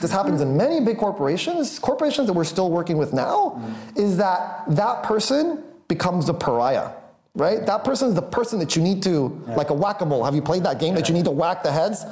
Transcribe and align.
This 0.00 0.10
happens 0.10 0.40
in 0.40 0.56
many 0.56 0.80
big 0.80 0.98
corporations, 0.98 1.78
corporations 1.78 2.26
that 2.26 2.32
we're 2.32 2.44
still 2.44 2.70
working 2.70 2.98
with 2.98 3.12
now, 3.12 3.56
mm-hmm. 3.56 3.98
is 3.98 4.16
that 4.16 4.64
that 4.68 5.02
person 5.02 5.62
becomes 5.88 6.26
the 6.26 6.34
pariah. 6.34 6.90
Right? 7.34 7.66
That 7.66 7.84
person 7.84 8.08
is 8.08 8.14
the 8.14 8.22
person 8.22 8.58
that 8.60 8.76
you 8.76 8.80
need 8.80 9.02
to, 9.02 9.28
like 9.48 9.68
a 9.68 9.74
whack 9.74 10.00
a 10.00 10.06
mole. 10.06 10.24
Have 10.24 10.34
you 10.34 10.40
played 10.40 10.64
that 10.64 10.80
game 10.80 10.94
that 10.94 11.06
you 11.06 11.14
need 11.14 11.26
to 11.26 11.30
whack 11.30 11.62
the 11.62 11.70
heads? 11.70 12.02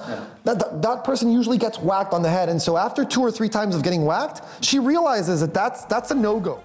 That, 0.45 0.59
that, 0.59 0.83
that 0.83 1.03
person 1.03 1.33
usually 1.33 1.57
gets 1.57 1.79
whacked 1.79 2.13
on 2.13 2.21
the 2.21 2.29
head. 2.29 2.51
And 2.51 2.61
so 2.61 2.77
after 2.77 3.07
two 3.07 3.23
or 3.23 3.31
three 3.31 3.49
times 3.49 3.75
of 3.75 3.83
getting 3.83 4.05
whacked, 4.05 4.43
she 4.63 4.79
realizes 4.79 5.41
that 5.41 5.55
that's, 5.55 5.87
that's 5.87 6.11
a 6.11 6.15
no 6.15 6.39
go. 6.39 6.63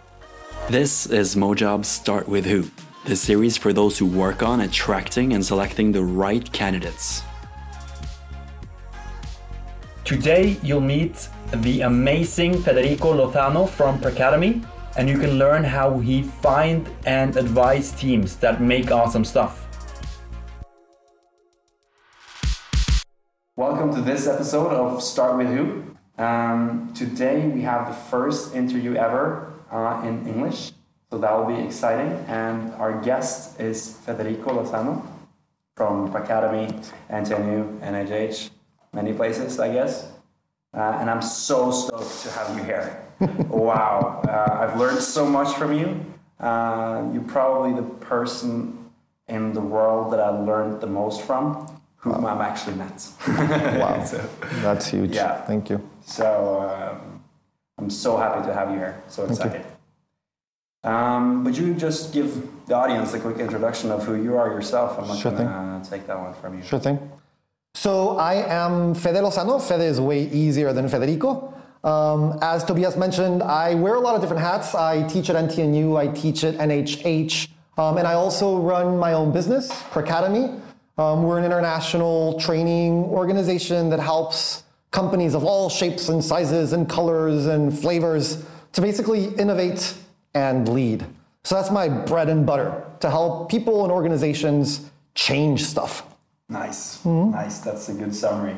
This 0.70 1.05
is 1.05 1.38
Mojob's 1.38 1.88
Start 1.88 2.27
With 2.27 2.45
Who, 2.45 2.70
the 3.05 3.15
series 3.15 3.55
for 3.55 3.71
those 3.71 3.97
who 3.97 4.05
work 4.05 4.43
on 4.43 4.59
attracting 4.59 5.31
and 5.31 5.45
selecting 5.45 5.93
the 5.93 6.04
right 6.04 6.51
candidates. 6.51 7.23
Today, 10.09 10.57
you'll 10.63 10.81
meet 10.81 11.29
the 11.53 11.81
amazing 11.81 12.63
Federico 12.63 13.13
Lozano 13.13 13.69
from 13.69 14.01
Pracademy, 14.01 14.59
and 14.97 15.07
you 15.07 15.19
can 15.19 15.37
learn 15.37 15.63
how 15.63 16.00
he 16.00 16.23
find 16.23 16.89
and 17.05 17.37
advise 17.37 17.91
teams 17.91 18.36
that 18.37 18.59
make 18.59 18.89
awesome 18.89 19.23
stuff. 19.23 19.67
Welcome 23.55 23.93
to 23.93 24.01
this 24.01 24.25
episode 24.25 24.73
of 24.73 25.00
Start 25.03 25.37
With 25.37 25.50
Who. 25.50 25.83
Um, 26.17 26.91
today, 26.95 27.45
we 27.45 27.61
have 27.61 27.87
the 27.87 27.93
first 28.09 28.55
interview 28.55 28.95
ever 28.95 29.53
uh, 29.71 30.01
in 30.03 30.28
English, 30.28 30.71
so 31.11 31.19
that 31.19 31.31
will 31.37 31.55
be 31.55 31.61
exciting. 31.64 32.14
And 32.25 32.73
our 32.81 33.00
guest 33.00 33.59
is 33.59 33.95
Federico 34.00 34.58
Lozano 34.58 35.05
from 35.75 36.11
Pracademy, 36.11 36.66
NTNU, 37.11 37.80
NHH, 37.81 38.50
many 38.94 39.14
places, 39.14 39.59
I 39.59 39.72
guess. 39.72 40.11
Uh, 40.73 40.98
and 41.00 41.09
I'm 41.09 41.22
so 41.22 41.72
stoked 41.72 42.23
to 42.23 42.31
have 42.31 42.58
you 42.58 42.64
here. 42.64 43.06
wow, 43.50 44.22
uh, 44.28 44.64
I've 44.64 44.80
learned 44.80 45.00
so 45.00 45.26
much 45.26 45.58
from 45.58 45.73
you. 45.73 46.06
Uh, 46.40 47.09
you're 47.12 47.23
probably 47.23 47.73
the 47.73 47.88
person 48.06 48.90
in 49.28 49.54
the 49.54 49.62
world 49.62 50.14
that 50.14 50.20
I 50.20 50.30
learned 50.30 50.80
the 50.80 50.88
most 50.88 51.23
from, 51.23 51.68
whom 51.98 52.22
wow. 52.22 52.36
I'm 52.36 52.42
actually 52.42 52.76
met. 52.76 53.08
wow, 53.28 54.04
so, 54.06 54.30
that's 54.62 54.88
huge. 54.88 55.12
Yeah, 55.12 55.42
thank 55.42 55.70
you. 55.70 55.81
So 56.02 56.62
um, 56.62 57.24
I'm 57.78 57.90
so 57.90 58.18
happy 58.18 58.46
to 58.48 58.53
have 58.53 58.70
you 58.72 58.78
here. 58.78 59.03
So 59.08 59.26
excited. 59.26 59.66
Um, 60.84 61.44
would 61.44 61.58
you 61.58 61.74
just 61.74 62.14
give 62.14 62.48
the 62.68 62.76
audience 62.76 63.14
a 63.14 63.20
quick 63.20 63.38
introduction 63.38 63.92
of 63.92 64.06
who 64.06 64.16
you 64.16 64.38
are 64.38 64.50
yourself? 64.50 64.98
I'm 64.98 65.08
not 65.08 65.20
sure 65.20 65.31
going 65.31 65.81
to 65.81 65.90
take 65.90 66.08
that 66.08 66.18
one 66.18 66.34
from 66.36 66.58
you. 66.58 66.64
Sure 66.64 66.80
thing. 66.80 67.12
So 67.75 68.17
I 68.17 68.34
am 68.36 68.94
Fede 68.94 69.17
Lozano. 69.17 69.62
Fede 69.62 69.81
is 69.81 70.02
way 70.02 70.28
easier 70.30 70.73
than 70.73 70.89
Federico. 70.89 71.53
Um, 71.84 72.38
as 72.42 72.64
Tobias 72.66 72.98
mentioned, 72.98 73.42
I 73.42 73.75
wear 73.75 73.95
a 73.95 74.00
lot 74.00 74.16
of 74.16 74.22
different 74.22 74.42
hats. 74.42 74.75
I 74.75 75.08
teach 75.08 75.30
at 75.30 75.36
NTNU, 75.36 75.97
I 75.97 76.08
teach 76.08 76.44
at 76.44 76.56
NHH, 76.56 77.47
um, 77.78 77.97
and 77.97 78.06
I 78.06 78.14
also 78.14 78.58
run 78.58 78.97
my 78.97 79.14
own 79.14 79.31
business, 79.31 79.72
Pracademy. 79.92 80.59
Um, 80.97 81.23
we're 81.23 81.38
an 81.38 81.45
international 81.45 82.38
training 82.38 83.06
organization 83.06 83.90
that 83.92 84.02
helps 84.02 84.64
companies 84.92 85.34
of 85.34 85.45
all 85.45 85.70
shapes 85.70 86.09
and 86.09 86.22
sizes 86.22 86.73
and 86.73 86.90
colors 86.90 87.45
and 87.45 87.78
flavors 87.78 88.44
to 88.73 88.81
basically 88.81 89.28
innovate 89.36 89.94
and 90.34 90.67
lead. 90.67 91.06
So 91.45 91.56
that's 91.56 91.72
my 91.72 91.88
bread 91.88 92.28
and 92.28 92.45
butter 92.45 92.84
to 93.00 93.09
help 93.09 93.50
people 93.50 93.84
and 93.84 93.92
organizations 93.94 94.90
change 95.16 95.64
stuff. 95.64 96.09
Nice, 96.50 96.97
mm-hmm. 97.03 97.31
nice. 97.31 97.59
That's 97.59 97.88
a 97.89 97.94
good 97.94 98.16
summary. 98.16 98.55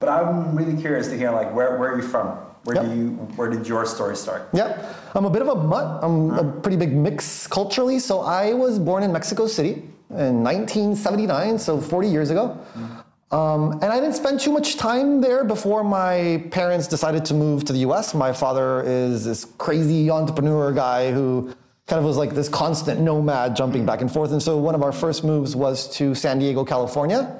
But 0.00 0.08
I'm 0.08 0.56
really 0.56 0.80
curious 0.80 1.08
to 1.08 1.16
hear, 1.16 1.30
like, 1.30 1.54
where, 1.54 1.76
where 1.78 1.92
are 1.92 1.96
you 1.96 2.06
from? 2.06 2.28
Where 2.64 2.76
yep. 2.76 2.86
do 2.86 2.96
you? 2.96 3.08
Where 3.36 3.48
did 3.48 3.66
your 3.68 3.84
story 3.86 4.16
start? 4.16 4.48
Yep, 4.52 4.96
I'm 5.14 5.24
a 5.24 5.30
bit 5.30 5.42
of 5.42 5.48
a 5.48 5.54
mutt. 5.54 6.02
I'm 6.02 6.30
a 6.30 6.44
pretty 6.60 6.76
big 6.76 6.92
mix 6.92 7.46
culturally. 7.46 7.98
So 7.98 8.20
I 8.20 8.52
was 8.52 8.78
born 8.78 9.02
in 9.02 9.12
Mexico 9.12 9.46
City 9.46 9.82
in 10.10 10.42
1979, 10.42 11.58
so 11.58 11.80
40 11.80 12.08
years 12.08 12.30
ago. 12.30 12.58
Mm. 12.74 13.04
Um, 13.30 13.72
and 13.82 13.84
I 13.84 14.00
didn't 14.00 14.14
spend 14.14 14.40
too 14.40 14.52
much 14.52 14.76
time 14.76 15.20
there 15.20 15.44
before 15.44 15.84
my 15.84 16.42
parents 16.50 16.86
decided 16.86 17.26
to 17.26 17.34
move 17.34 17.64
to 17.66 17.74
the 17.74 17.80
U.S. 17.80 18.14
My 18.14 18.32
father 18.32 18.82
is 18.82 19.24
this 19.24 19.44
crazy 19.58 20.10
entrepreneur 20.10 20.72
guy 20.72 21.12
who 21.12 21.54
kind 21.88 21.98
of 21.98 22.04
was 22.04 22.18
like 22.18 22.34
this 22.34 22.48
constant 22.48 23.00
nomad 23.00 23.56
jumping 23.56 23.86
back 23.86 24.02
and 24.02 24.12
forth. 24.12 24.30
And 24.32 24.42
so 24.42 24.58
one 24.58 24.74
of 24.74 24.82
our 24.82 24.92
first 24.92 25.24
moves 25.24 25.56
was 25.56 25.88
to 25.96 26.14
San 26.14 26.38
Diego, 26.38 26.64
California. 26.64 27.34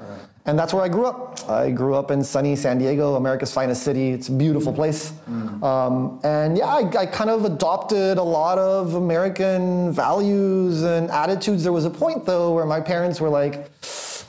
And 0.47 0.59
that's 0.59 0.73
where 0.73 0.83
I 0.83 0.89
grew 0.89 1.05
up. 1.05 1.47
I 1.51 1.71
grew 1.71 1.95
up 1.95 2.11
in 2.11 2.25
sunny 2.25 2.57
San 2.57 2.79
Diego, 2.79 3.17
America's 3.17 3.53
finest 3.53 3.83
city. 3.83 4.13
It's 4.13 4.29
a 4.29 4.33
beautiful 4.33 4.73
place. 4.73 5.13
Mm. 5.29 5.63
Um, 5.63 6.21
and 6.25 6.57
yeah, 6.57 6.65
I, 6.65 7.01
I, 7.01 7.05
kind 7.05 7.29
of 7.29 7.45
adopted 7.45 8.17
a 8.17 8.23
lot 8.23 8.57
of 8.57 8.95
American 8.95 9.93
values 9.93 10.85
and 10.85 11.11
attitudes. 11.11 11.65
There 11.65 11.73
was 11.73 11.85
a 11.85 11.91
point 11.91 12.25
though 12.25 12.55
where 12.55 12.65
my 12.65 12.81
parents 12.81 13.21
were 13.21 13.29
like, 13.29 13.71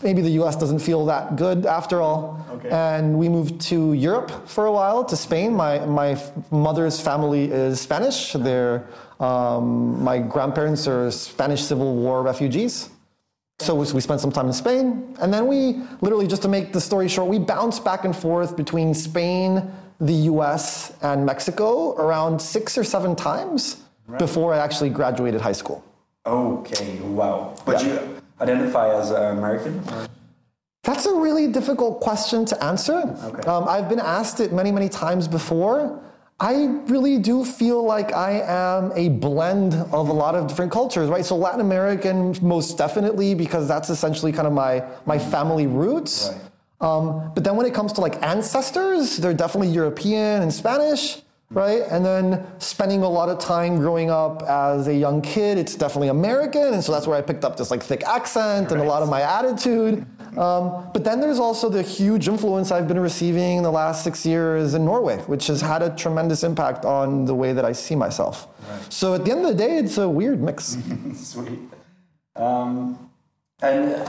maybe 0.03 0.22
the 0.22 0.31
US 0.41 0.58
doesn't 0.58 0.79
feel 0.79 1.06
that 1.06 1.38
good 1.38 1.66
after 1.66 2.02
all. 2.02 2.46
Okay. 2.52 2.69
And 2.69 3.18
we 3.18 3.29
moved 3.29 3.62
to 3.69 3.94
Europe 3.94 4.50
for 4.50 4.66
a 4.66 4.72
while, 4.74 5.06
to 5.06 5.16
Spain. 5.16 5.56
My, 5.56 5.79
my 5.85 6.22
mother's 6.52 7.00
family 7.00 7.50
is 7.50 7.79
Spanish. 7.79 8.34
They're 8.34 8.85
um, 9.19 10.02
my 10.03 10.19
grandparents 10.19 10.88
are 10.88 11.12
Spanish 11.12 11.63
Civil 11.63 11.96
War 11.96 12.24
refugees. 12.24 12.90
So 13.59 13.75
we 13.75 14.00
spent 14.00 14.22
some 14.22 14.31
time 14.31 14.47
in 14.47 14.53
Spain, 14.53 15.18
and 15.19 15.34
then 15.34 15.46
we 15.46 15.81
literally, 16.00 16.28
just 16.28 16.41
to 16.44 16.47
make 16.47 16.72
the 16.72 16.80
story 16.80 17.09
short, 17.09 17.28
we 17.28 17.40
bounced 17.40 17.84
back 17.84 18.06
and 18.06 18.16
forth 18.16 18.56
between 18.56 18.94
Spain, 18.94 19.69
the 20.00 20.13
US, 20.31 20.94
and 21.02 21.25
Mexico 21.25 21.94
around 21.96 22.41
six 22.41 22.78
or 22.78 22.85
seven 22.85 23.18
times 23.18 23.84
right. 24.08 24.18
before 24.18 24.53
I 24.53 24.59
actually 24.59 24.91
graduated 24.91 25.41
high 25.41 25.52
school. 25.52 25.84
Okay, 26.25 27.00
wow. 27.02 27.53
But 27.66 27.84
yeah. 27.84 27.96
you 27.96 28.22
identify 28.40 28.97
as 28.97 29.12
American? 29.12 29.84
That's 30.84 31.06
a 31.06 31.13
really 31.13 31.52
difficult 31.52 32.00
question 32.00 32.46
to 32.46 32.63
answer. 32.63 33.16
Okay. 33.24 33.41
Um, 33.41 33.68
I've 33.68 33.90
been 33.90 34.00
asked 34.00 34.40
it 34.40 34.53
many, 34.53 34.72
many 34.72 34.88
times 34.88 35.28
before. 35.28 36.02
I 36.41 36.67
really 36.88 37.17
do 37.17 37.44
feel 37.44 37.83
like 37.83 38.13
I 38.13 38.41
am 38.41 38.94
a 38.95 39.09
blend 39.09 39.73
of 39.73 40.07
a 40.07 40.13
lot 40.13 40.35
of 40.35 40.47
different 40.47 40.72
cultures, 40.72 41.09
right? 41.09 41.25
So 41.25 41.35
Latin 41.35 41.59
American, 41.59 42.33
most 42.41 42.77
definitely, 42.77 43.33
because 43.33 43.67
that's 43.67 43.89
essentially 43.89 44.31
kind 44.31 44.47
of 44.47 44.53
my 44.53 44.83
my 45.05 45.19
family 45.19 45.67
roots. 45.67 46.31
Right. 46.31 46.41
Um, 46.81 47.31
but 47.35 47.44
then 47.44 47.57
when 47.57 47.66
it 47.66 47.73
comes 47.73 47.91
to 47.94 48.01
like 48.01 48.23
ancestors, 48.23 49.17
they're 49.17 49.33
definitely 49.33 49.67
European 49.67 50.41
and 50.41 50.53
Spanish, 50.53 51.22
right? 51.49 51.81
And 51.91 52.05
then 52.05 52.47
spending 52.59 53.03
a 53.03 53.09
lot 53.09 53.28
of 53.28 53.39
time 53.39 53.75
growing 53.75 54.09
up 54.09 54.44
as 54.44 54.88
a 54.88 54.95
young 54.95 55.22
kid, 55.22 55.57
it's 55.57 55.75
definitely 55.75 56.07
American, 56.07 56.73
and 56.73 56.81
so 56.81 56.94
that's 56.94 57.05
where 57.05 57.17
I 57.17 57.22
picked 57.22 57.44
up 57.44 57.57
this 57.57 57.69
like 57.69 57.83
thick 57.83 58.03
accent 58.03 58.72
right. 58.72 58.72
and 58.72 58.81
a 58.81 58.85
lot 58.85 59.03
of 59.03 59.09
my 59.09 59.23
attitude. 59.23 60.05
Um, 60.38 60.90
but 60.94 61.03
then 61.03 61.19
there's 61.19 61.40
also 61.40 61.69
the 61.69 61.81
huge 61.81 62.28
influence 62.28 62.72
I've 62.72 62.88
been 62.88 63.00
receiving 63.00 63.57
in 63.57 63.63
the 63.63 63.72
last 63.72 64.03
six 64.03 64.25
years 64.25 64.73
in 64.73 64.85
Norway, 64.85 65.17
which 65.28 65.47
has 65.47 65.62
had 65.62 65.81
a 65.81 65.95
tremendous 65.95 66.44
impact 66.44 66.85
on 66.85 67.25
the 67.25 67.35
way 67.35 67.53
that 67.53 67.66
I 67.66 67.72
see 67.72 67.95
myself. 67.95 68.47
Right. 68.69 68.94
So 68.94 69.13
at 69.13 69.25
the 69.25 69.31
end 69.31 69.45
of 69.45 69.47
the 69.47 69.56
day, 69.56 69.78
it's 69.78 69.97
a 69.97 70.07
weird 70.07 70.41
mix. 70.41 70.78
Sweet. 71.16 71.59
Um, 72.35 73.09
and 73.62 74.07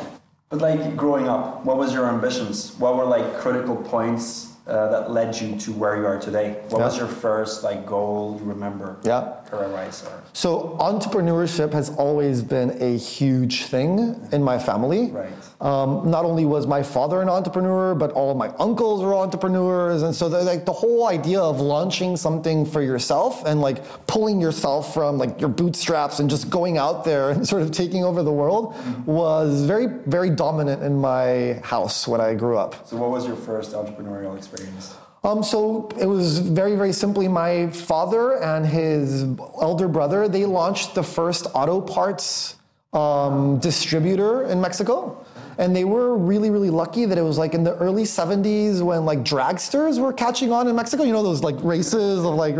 but 0.48 0.60
like 0.60 0.96
growing 0.96 1.28
up, 1.28 1.64
what 1.64 1.76
was 1.76 1.92
your 1.92 2.08
ambitions? 2.08 2.74
What 2.78 2.96
were 2.96 3.04
like 3.04 3.38
critical 3.38 3.76
points 3.76 4.54
uh, 4.66 4.88
that 4.88 5.10
led 5.10 5.40
you 5.40 5.56
to 5.56 5.72
where 5.72 5.96
you 5.96 6.06
are 6.06 6.18
today? 6.18 6.60
What 6.68 6.78
yeah. 6.78 6.84
was 6.86 6.98
your 6.98 7.08
first 7.08 7.62
like 7.62 7.86
goal 7.86 8.36
you 8.40 8.48
remember? 8.48 8.98
Yeah. 9.04 9.39
Or? 9.52 10.22
So 10.32 10.76
entrepreneurship 10.80 11.72
has 11.72 11.90
always 11.96 12.42
been 12.42 12.80
a 12.82 12.96
huge 12.96 13.64
thing 13.64 14.28
in 14.32 14.42
my 14.42 14.58
family. 14.58 15.10
Right. 15.10 15.32
Um, 15.60 16.10
not 16.10 16.24
only 16.24 16.46
was 16.46 16.66
my 16.66 16.82
father 16.82 17.20
an 17.20 17.28
entrepreneur, 17.28 17.94
but 17.94 18.12
all 18.12 18.30
of 18.30 18.36
my 18.36 18.48
uncles 18.58 19.02
were 19.02 19.14
entrepreneurs, 19.14 20.02
and 20.02 20.14
so 20.14 20.30
the, 20.30 20.42
like 20.42 20.64
the 20.64 20.72
whole 20.72 21.06
idea 21.06 21.38
of 21.38 21.60
launching 21.60 22.16
something 22.16 22.64
for 22.64 22.80
yourself 22.80 23.44
and 23.44 23.60
like 23.60 23.84
pulling 24.06 24.40
yourself 24.40 24.94
from 24.94 25.18
like 25.18 25.38
your 25.38 25.50
bootstraps 25.50 26.18
and 26.18 26.30
just 26.30 26.48
going 26.48 26.78
out 26.78 27.04
there 27.04 27.30
and 27.30 27.46
sort 27.52 27.60
of 27.60 27.72
taking 27.72 28.04
over 28.04 28.22
the 28.22 28.32
world 28.32 28.74
was 29.04 29.64
very 29.66 29.86
very 30.06 30.30
dominant 30.30 30.82
in 30.82 30.98
my 30.98 31.60
house 31.62 32.08
when 32.08 32.22
I 32.22 32.34
grew 32.34 32.56
up. 32.56 32.88
So, 32.88 32.96
what 32.96 33.10
was 33.10 33.26
your 33.26 33.36
first 33.36 33.72
entrepreneurial 33.72 34.36
experience? 34.38 34.94
Um, 35.22 35.42
so 35.42 35.88
it 36.00 36.06
was 36.06 36.38
very, 36.38 36.76
very 36.76 36.92
simply 36.92 37.28
my 37.28 37.68
father 37.70 38.42
and 38.42 38.64
his 38.64 39.24
elder 39.60 39.86
brother, 39.86 40.28
they 40.28 40.46
launched 40.46 40.94
the 40.94 41.02
first 41.02 41.46
auto 41.54 41.80
parts 41.80 42.56
um, 42.92 43.58
distributor 43.58 44.44
in 44.44 44.60
Mexico. 44.60 45.24
And 45.58 45.76
they 45.76 45.84
were 45.84 46.16
really, 46.16 46.48
really 46.48 46.70
lucky 46.70 47.04
that 47.04 47.18
it 47.18 47.22
was 47.22 47.36
like 47.36 47.52
in 47.52 47.64
the 47.64 47.76
early 47.76 48.04
70s 48.04 48.80
when 48.80 49.04
like 49.04 49.18
dragsters 49.20 50.00
were 50.00 50.12
catching 50.12 50.52
on 50.52 50.66
in 50.68 50.74
Mexico. 50.74 51.02
You 51.02 51.12
know, 51.12 51.22
those 51.22 51.42
like 51.42 51.62
races 51.62 52.24
of 52.24 52.34
like 52.34 52.56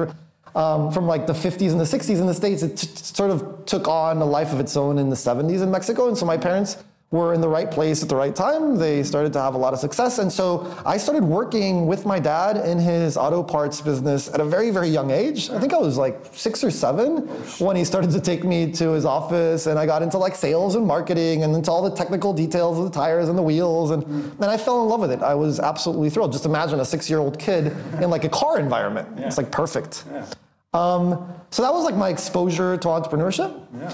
um, 0.55 0.91
from 0.93 1.07
like 1.07 1.27
the 1.27 1.33
50s 1.33 1.71
and 1.71 1.81
the 1.81 1.85
60s 1.85 2.21
in 2.21 2.27
the 2.27 2.35
States. 2.35 2.62
It 2.62 2.77
t- 2.77 2.89
sort 2.95 3.31
of 3.31 3.65
took 3.65 3.89
on 3.89 4.19
a 4.19 4.25
life 4.25 4.53
of 4.53 4.61
its 4.61 4.77
own 4.77 4.99
in 4.99 5.09
the 5.09 5.17
70s 5.17 5.62
in 5.62 5.71
Mexico. 5.71 6.09
And 6.09 6.19
so 6.19 6.27
my 6.27 6.37
parents 6.37 6.77
were 7.11 7.35
in 7.35 7.41
the 7.41 7.49
right 7.49 7.73
place 7.73 8.05
at 8.05 8.09
the 8.09 8.15
right 8.15 8.37
time. 8.37 8.77
They 8.77 9.03
started 9.03 9.33
to 9.33 9.41
have 9.41 9.55
a 9.55 9.59
lot 9.59 9.73
of 9.73 9.81
success. 9.81 10.21
And 10.21 10.33
so 10.33 10.73
I 10.87 10.97
started 10.97 11.25
working 11.25 11.87
with 11.89 12.07
my 12.07 12.21
dad 12.21 12.57
in 12.57 12.79
his 12.79 13.17
auto 13.17 13.43
parts 13.43 13.81
business 13.81 14.33
at 14.33 14.41
a 14.41 14.45
very, 14.45 14.71
very 14.71 14.89
young 14.89 15.11
age. 15.11 15.51
I 15.51 15.59
think 15.59 15.75
I 15.75 15.79
was 15.79 15.99
like 15.99 16.25
six 16.33 16.62
or 16.62 16.71
seven 16.71 17.23
when 17.59 17.75
he 17.75 17.85
started 17.85 18.12
to 18.12 18.21
take 18.21 18.45
me 18.45 18.71
to 18.75 18.91
his 18.91 19.05
office 19.05 19.67
and 19.67 19.77
I 19.77 19.87
got 19.87 20.03
into 20.03 20.19
like 20.19 20.37
sales 20.37 20.77
and 20.77 20.87
marketing 20.87 21.43
and 21.43 21.53
into 21.57 21.69
all 21.69 21.83
the 21.83 21.97
technical 21.97 22.33
details 22.33 22.79
of 22.79 22.85
the 22.85 22.91
tires 22.93 23.29
and 23.29 23.37
the 23.37 23.43
wheels. 23.43 23.91
And, 23.91 24.05
and 24.05 24.45
I 24.45 24.57
fell 24.57 24.81
in 24.85 24.89
love 24.89 25.01
with 25.01 25.11
it. 25.11 25.21
I 25.21 25.35
was 25.35 25.59
absolutely 25.59 26.11
thrilled. 26.11 26.31
Just 26.31 26.47
imagine 26.47 26.79
a 26.79 26.85
six 26.85 27.11
year 27.11 27.19
old 27.19 27.41
kid 27.41 27.77
in 28.01 28.09
like 28.11 28.23
a 28.23 28.29
car 28.29 28.61
environment. 28.61 29.09
Yeah. 29.19 29.27
It's 29.27 29.37
like 29.37 29.51
perfect. 29.51 30.05
Yeah. 30.12 30.27
Um, 30.73 31.35
so 31.51 31.62
that 31.62 31.73
was 31.73 31.85
like 31.85 31.97
my 31.97 32.11
exposure 32.11 32.77
to 32.77 32.87
entrepreneurship 32.87 33.61
Yeah. 33.77 33.93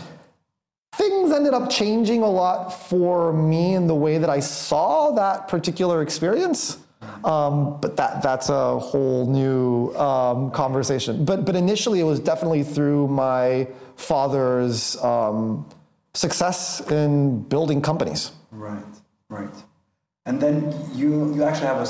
Things 1.09 1.33
ended 1.33 1.55
up 1.55 1.71
changing 1.71 2.23
a 2.23 2.29
lot 2.31 2.71
for 2.89 3.33
me 3.33 3.75
in 3.75 3.87
the 3.87 3.95
way 3.95 4.19
that 4.19 4.31
I 4.31 4.41
saw 4.41 5.13
that 5.13 5.49
particular 5.49 6.03
experience. 6.03 6.79
Um, 7.25 7.79
but 7.81 7.97
that 7.97 8.23
that's 8.23 8.49
a 8.49 8.79
whole 8.79 9.27
new 9.27 9.95
um, 9.97 10.51
conversation. 10.51 11.25
But 11.25 11.45
but 11.45 11.55
initially, 11.55 12.01
it 12.01 12.05
was 12.05 12.21
definitely 12.21 12.63
through 12.65 13.09
my 13.09 13.69
father's 13.97 14.97
um, 15.03 15.67
success 16.15 16.81
in 16.91 17.43
building 17.43 17.81
companies. 17.81 18.33
Right, 18.51 18.83
right. 19.29 19.55
And 20.25 20.41
then 20.41 20.75
you 20.95 21.35
you 21.35 21.45
actually 21.45 21.67
have 21.69 21.81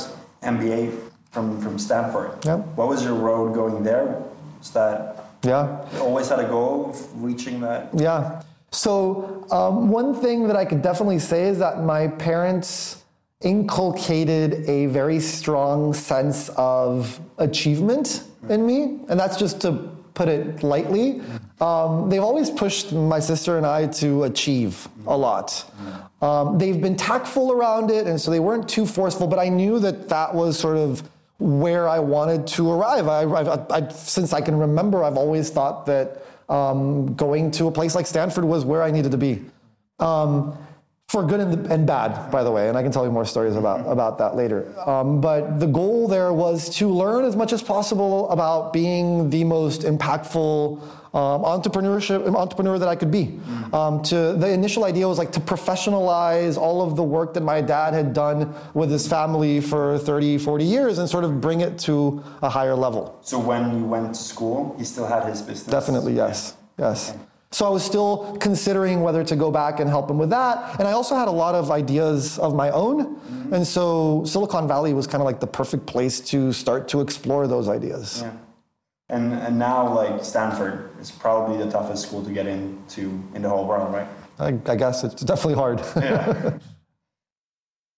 an 0.43 0.59
MBA 0.59 0.99
from 1.31 1.61
from 1.61 1.79
Stanford. 1.79 2.31
Yeah. 2.45 2.57
What 2.79 2.89
was 2.89 3.05
your 3.05 3.15
road 3.15 3.55
going 3.55 3.85
there? 3.85 4.23
Was 4.59 4.71
that 4.73 5.25
Yeah. 5.43 5.87
you 5.95 6.01
always 6.01 6.29
had 6.29 6.41
a 6.41 6.49
goal 6.49 6.91
of 6.91 7.23
reaching 7.23 7.61
that? 7.61 7.89
Yeah. 7.95 8.43
So 8.71 9.47
um, 9.51 9.91
one 9.91 10.15
thing 10.15 10.47
that 10.49 10.57
I 10.57 10.65
could 10.65 10.83
definitely 10.83 11.19
say 11.19 11.45
is 11.49 11.59
that 11.59 11.83
my 11.83 12.09
parents 12.09 13.05
inculcated 13.43 14.69
a 14.69 14.87
very 14.87 15.21
strong 15.21 15.93
sense 15.93 16.49
of 16.57 17.21
achievement 17.39 18.25
in 18.49 18.67
me, 18.67 19.01
and 19.09 19.19
that's 19.21 19.37
just 19.37 19.61
to 19.63 19.91
put 20.15 20.29
it 20.29 20.63
lightly. 20.63 21.21
Um, 21.61 22.09
they've 22.09 22.23
always 22.23 22.51
pushed 22.51 22.93
my 22.93 23.21
sister 23.21 23.59
and 23.59 23.67
I 23.67 23.87
to 23.87 24.25
achieve 24.25 24.89
a 25.07 25.17
lot. 25.17 25.71
Um, 26.23 26.59
they've 26.59 26.81
been 26.81 26.97
tactful 26.97 27.53
around 27.53 27.91
it, 27.91 28.07
and 28.07 28.21
so 28.21 28.31
they 28.31 28.41
weren't 28.41 28.69
too 28.69 28.87
forceful. 28.87 29.27
But 29.27 29.39
I 29.39 29.49
knew 29.49 29.79
that 29.81 30.09
that 30.09 30.35
was 30.35 30.59
sort 30.59 30.79
of 30.79 31.03
where 31.39 31.87
I 31.87 31.99
wanted 31.99 32.47
to 32.49 32.71
arrive. 32.71 33.09
I, 33.09 33.23
I, 33.25 33.67
I, 33.77 33.89
since 33.89 34.33
I 34.33 34.41
can 34.41 34.57
remember, 34.59 35.05
I've 35.05 35.19
always 35.19 35.51
thought 35.51 35.85
that 35.87 36.25
um, 36.49 37.15
going 37.15 37.51
to 37.53 37.67
a 37.67 37.73
place 37.73 37.95
like 37.95 38.07
Stanford 38.07 38.45
was 38.45 38.65
where 38.65 38.83
I 38.83 38.91
needed 38.91 39.13
to 39.13 39.19
be. 39.19 39.45
Um, 39.99 40.57
for 41.09 41.23
good 41.25 41.39
and, 41.39 41.67
and 41.69 41.87
bad, 41.87 42.31
by 42.33 42.43
the 42.43 42.51
way, 42.51 42.69
and 42.69 42.77
I 42.77 42.83
can 42.83 42.91
tell 42.91 43.05
you 43.05 43.13
more 43.13 43.25
stories 43.25 43.55
about, 43.55 43.87
about 43.91 44.19
that 44.19 44.35
later. 44.35 44.75
Um, 44.89 45.21
but 45.21 45.61
the 45.61 45.67
goal 45.67 46.09
there 46.09 46.33
was 46.33 46.69
to 46.77 46.89
learn 46.89 47.25
as 47.25 47.37
much 47.37 47.53
as 47.53 47.63
possible 47.63 48.29
about 48.31 48.73
being 48.73 49.31
the 49.31 49.45
most 49.45 49.83
impactful 49.83 50.83
um, 51.15 51.43
entrepreneurship 51.43 52.27
entrepreneur 52.35 52.79
that 52.79 52.89
I 52.89 52.97
could 52.97 53.13
be. 53.13 53.39
Um, 53.73 54.03
to 54.03 54.35
the 54.35 54.49
initial 54.49 54.85
idea 54.85 55.07
was 55.09 55.17
like 55.17 55.33
to 55.33 55.41
professionalize 55.41 56.59
all 56.59 56.83
of 56.83 56.97
the 56.97 57.05
work 57.05 57.35
that 57.35 57.43
my 57.43 57.61
dad 57.61 57.95
had 57.95 58.13
done 58.13 58.53
with 58.75 58.91
his 58.91 59.07
family 59.07 59.61
for 59.61 59.99
30, 59.99 60.39
40 60.39 60.65
years 60.65 60.99
and 60.99 61.09
sort 61.09 61.25
of 61.25 61.41
bring 61.41 61.61
it 61.61 61.79
to 61.81 62.23
a 62.43 62.51
higher 62.51 62.75
level. 62.75 63.17
So 63.23 63.39
when 63.39 63.79
you 63.79 63.85
went 63.85 64.15
to 64.15 64.21
school, 64.21 64.75
he 64.77 64.85
still 64.85 65.07
had 65.07 65.25
his 65.25 65.41
business. 65.41 65.69
Definitely, 65.69 66.15
yes. 66.15 66.57
Yes. 66.79 67.15
So 67.53 67.65
I 67.67 67.71
was 67.71 67.85
still 67.85 68.37
considering 68.41 69.03
whether 69.03 69.23
to 69.25 69.37
go 69.37 69.51
back 69.51 69.81
and 69.81 69.89
help 69.89 70.11
him 70.11 70.19
with 70.19 70.31
that. 70.31 70.79
And 70.79 70.87
I 70.89 70.93
also 70.93 71.15
had 71.15 71.29
a 71.29 71.33
lot 71.33 71.55
of 71.55 71.71
ideas 71.71 72.39
of 72.39 72.55
my 72.55 72.71
own. 72.71 73.21
And 73.53 73.67
so 73.67 74.25
Silicon 74.25 74.67
Valley 74.67 74.93
was 74.93 75.07
kind 75.07 75.23
of 75.23 75.27
like 75.27 75.41
the 75.41 75.47
perfect 75.47 75.87
place 75.87 76.21
to 76.33 76.53
start 76.53 76.89
to 76.89 77.01
explore 77.01 77.47
those 77.47 77.69
ideas. 77.69 78.21
Yeah. 78.23 78.33
And 79.09 79.33
and 79.35 79.57
now 79.59 79.95
like 79.95 80.25
Stanford 80.25 80.91
is 81.01 81.13
probably 81.13 81.57
the 81.65 81.71
toughest 81.71 82.07
school 82.09 82.25
to 82.25 82.33
get 82.33 82.47
into 82.49 83.23
in 83.35 83.43
the 83.43 83.49
whole 83.49 83.65
world, 83.67 83.93
right? 83.95 84.09
I, 84.41 84.49
I 84.71 84.77
guess 84.77 85.05
it's 85.05 85.23
definitely 85.23 85.55
hard. 85.55 85.81
Yeah. 85.97 86.59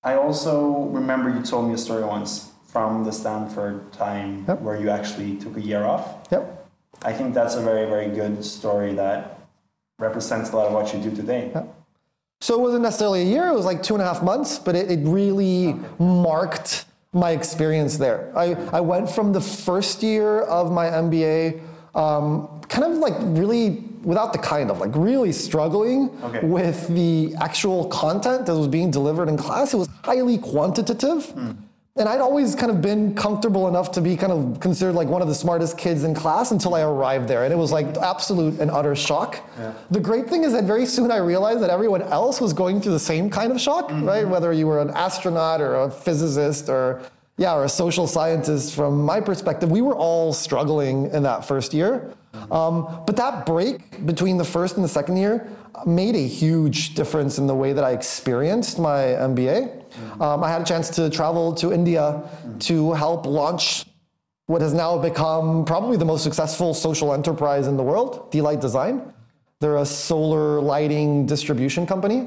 I 0.05 0.15
also 0.15 0.85
remember 0.93 1.29
you 1.31 1.43
told 1.43 1.67
me 1.69 1.75
a 1.75 1.79
story 1.79 2.05
once 2.05 2.53
from 2.67 3.05
the 3.05 3.11
Stanford 3.13 3.91
time 3.93 4.45
Yep. 4.47 4.61
where 4.61 4.79
you 4.81 4.91
actually 4.91 5.37
took 5.37 5.57
a 5.57 5.61
year 5.61 5.85
off. 5.85 6.29
yep. 6.31 6.67
I 7.03 7.13
think 7.13 7.33
that's 7.35 7.55
a 7.55 7.63
very, 7.63 7.87
very 7.87 8.09
good 8.09 8.45
story 8.45 8.93
that 8.95 9.38
represents 10.09 10.51
a 10.51 10.57
lot 10.57 10.67
of 10.69 10.73
what 10.73 10.93
you 10.95 11.01
do 11.01 11.15
today. 11.15 11.53
So 12.41 12.55
it 12.55 12.61
wasn't 12.61 12.83
necessarily 12.85 13.23
a 13.23 13.25
year, 13.25 13.49
it 13.49 13.55
was 13.55 13.65
like 13.65 13.83
two 13.83 13.95
and 13.95 14.03
a 14.03 14.07
half 14.07 14.23
months, 14.23 14.59
but 14.59 14.77
it, 14.77 14.91
it 14.91 15.01
really 15.03 15.75
marked 15.99 16.85
my 17.13 17.33
experience 17.33 17.97
there. 17.97 18.33
I, 18.37 18.55
I 18.73 18.81
went 18.81 19.11
from 19.11 19.33
the 19.33 19.41
first 19.41 20.03
year 20.05 20.43
of 20.43 20.71
my 20.71 20.87
MBA, 20.87 21.61
um, 21.97 22.61
kind 22.69 22.85
of 22.85 22.99
like 22.99 23.15
really, 23.19 23.83
without 24.05 24.33
the 24.33 24.39
kind 24.39 24.71
of, 24.71 24.79
like 24.79 24.95
really 24.95 25.33
struggling 25.33 26.11
Okay. 26.23 26.47
with 26.47 26.87
the 26.95 27.35
actual 27.41 27.87
content 27.89 28.47
that 28.47 28.55
was 28.55 28.69
being 28.69 28.91
delivered 28.93 29.29
in 29.29 29.37
class. 29.37 29.75
It 29.75 29.79
was 29.79 29.89
highly 30.05 30.39
quantitative. 30.39 31.35
And 31.99 32.09
I'd 32.09 32.21
always 32.21 32.55
kind 32.55 32.71
of 32.71 32.81
been 32.81 33.15
comfortable 33.15 33.67
enough 33.67 33.91
to 33.93 34.01
be 34.01 34.17
kind 34.17 34.33
of 34.33 34.61
considered 34.61 34.95
like 34.95 35.09
one 35.09 35.21
of 35.21 35.29
the 35.29 35.35
smartest 35.35 35.77
kids 35.77 36.05
in 36.05 36.15
class 36.15 36.53
until 36.53 36.75
I 36.75 36.83
arrived 36.83 37.27
there. 37.29 37.45
And 37.45 37.53
it 37.53 37.57
was 37.57 37.73
like 37.73 37.97
absolute 37.97 38.61
and 38.61 38.71
utter 38.71 38.95
shock. 38.95 39.41
The 39.91 40.01
great 40.01 40.29
thing 40.29 40.45
is 40.45 40.53
that 40.53 40.65
very 40.65 40.87
soon 40.87 41.11
I 41.11 41.17
realized 41.17 41.61
that 41.63 41.71
everyone 41.71 42.03
else 42.03 42.41
was 42.41 42.53
going 42.53 42.81
through 42.81 42.93
the 42.93 43.01
same 43.01 43.29
kind 43.31 43.51
of 43.51 43.61
shock, 43.61 43.91
right? 43.91 44.27
Whether 44.27 44.53
you 44.53 44.67
were 44.67 44.81
an 44.81 44.91
astronaut 44.91 45.61
or 45.61 45.75
a 45.75 45.91
physicist 45.91 46.69
or 46.69 47.03
yeah, 47.37 47.55
or 47.55 47.65
a 47.65 47.69
social 47.69 48.09
scientist 48.09 48.75
from 48.75 49.01
my 49.01 49.21
perspective, 49.21 49.71
we 49.71 49.81
were 49.81 49.95
all 49.95 50.33
struggling 50.33 51.09
in 51.13 51.23
that 51.23 51.45
first 51.45 51.73
year. 51.73 52.13
Um, 52.51 53.03
but 53.07 53.17
that 53.17 53.47
break 53.47 54.05
between 54.07 54.37
the 54.37 54.45
first 54.45 54.75
and 54.77 54.85
the 54.85 54.89
second 54.89 55.17
year 55.17 55.49
made 55.87 56.17
a 56.17 56.27
huge 56.27 56.95
difference 56.95 57.39
in 57.39 57.47
the 57.47 57.55
way 57.55 57.73
that 57.73 57.85
I 57.85 57.93
experienced 57.93 58.79
my 58.79 58.99
MBA. 58.99 59.78
Um, 60.21 60.43
I 60.43 60.51
had 60.51 60.63
a 60.63 60.65
chance 60.65 60.91
to 60.91 61.11
travel 61.11 61.55
to 61.55 61.73
India 61.73 62.23
to 62.61 62.93
help 62.93 63.27
launch 63.27 63.87
what 64.47 64.63
has 64.63 64.73
now 64.73 64.97
become 64.97 65.65
probably 65.65 65.97
the 65.97 66.05
most 66.07 66.23
successful 66.23 66.73
social 66.73 67.13
enterprise 67.13 67.67
in 67.67 67.77
the 67.77 67.83
world, 67.83 68.31
D-Light 68.31 68.61
Design. 68.61 69.13
They're 69.61 69.77
a 69.77 69.87
solar 69.87 70.61
lighting 70.61 71.27
distribution 71.27 71.87
company. 71.87 72.27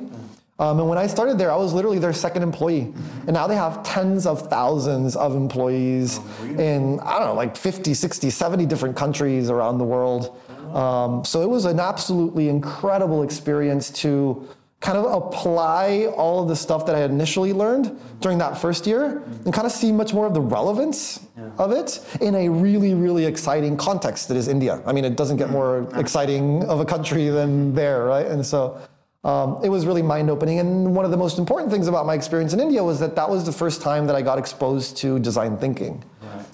Um, 0.59 0.79
and 0.79 0.87
when 0.87 0.99
I 0.99 1.07
started 1.07 1.39
there, 1.39 1.51
I 1.51 1.55
was 1.55 1.73
literally 1.73 1.97
their 1.97 2.13
second 2.13 2.43
employee. 2.43 2.93
And 3.25 3.33
now 3.33 3.47
they 3.47 3.55
have 3.55 3.81
tens 3.81 4.27
of 4.27 4.47
thousands 4.47 5.15
of 5.15 5.35
employees 5.35 6.19
in, 6.43 6.99
I 6.99 7.17
don't 7.17 7.29
know, 7.29 7.33
like 7.33 7.57
50, 7.57 7.95
60, 7.95 8.29
70 8.29 8.67
different 8.67 8.95
countries 8.95 9.49
around 9.49 9.79
the 9.79 9.83
world. 9.83 10.37
Um, 10.75 11.25
so 11.25 11.41
it 11.41 11.49
was 11.49 11.65
an 11.65 11.79
absolutely 11.79 12.47
incredible 12.49 13.23
experience 13.23 13.89
to 14.01 14.47
kind 14.81 14.97
of 14.97 15.05
apply 15.05 16.07
all 16.17 16.41
of 16.41 16.49
the 16.49 16.55
stuff 16.55 16.87
that 16.87 16.95
I 16.95 17.03
initially 17.03 17.53
learned 17.53 17.97
during 18.19 18.39
that 18.39 18.57
first 18.57 18.87
year 18.87 19.23
and 19.45 19.53
kind 19.53 19.67
of 19.67 19.71
see 19.71 19.91
much 19.91 20.11
more 20.11 20.25
of 20.25 20.33
the 20.33 20.41
relevance 20.41 21.19
of 21.59 21.71
it 21.71 22.03
in 22.19 22.33
a 22.33 22.49
really, 22.49 22.95
really 22.95 23.25
exciting 23.25 23.77
context 23.77 24.27
that 24.27 24.37
is 24.37 24.47
India. 24.47 24.81
I 24.85 24.91
mean, 24.91 25.05
it 25.05 25.15
doesn't 25.15 25.37
get 25.37 25.51
more 25.51 25.87
exciting 25.95 26.63
of 26.65 26.79
a 26.79 26.85
country 26.85 27.29
than 27.29 27.75
there, 27.75 28.05
right? 28.05 28.25
And 28.25 28.43
so 28.43 28.81
um, 29.23 29.59
it 29.63 29.69
was 29.69 29.85
really 29.85 30.01
mind 30.01 30.31
opening. 30.31 30.57
And 30.57 30.95
one 30.95 31.05
of 31.05 31.11
the 31.11 31.17
most 31.17 31.37
important 31.37 31.71
things 31.71 31.87
about 31.87 32.07
my 32.07 32.15
experience 32.15 32.53
in 32.53 32.59
India 32.59 32.83
was 32.83 32.99
that 33.01 33.15
that 33.15 33.29
was 33.29 33.45
the 33.45 33.51
first 33.51 33.83
time 33.83 34.07
that 34.07 34.15
I 34.15 34.23
got 34.23 34.39
exposed 34.39 34.97
to 34.97 35.19
design 35.19 35.57
thinking, 35.57 36.03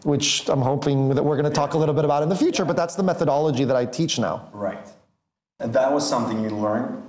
which 0.03 0.49
I'm 0.49 0.61
hoping 0.61 1.15
that 1.15 1.23
we're 1.23 1.37
going 1.37 1.49
to 1.49 1.55
talk 1.55 1.75
a 1.75 1.77
little 1.77 1.95
bit 1.95 2.03
about 2.03 2.23
in 2.23 2.29
the 2.29 2.35
future, 2.35 2.65
but 2.65 2.75
that's 2.75 2.95
the 2.95 3.03
methodology 3.03 3.63
that 3.63 3.77
I 3.77 3.85
teach 3.85 4.19
now. 4.19 4.49
Right. 4.51 4.85
And 5.61 5.71
that 5.73 5.93
was 5.93 6.07
something 6.07 6.43
you 6.43 6.49
learned 6.49 7.06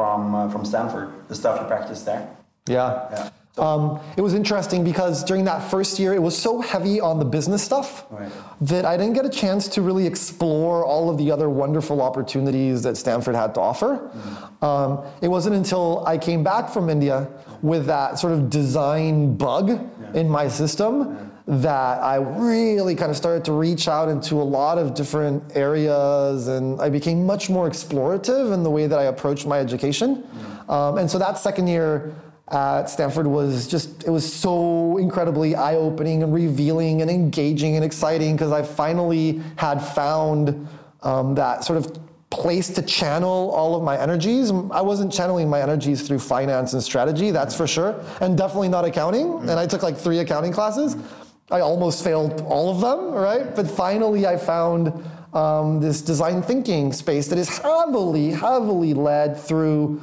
from 0.00 0.34
uh, 0.34 0.48
from 0.48 0.64
Stanford, 0.64 1.08
the 1.28 1.34
stuff 1.34 1.60
you 1.60 1.66
practiced 1.66 2.06
there. 2.06 2.26
Yeah. 2.66 3.06
Yeah. 3.12 3.30
Um, 3.58 4.00
it 4.16 4.22
was 4.22 4.32
interesting 4.32 4.82
because 4.84 5.22
during 5.24 5.44
that 5.44 5.70
first 5.70 5.98
year, 5.98 6.14
it 6.14 6.22
was 6.22 6.38
so 6.38 6.60
heavy 6.62 7.00
on 7.00 7.18
the 7.18 7.24
business 7.26 7.62
stuff 7.62 8.06
Right. 8.10 8.32
that 8.62 8.84
I 8.86 8.96
didn't 8.96 9.12
get 9.14 9.26
a 9.26 9.28
chance 9.28 9.68
to 9.74 9.82
really 9.82 10.06
explore 10.06 10.82
all 10.86 11.10
of 11.10 11.18
the 11.18 11.30
other 11.30 11.50
wonderful 11.50 12.00
opportunities 12.00 12.82
that 12.84 12.96
Stanford 12.96 13.34
had 13.34 13.52
to 13.56 13.60
offer. 13.60 14.10
Um, 14.62 15.00
it 15.20 15.28
wasn't 15.28 15.56
until 15.56 16.06
I 16.06 16.16
came 16.16 16.42
back 16.42 16.70
from 16.70 16.88
India 16.88 17.28
with 17.60 17.84
that 17.86 18.18
sort 18.18 18.32
of 18.32 18.48
design 18.48 19.36
bug 19.36 19.66
in 20.14 20.26
my 20.30 20.48
system 20.48 21.29
that 21.50 22.00
I 22.00 22.14
really 22.16 22.94
kind 22.94 23.10
of 23.10 23.16
started 23.16 23.44
to 23.46 23.52
reach 23.52 23.88
out 23.88 24.08
into 24.08 24.36
a 24.36 24.44
lot 24.44 24.78
of 24.78 24.94
different 24.94 25.56
areas 25.56 26.46
and 26.46 26.80
I 26.80 26.88
became 26.88 27.26
much 27.26 27.50
more 27.50 27.68
explorative 27.68 28.54
in 28.54 28.62
the 28.62 28.70
way 28.70 28.86
that 28.86 28.98
I 28.98 29.04
approached 29.04 29.46
my 29.46 29.58
education. 29.58 30.24
Um, 30.68 30.98
and 30.98 31.10
so 31.10 31.18
that 31.18 31.38
second 31.38 31.66
year, 31.66 32.14
at 32.52 32.86
Stanford 32.86 33.26
was 33.26 33.66
just, 33.68 34.04
it 34.04 34.10
was 34.10 34.32
so 34.32 34.96
incredibly 34.98 35.54
eye 35.54 35.76
opening 35.76 36.22
and 36.22 36.32
revealing 36.32 37.02
and 37.02 37.10
engaging 37.10 37.76
and 37.76 37.84
exciting 37.84 38.34
because 38.36 38.52
I 38.52 38.62
finally 38.62 39.40
had 39.56 39.80
found 39.80 40.68
um, 41.02 41.34
that 41.34 41.64
sort 41.64 41.78
of 41.78 41.98
place 42.30 42.68
to 42.70 42.82
channel 42.82 43.50
all 43.50 43.74
of 43.74 43.82
my 43.82 44.00
energies. 44.00 44.50
I 44.50 44.80
wasn't 44.80 45.12
channeling 45.12 45.48
my 45.48 45.60
energies 45.60 46.06
through 46.06 46.20
finance 46.20 46.72
and 46.72 46.82
strategy, 46.82 47.32
that's 47.32 47.56
for 47.56 47.66
sure, 47.66 48.04
and 48.20 48.38
definitely 48.38 48.68
not 48.68 48.84
accounting. 48.84 49.40
And 49.40 49.52
I 49.52 49.66
took 49.66 49.82
like 49.82 49.96
three 49.96 50.18
accounting 50.18 50.52
classes. 50.52 50.96
I 51.50 51.60
almost 51.60 52.04
failed 52.04 52.42
all 52.42 52.70
of 52.70 52.80
them, 52.80 53.12
right? 53.12 53.54
But 53.54 53.68
finally, 53.68 54.26
I 54.26 54.36
found 54.36 54.92
um, 55.32 55.80
this 55.80 56.00
design 56.00 56.42
thinking 56.42 56.92
space 56.92 57.28
that 57.28 57.38
is 57.38 57.58
heavily, 57.58 58.30
heavily 58.30 58.94
led 58.94 59.36
through 59.36 60.00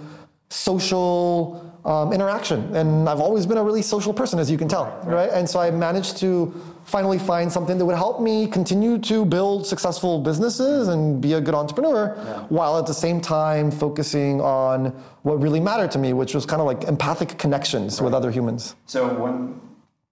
social 0.50 1.63
um, 1.86 2.12
interaction. 2.12 2.75
And 2.75 3.08
I've 3.08 3.22
always 3.22 3.46
been 3.46 3.58
a 3.58 3.63
really 3.63 3.82
social 3.82 4.13
person, 4.13 4.39
as 4.39 4.51
you 4.51 4.58
can 4.58 4.68
tell, 4.68 5.00
right? 5.06 5.30
And 5.30 5.50
so 5.50 5.60
I 5.60 5.72
managed 5.72 6.18
to 6.18 6.54
finally 6.84 7.18
find 7.18 7.51
something 7.51 7.77
that 7.77 7.86
would 7.86 7.96
help 7.96 8.22
me 8.22 8.48
continue 8.48 8.98
to 8.98 9.25
build 9.25 9.66
successful 9.66 10.20
businesses 10.20 10.89
and 10.89 11.22
be 11.22 11.34
a 11.34 11.42
good 11.42 11.56
entrepreneur 11.56 12.16
yeah. 12.18 12.39
while 12.50 12.77
at 12.77 12.86
the 12.86 12.94
same 12.94 13.20
time 13.22 13.72
focusing 13.72 14.42
on 14.42 14.88
what 15.24 15.42
really 15.42 15.60
mattered 15.60 15.92
to 15.92 16.00
me, 16.00 16.13
which 16.13 16.34
was 16.34 16.46
kind 16.46 16.62
of 16.62 16.68
like 16.68 16.84
empathic 16.86 17.38
connections 17.38 18.00
right. 18.00 18.06
with 18.06 18.13
other 18.13 18.32
humans. 18.32 18.75
So 18.86 19.13
when 19.13 19.62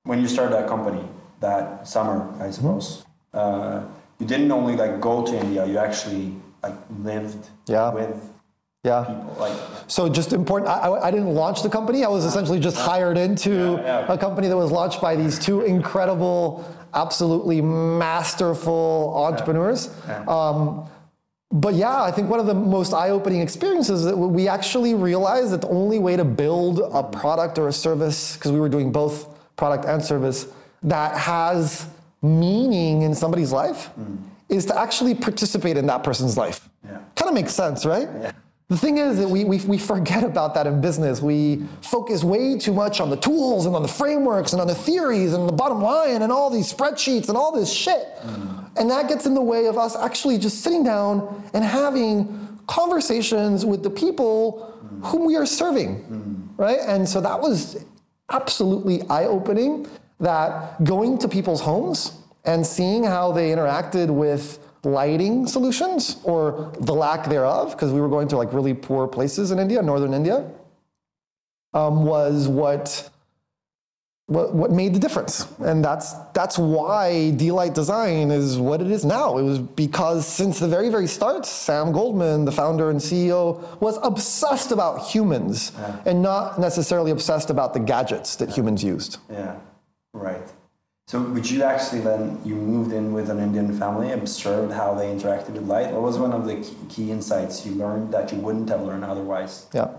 when 0.04 0.22
you 0.22 0.28
started 0.28 0.54
that 0.54 0.68
company 0.68 1.04
that 1.46 1.88
summer, 1.94 2.18
I 2.46 2.50
suppose, 2.58 2.86
mm-hmm. 3.34 3.40
uh, 3.40 3.78
you 4.20 4.26
didn't 4.34 4.52
only 4.60 4.76
like 4.84 4.94
go 5.10 5.16
to 5.30 5.34
India, 5.44 5.62
you 5.72 5.78
actually 5.78 6.26
like 6.64 6.78
lived 7.10 7.44
yeah. 7.68 7.94
with 8.00 8.18
yeah. 8.84 9.04
people. 9.04 9.36
Like, 9.46 9.58
so 9.88 10.10
just 10.20 10.32
important. 10.34 10.70
I, 10.70 11.08
I 11.08 11.12
didn't 11.12 11.34
launch 11.42 11.60
the 11.68 11.70
company. 11.70 12.00
I 12.10 12.12
was 12.18 12.24
essentially 12.26 12.60
just 12.60 12.78
hired 12.78 13.18
into 13.18 13.52
yeah, 13.52 14.06
yeah. 14.06 14.14
a 14.14 14.18
company 14.18 14.48
that 14.48 14.58
was 14.66 14.72
launched 14.72 15.02
by 15.02 15.14
these 15.16 15.36
two 15.46 15.62
incredible, 15.76 16.64
absolutely 16.94 17.62
masterful 17.62 19.14
entrepreneurs. 19.28 19.90
Um, 20.28 20.88
but 21.52 21.74
yeah, 21.76 22.04
I 22.10 22.12
think 22.12 22.30
one 22.30 22.40
of 22.40 22.48
the 22.48 22.60
most 22.78 22.92
eye-opening 22.94 23.42
experiences 23.42 24.00
is 24.02 24.06
that 24.06 24.18
we 24.18 24.48
actually 24.48 24.94
realized 24.94 25.50
that 25.54 25.62
the 25.62 25.70
only 25.70 26.00
way 26.00 26.16
to 26.18 26.26
build 26.26 26.80
a 26.80 27.04
product 27.04 27.58
or 27.58 27.68
a 27.68 27.74
service, 27.88 28.36
because 28.36 28.52
we 28.52 28.60
were 28.60 28.70
doing 28.78 28.92
both 28.92 29.16
product 29.56 29.86
and 29.86 30.04
service, 30.04 30.48
that 30.86 31.18
has 31.18 31.88
meaning 32.22 33.02
in 33.02 33.14
somebody's 33.14 33.52
life, 33.52 33.90
mm. 34.00 34.18
is 34.50 34.66
to 34.66 34.78
actually 34.78 35.14
participate 35.14 35.78
in 35.78 35.86
that 35.88 36.04
person's 36.04 36.38
life. 36.38 36.70
Yeah. 36.84 37.00
Kind 37.16 37.30
of 37.30 37.34
makes 37.34 37.54
sense, 37.54 37.86
right? 37.86 38.08
Yeah. 38.22 38.32
The 38.68 38.78
thing 38.78 38.98
is 38.98 39.20
that 39.20 39.28
we, 39.28 39.44
we, 39.44 39.60
we 39.60 39.78
forget 39.78 40.24
about 40.24 40.56
that 40.56 40.66
in 40.66 40.82
business. 40.82 41.22
We 41.22 41.64
focus 41.82 42.24
way 42.24 42.58
too 42.58 42.74
much 42.74 43.00
on 43.00 43.12
the 43.12 43.18
tools 43.18 43.68
and 43.68 43.76
on 43.76 43.84
the 43.84 43.88
frameworks 43.88 44.54
and 44.54 44.62
on 44.62 44.68
the 44.68 44.74
theories 44.74 45.34
and 45.34 45.48
the 45.48 45.54
bottom 45.54 45.84
line 45.84 46.24
and 46.24 46.32
all 46.32 46.50
these 46.50 46.72
spreadsheets 46.72 47.30
and 47.30 47.38
all 47.38 47.52
this 47.52 47.72
shit. 47.72 48.08
Mm. 48.24 48.70
And 48.78 48.90
that 48.90 49.08
gets 49.08 49.28
in 49.28 49.36
the 49.36 49.42
way 49.42 49.68
of 49.68 49.78
us 49.78 49.96
actually 49.96 50.40
just 50.40 50.64
sitting 50.64 50.84
down 50.84 51.44
and 51.54 51.64
having 51.64 52.60
conversations 52.66 53.66
with 53.66 53.84
the 53.84 53.90
people 53.92 54.76
mm. 54.84 55.06
whom 55.06 55.26
we 55.26 55.36
are 55.36 55.46
serving, 55.46 56.04
mm. 56.04 56.50
right? 56.58 56.80
And 56.88 57.08
so 57.08 57.22
that 57.22 57.40
was 57.40 57.86
absolutely 58.32 59.04
eye 59.10 59.26
opening 59.26 59.86
that 60.20 60.84
going 60.84 61.18
to 61.20 61.28
people's 61.28 61.62
homes 61.62 62.18
and 62.46 62.66
seeing 62.66 63.04
how 63.04 63.32
they 63.32 63.50
interacted 63.52 64.10
with 64.10 64.60
lighting 64.86 65.48
solutions 65.48 66.18
or 66.24 66.72
the 66.80 66.94
lack 66.94 67.28
thereof, 67.28 67.72
because 67.72 67.92
we 67.92 68.00
were 68.00 68.10
going 68.10 68.28
to 68.30 68.38
like 68.38 68.54
really 68.54 68.74
poor 68.74 69.08
places 69.08 69.52
in 69.52 69.60
India, 69.60 69.82
northern 69.82 70.14
India, 70.14 70.50
um, 71.74 72.06
was 72.06 72.48
what, 72.48 73.10
what 74.28 74.54
what 74.54 74.72
made 74.72 74.94
the 74.94 75.00
difference. 75.00 75.52
And 75.60 75.84
that's 75.84 76.14
that's 76.34 76.58
why 76.58 77.32
D-Light 77.32 77.74
Design 77.74 78.32
is 78.32 78.58
what 78.58 78.82
it 78.82 78.90
is 78.90 79.04
now. 79.04 79.38
It 79.38 79.44
was 79.44 79.60
because 79.60 80.28
since 80.28 80.60
the 80.60 80.68
very, 80.68 80.90
very 80.90 81.08
start, 81.08 81.46
Sam 81.46 81.92
Goldman, 81.92 82.46
the 82.46 82.52
founder 82.52 82.90
and 82.90 83.00
CEO, 83.00 83.80
was 83.82 84.00
obsessed 84.04 84.72
about 84.72 85.08
humans 85.08 85.72
yeah. 85.78 86.00
and 86.06 86.22
not 86.22 86.60
necessarily 86.60 87.12
obsessed 87.12 87.50
about 87.50 87.74
the 87.74 87.80
gadgets 87.80 88.36
that 88.38 88.50
humans 88.50 88.84
used. 88.84 89.18
Yeah, 89.30 89.58
right. 90.16 90.52
So 91.08 91.22
would 91.22 91.50
you 91.50 91.62
actually 91.62 92.02
then 92.02 92.40
you 92.44 92.56
moved 92.56 92.92
in 92.92 93.14
with 93.14 93.30
an 93.30 93.40
Indian 93.40 93.78
family, 93.78 94.12
observed 94.12 94.74
how 94.74 94.96
they 94.96 95.06
interacted 95.06 95.52
with 95.52 95.68
light? 95.68 95.92
What 95.92 96.02
was 96.02 96.18
one 96.18 96.32
of 96.32 96.46
the 96.46 96.68
key 96.90 97.12
insights 97.12 97.64
you 97.66 97.74
learned 97.74 98.12
that 98.12 98.32
you 98.32 98.40
wouldn't 98.40 98.70
have 98.70 98.82
learned 98.82 99.04
otherwise? 99.04 99.68
Yeah. 99.72 99.90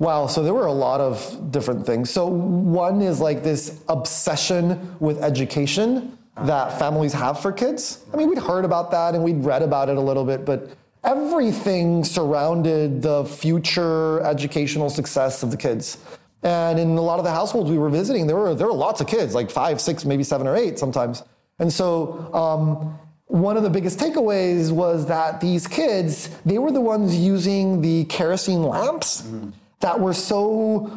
Wow, 0.00 0.26
so 0.26 0.42
there 0.42 0.54
were 0.54 0.66
a 0.66 0.72
lot 0.72 1.00
of 1.00 1.52
different 1.52 1.86
things. 1.86 2.10
So 2.10 2.26
one 2.26 3.00
is 3.00 3.20
like 3.20 3.42
this 3.42 3.80
obsession 3.88 4.96
with 5.00 5.22
education 5.22 6.18
that 6.36 6.68
ah. 6.68 6.78
families 6.78 7.12
have 7.12 7.40
for 7.40 7.52
kids. 7.52 8.04
I 8.12 8.16
mean, 8.16 8.28
we'd 8.28 8.38
heard 8.38 8.64
about 8.64 8.90
that 8.92 9.14
and 9.14 9.22
we'd 9.22 9.44
read 9.44 9.62
about 9.62 9.88
it 9.88 9.96
a 9.96 10.00
little 10.00 10.24
bit, 10.24 10.44
but 10.44 10.70
everything 11.04 12.04
surrounded 12.04 13.02
the 13.02 13.24
future 13.24 14.20
educational 14.22 14.90
success 14.90 15.42
of 15.42 15.50
the 15.50 15.56
kids. 15.56 15.98
And 16.42 16.78
in 16.78 16.96
a 16.96 17.02
lot 17.02 17.18
of 17.18 17.24
the 17.24 17.32
households 17.32 17.70
we 17.70 17.78
were 17.78 17.90
visiting, 17.90 18.26
there 18.26 18.36
were 18.36 18.54
there 18.54 18.66
were 18.66 18.72
lots 18.72 19.00
of 19.00 19.06
kids, 19.06 19.34
like 19.34 19.50
five, 19.50 19.80
six, 19.80 20.04
maybe 20.04 20.22
seven 20.22 20.46
or 20.46 20.56
eight 20.56 20.78
sometimes. 20.78 21.24
And 21.58 21.72
so 21.72 22.32
um, 22.32 22.98
one 23.26 23.56
of 23.56 23.62
the 23.62 23.70
biggest 23.70 23.98
takeaways 23.98 24.70
was 24.70 25.06
that 25.06 25.40
these 25.40 25.66
kids, 25.66 26.28
they 26.46 26.58
were 26.58 26.70
the 26.70 26.80
ones 26.80 27.16
using 27.16 27.80
the 27.80 28.04
kerosene 28.04 28.62
lamps 28.62 29.22
mm. 29.22 29.52
that 29.80 29.98
were 29.98 30.14
so 30.14 30.90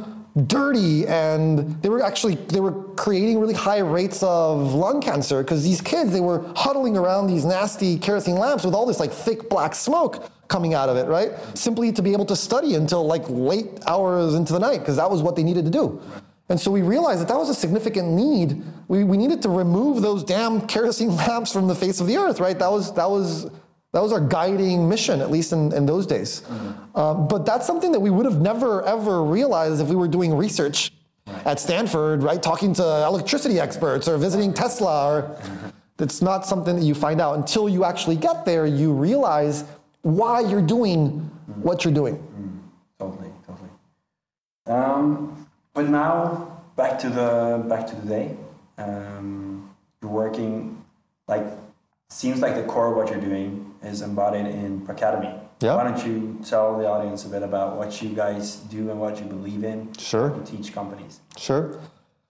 dirty 0.48 1.06
and 1.08 1.82
they 1.82 1.90
were 1.90 2.02
actually 2.02 2.36
they 2.36 2.62
were 2.62 2.72
creating 2.96 3.38
really 3.38 3.54
high 3.54 3.80
rates 3.80 4.24
of 4.24 4.74
lung 4.74 5.02
cancer 5.02 5.44
because 5.44 5.62
these 5.62 5.82
kids 5.82 6.14
they 6.14 6.22
were 6.22 6.50
huddling 6.56 6.96
around 6.96 7.28
these 7.28 7.44
nasty 7.44 7.98
kerosene 7.98 8.38
lamps 8.38 8.64
with 8.64 8.74
all 8.74 8.86
this 8.86 9.00
like 9.00 9.12
thick 9.12 9.50
black 9.50 9.76
smoke 9.76 10.30
coming 10.48 10.74
out 10.74 10.88
of 10.88 10.96
it 10.96 11.06
right? 11.08 11.32
Simply 11.54 11.92
to 11.92 12.02
be 12.02 12.14
able 12.14 12.26
to 12.26 12.36
study 12.36 12.76
until 12.76 13.06
like 13.06 13.24
late 13.28 13.80
hours 13.88 14.36
into 14.36 14.54
the 14.54 14.60
night 14.60 14.80
because 14.80 14.96
that 14.96 15.10
was 15.10 15.22
what 15.22 15.36
they 15.36 15.44
needed 15.44 15.66
to 15.66 15.72
do. 15.72 16.02
And 16.48 16.60
so 16.60 16.72
we 16.72 16.82
realized 16.82 17.22
that 17.22 17.28
that 17.30 17.38
was 17.38 17.50
a 17.50 17.56
significant 17.56 18.10
need. 18.10 18.62
We, 18.90 19.06
we 19.06 19.16
needed 19.16 19.42
to 19.44 19.50
remove 19.50 20.02
those 20.02 20.24
damn 20.24 20.68
kerosene 20.68 21.16
lamps 21.16 21.52
from 21.52 21.68
the 21.68 21.76
face 21.76 22.00
of 22.00 22.08
the 22.08 22.16
earth 22.18 22.40
right? 22.40 22.58
That 22.58 22.72
was 22.72 22.94
that 22.94 23.10
was 23.10 23.50
that 23.94 24.02
was 24.02 24.14
our 24.14 24.22
guiding 24.22 24.88
mission, 24.88 25.20
at 25.22 25.30
least 25.30 25.52
in, 25.52 25.74
in 25.74 25.86
those 25.86 26.06
days. 26.06 26.42
Mm-hmm. 26.42 26.98
Um, 26.98 27.28
but 27.28 27.46
that's 27.46 27.68
something 27.68 27.92
that 27.92 28.00
we 28.00 28.10
would 28.10 28.26
have 28.26 28.40
never, 28.40 28.84
ever 28.84 29.24
realized 29.24 29.82
if 29.82 29.90
we 29.90 29.96
were 29.96 30.08
doing 30.08 30.34
research 30.34 30.94
right. 31.28 31.46
at 31.46 31.60
Stanford, 31.60 32.24
right? 32.24 32.42
Talking 32.42 32.74
to 32.76 32.84
electricity 32.84 33.60
experts 33.60 34.08
or 34.08 34.18
visiting 34.18 34.54
Tesla. 34.54 35.08
Or 35.10 35.22
mm-hmm. 35.24 35.68
It's 36.00 36.22
not 36.22 36.46
something 36.46 36.76
that 36.78 36.86
you 36.86 36.96
find 36.96 37.20
out 37.20 37.36
until 37.36 37.68
you 37.68 37.84
actually 37.84 38.16
get 38.16 38.46
there. 38.46 38.66
You 38.66 38.94
realize 38.94 39.66
why 40.04 40.40
you're 40.40 40.62
doing 40.62 41.10
mm-hmm. 41.10 41.62
what 41.62 41.84
you're 41.84 41.94
doing. 41.94 42.16
Mm-hmm. 42.16 42.58
Totally, 42.98 43.30
totally. 43.46 43.70
Um, 44.68 45.48
but 45.74 45.90
now 45.90 46.62
back 46.76 46.98
to 47.00 47.10
the 47.10 47.64
back 47.68 47.88
to 47.88 47.96
the 47.96 48.08
day. 48.08 48.38
Um, 48.78 49.70
you're 50.02 50.12
working 50.12 50.84
like 51.28 51.46
seems 52.10 52.42
like 52.42 52.56
the 52.56 52.64
core 52.64 52.90
of 52.90 52.96
what 52.96 53.10
you're 53.10 53.22
doing 53.22 53.71
is 53.84 54.02
embodied 54.02 54.48
in 54.48 54.82
Pracademy. 54.82 55.34
Yeah. 55.62 55.76
Why 55.76 55.84
don't 55.84 56.06
you 56.06 56.40
tell 56.44 56.78
the 56.78 56.88
audience 56.88 57.26
a 57.26 57.30
bit 57.30 57.44
about 57.44 57.78
what 57.78 58.02
you 58.02 58.10
guys 58.10 58.58
do 58.58 58.90
and 58.90 59.00
what 59.00 59.20
you 59.20 59.26
believe 59.26 59.64
in? 59.64 59.94
Sure. 59.98 60.32
To 60.32 60.44
teach 60.44 60.74
companies. 60.74 61.20
Sure. 61.38 61.80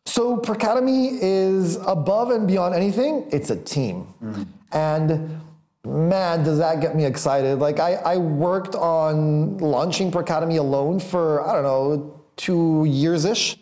So 0.05 0.37
Pracademy 0.37 1.19
is 1.21 1.77
above 1.77 2.31
and 2.31 2.47
beyond 2.47 2.75
anything. 2.75 3.27
It's 3.31 3.49
a 3.49 3.55
team, 3.55 4.07
mm. 4.21 4.47
and 4.71 5.39
man, 5.85 6.43
does 6.43 6.57
that 6.57 6.81
get 6.81 6.95
me 6.95 7.05
excited! 7.05 7.59
Like 7.59 7.79
I, 7.79 7.93
I 7.93 8.17
worked 8.17 8.75
on 8.75 9.59
launching 9.59 10.11
Pracademy 10.11 10.57
alone 10.57 10.99
for 10.99 11.47
I 11.47 11.53
don't 11.53 11.63
know 11.63 12.21
two 12.35 12.85
years 12.85 13.25
ish. 13.25 13.57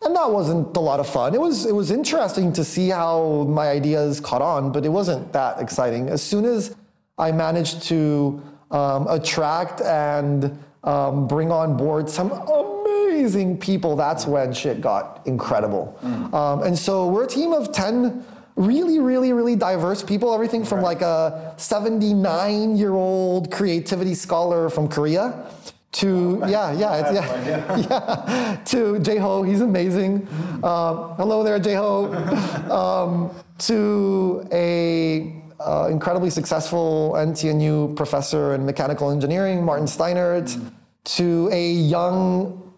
And 0.00 0.14
that 0.14 0.30
wasn't 0.30 0.76
a 0.76 0.80
lot 0.80 1.00
of 1.00 1.08
fun. 1.08 1.34
It 1.34 1.40
was 1.40 1.64
it 1.64 1.74
was 1.74 1.90
interesting 1.90 2.52
to 2.52 2.64
see 2.64 2.88
how 2.88 3.44
my 3.48 3.68
ideas 3.68 4.20
caught 4.20 4.42
on, 4.42 4.70
but 4.70 4.84
it 4.84 4.90
wasn't 4.90 5.32
that 5.32 5.60
exciting. 5.60 6.08
As 6.08 6.22
soon 6.22 6.44
as 6.44 6.76
I 7.18 7.32
managed 7.32 7.82
to 7.84 8.42
um, 8.70 9.06
attract 9.08 9.80
and 9.80 10.58
um, 10.84 11.26
bring 11.26 11.50
on 11.50 11.76
board 11.76 12.08
some 12.08 12.30
amazing 12.30 13.58
people. 13.58 13.96
That's 13.96 14.26
when 14.26 14.52
shit 14.52 14.80
got 14.80 15.26
incredible. 15.26 15.98
Mm. 16.02 16.34
Um, 16.34 16.62
and 16.62 16.78
so 16.78 17.08
we're 17.08 17.24
a 17.24 17.28
team 17.28 17.52
of 17.52 17.72
10 17.72 18.24
really, 18.56 18.98
really, 18.98 19.32
really 19.32 19.56
diverse 19.56 20.02
people. 20.02 20.32
Everything 20.32 20.64
from 20.64 20.82
like 20.82 21.02
a 21.02 21.54
79 21.56 22.76
year 22.76 22.92
old 22.92 23.50
creativity 23.50 24.14
scholar 24.14 24.68
from 24.68 24.88
Korea 24.88 25.46
to 25.90 26.42
yeah 26.46 26.70
yeah 26.72 26.96
it's, 27.00 27.12
yeah, 27.12 27.76
yeah 27.90 28.56
to 28.66 28.98
Jay 28.98 29.16
Ho 29.16 29.42
he's 29.42 29.62
amazing 29.62 30.28
um, 30.62 31.14
hello 31.16 31.42
there 31.42 31.58
Jay 31.58 31.74
Ho 31.74 32.12
um, 32.70 33.30
to 33.58 34.46
a 34.52 35.34
uh, 35.60 35.88
incredibly 35.90 36.30
successful 36.30 37.12
NTNU 37.16 37.96
professor 37.96 38.54
in 38.54 38.64
mechanical 38.64 39.10
engineering, 39.10 39.64
Martin 39.64 39.86
Steinert, 39.86 40.56
mm. 40.56 40.72
to 41.04 41.48
a 41.52 41.72
young 41.72 42.68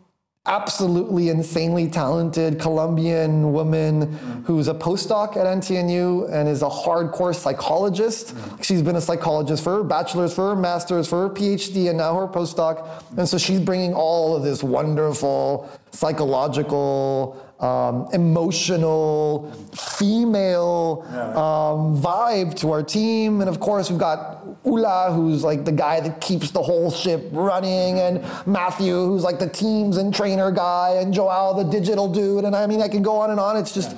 absolutely 0.47 1.29
insanely 1.29 1.87
talented 1.87 2.59
Colombian 2.59 3.53
woman 3.53 4.13
who's 4.47 4.69
a 4.69 4.75
postdoc 4.75 5.37
at 5.37 5.47
NTNU 5.47 6.33
and 6.33 6.49
is 6.49 6.63
a 6.63 6.69
hardcore 6.69 7.35
psychologist. 7.35 8.35
She's 8.63 8.83
been 8.83 8.97
a 8.97 9.01
psychologist 9.01 9.63
for 9.63 9.77
her 9.77 9.85
bachelor's, 9.85 10.35
for 10.35 10.49
her 10.49 10.57
master's, 10.57 11.07
for 11.07 11.29
her 11.29 11.35
PhD, 11.35 11.91
and 11.91 11.99
now 11.99 12.17
her 12.17 12.27
postdoc. 12.27 12.89
And 13.19 13.29
so 13.29 13.37
she's 13.37 13.61
bringing 13.61 13.93
all 13.93 14.35
of 14.35 14.43
this 14.43 14.63
wonderful 14.63 15.71
psychological, 15.91 17.37
um, 17.61 18.09
emotional, 18.13 19.53
female 19.75 21.05
um, 21.37 22.01
vibe 22.01 22.55
to 22.61 22.73
our 22.73 22.83
team. 22.83 23.41
And 23.41 23.49
of 23.49 23.61
course, 23.61 23.91
we've 23.91 23.99
got 23.99 24.45
Ula, 24.65 25.13
who's 25.13 25.43
like 25.43 25.65
the 25.65 25.73
guy 25.73 26.01
that 26.01 26.21
keeps 26.21 26.51
the 26.51 26.63
whole 26.63 26.91
ship 26.91 27.29
running, 27.33 27.99
and 27.99 28.25
Matthew, 28.47 28.95
who's 28.95 29.23
like 29.23 29.39
the 29.39 29.49
teams 29.49 29.97
and 29.97 30.15
trainer 30.15 30.51
guy, 30.51 30.97
and 31.01 31.15
Joao, 31.15 31.55
the 31.55 31.71
digital 31.71 32.13
dude. 32.13 32.45
And 32.45 32.55
I 32.55 32.67
mean, 32.67 32.83
I 32.83 32.89
can 32.89 33.03
go 33.03 33.17
on 33.17 33.31
and 33.31 33.41
on. 33.41 33.57
It's 33.57 33.73
just 33.73 33.97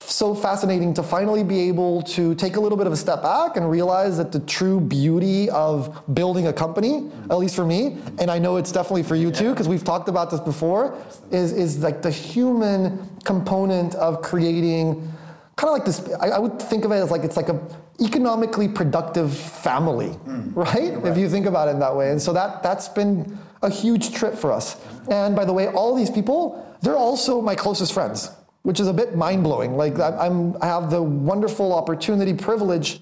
so 0.00 0.34
fascinating 0.34 0.94
to 0.94 1.02
finally 1.02 1.44
be 1.44 1.68
able 1.68 2.02
to 2.02 2.34
take 2.34 2.56
a 2.56 2.60
little 2.60 2.78
bit 2.78 2.86
of 2.86 2.92
a 2.92 2.96
step 2.96 3.22
back 3.22 3.56
and 3.56 3.70
realize 3.70 4.16
that 4.16 4.32
the 4.32 4.40
true 4.40 4.80
beauty 4.80 5.48
of 5.50 6.02
building 6.14 6.46
a 6.46 6.52
company, 6.52 7.10
at 7.30 7.38
least 7.38 7.54
for 7.54 7.66
me, 7.66 7.98
and 8.18 8.30
I 8.30 8.38
know 8.38 8.56
it's 8.56 8.72
definitely 8.72 9.02
for 9.02 9.16
you 9.16 9.30
too, 9.30 9.50
because 9.50 9.68
we've 9.68 9.84
talked 9.84 10.08
about 10.08 10.30
this 10.30 10.40
before, 10.40 10.96
is, 11.30 11.52
is 11.52 11.78
like 11.80 12.02
the 12.02 12.10
human 12.10 13.08
component 13.24 13.94
of 13.96 14.22
creating 14.22 15.12
kind 15.56 15.68
of 15.68 15.74
like 15.74 15.84
this. 15.84 16.08
I, 16.20 16.30
I 16.30 16.38
would 16.38 16.60
think 16.60 16.84
of 16.86 16.92
it 16.92 16.96
as 16.96 17.10
like 17.10 17.22
it's 17.22 17.36
like 17.36 17.50
a 17.50 17.60
economically 18.00 18.66
productive 18.66 19.36
family, 19.36 20.08
mm. 20.08 20.56
right? 20.56 20.94
If 21.04 21.18
you 21.18 21.28
think 21.28 21.44
about 21.44 21.68
it 21.68 21.72
in 21.72 21.78
that 21.80 21.94
way. 21.94 22.10
And 22.10 22.20
so 22.20 22.32
that 22.32 22.62
that's 22.62 22.88
been 22.88 23.38
a 23.62 23.68
huge 23.68 24.14
trip 24.14 24.34
for 24.34 24.50
us. 24.50 24.82
And 25.10 25.36
by 25.36 25.44
the 25.44 25.52
way, 25.52 25.68
all 25.68 25.94
these 25.94 26.10
people, 26.10 26.66
they're 26.80 26.96
also 26.96 27.42
my 27.42 27.54
closest 27.54 27.92
friends 27.92 28.30
which 28.62 28.80
is 28.80 28.88
a 28.88 28.92
bit 28.92 29.16
mind 29.16 29.42
blowing. 29.42 29.76
Like 29.76 29.98
I'm, 29.98 30.56
I 30.62 30.66
have 30.66 30.90
the 30.90 31.02
wonderful 31.02 31.72
opportunity, 31.72 32.34
privilege 32.34 33.00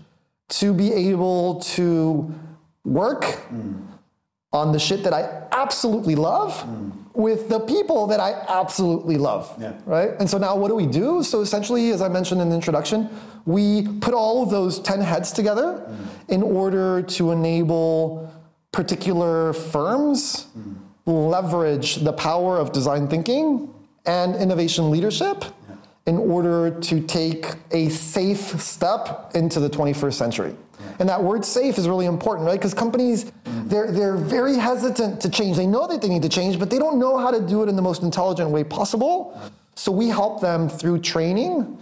to 0.51 0.73
be 0.73 0.93
able 0.93 1.61
to 1.61 2.33
work 2.85 3.23
mm. 3.23 3.87
on 4.53 4.73
the 4.73 4.79
shit 4.79 5.03
that 5.05 5.13
I 5.13 5.47
absolutely 5.53 6.15
love 6.15 6.55
mm. 6.55 6.93
with 7.15 7.49
the 7.49 7.61
people 7.61 8.07
that 8.07 8.21
I 8.21 8.33
absolutely 8.49 9.17
love. 9.17 9.55
Yeah. 9.61 9.75
Right? 9.85 10.11
And 10.21 10.31
so 10.31 10.39
now 10.39 10.57
what 10.57 10.69
do 10.69 10.75
we 10.75 10.87
do? 10.87 11.23
So 11.23 11.41
essentially, 11.41 11.91
as 11.91 12.01
I 12.01 12.09
mentioned 12.09 12.41
in 12.41 12.49
the 12.49 12.55
introduction, 12.55 13.11
we 13.45 13.87
put 14.01 14.15
all 14.15 14.43
of 14.43 14.51
those 14.51 14.81
10 14.81 15.01
heads 15.01 15.33
together 15.33 15.85
mm. 15.87 16.07
in 16.29 16.43
order 16.43 17.03
to 17.03 17.33
enable 17.33 18.33
particular 18.73 19.53
firms 19.53 20.47
leverage 21.09 21.97
the 21.97 22.13
power 22.13 22.59
of 22.59 22.73
design 22.73 23.09
thinking 23.09 23.73
and 24.09 24.35
innovation 24.35 24.91
leadership 24.91 25.45
in 26.07 26.17
order 26.17 26.81
to 26.81 27.01
take 27.01 27.47
a 27.71 27.91
safe 27.91 28.61
step 28.61 29.31
into 29.35 29.61
the 29.61 29.69
21st 29.69 30.15
century. 30.15 30.57
And 30.99 31.09
that 31.09 31.23
word 31.23 31.45
safe 31.45 31.77
is 31.77 31.87
really 31.87 32.07
important, 32.07 32.47
right? 32.47 32.59
Because 32.59 32.73
companies, 32.73 33.31
they're, 33.45 33.93
they're 33.93 34.17
very 34.17 34.57
hesitant 34.57 35.21
to 35.21 35.29
change. 35.29 35.57
They 35.57 35.67
know 35.67 35.87
that 35.87 36.01
they 36.01 36.09
need 36.09 36.23
to 36.23 36.29
change, 36.29 36.59
but 36.59 36.71
they 36.71 36.79
don't 36.79 36.99
know 36.99 37.19
how 37.19 37.31
to 37.31 37.41
do 37.41 37.63
it 37.63 37.69
in 37.69 37.77
the 37.77 37.83
most 37.83 38.03
intelligent 38.03 38.51
way 38.51 38.65
possible. 38.65 39.39
So 39.75 39.93
we 39.93 40.09
help 40.09 40.41
them 40.41 40.69
through 40.69 41.01
training 41.01 41.79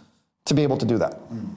to 0.47 0.55
be 0.55 0.63
able 0.63 0.77
to 0.79 0.87
do 0.87 0.99
that. 0.99 1.21
Mm. 1.31 1.56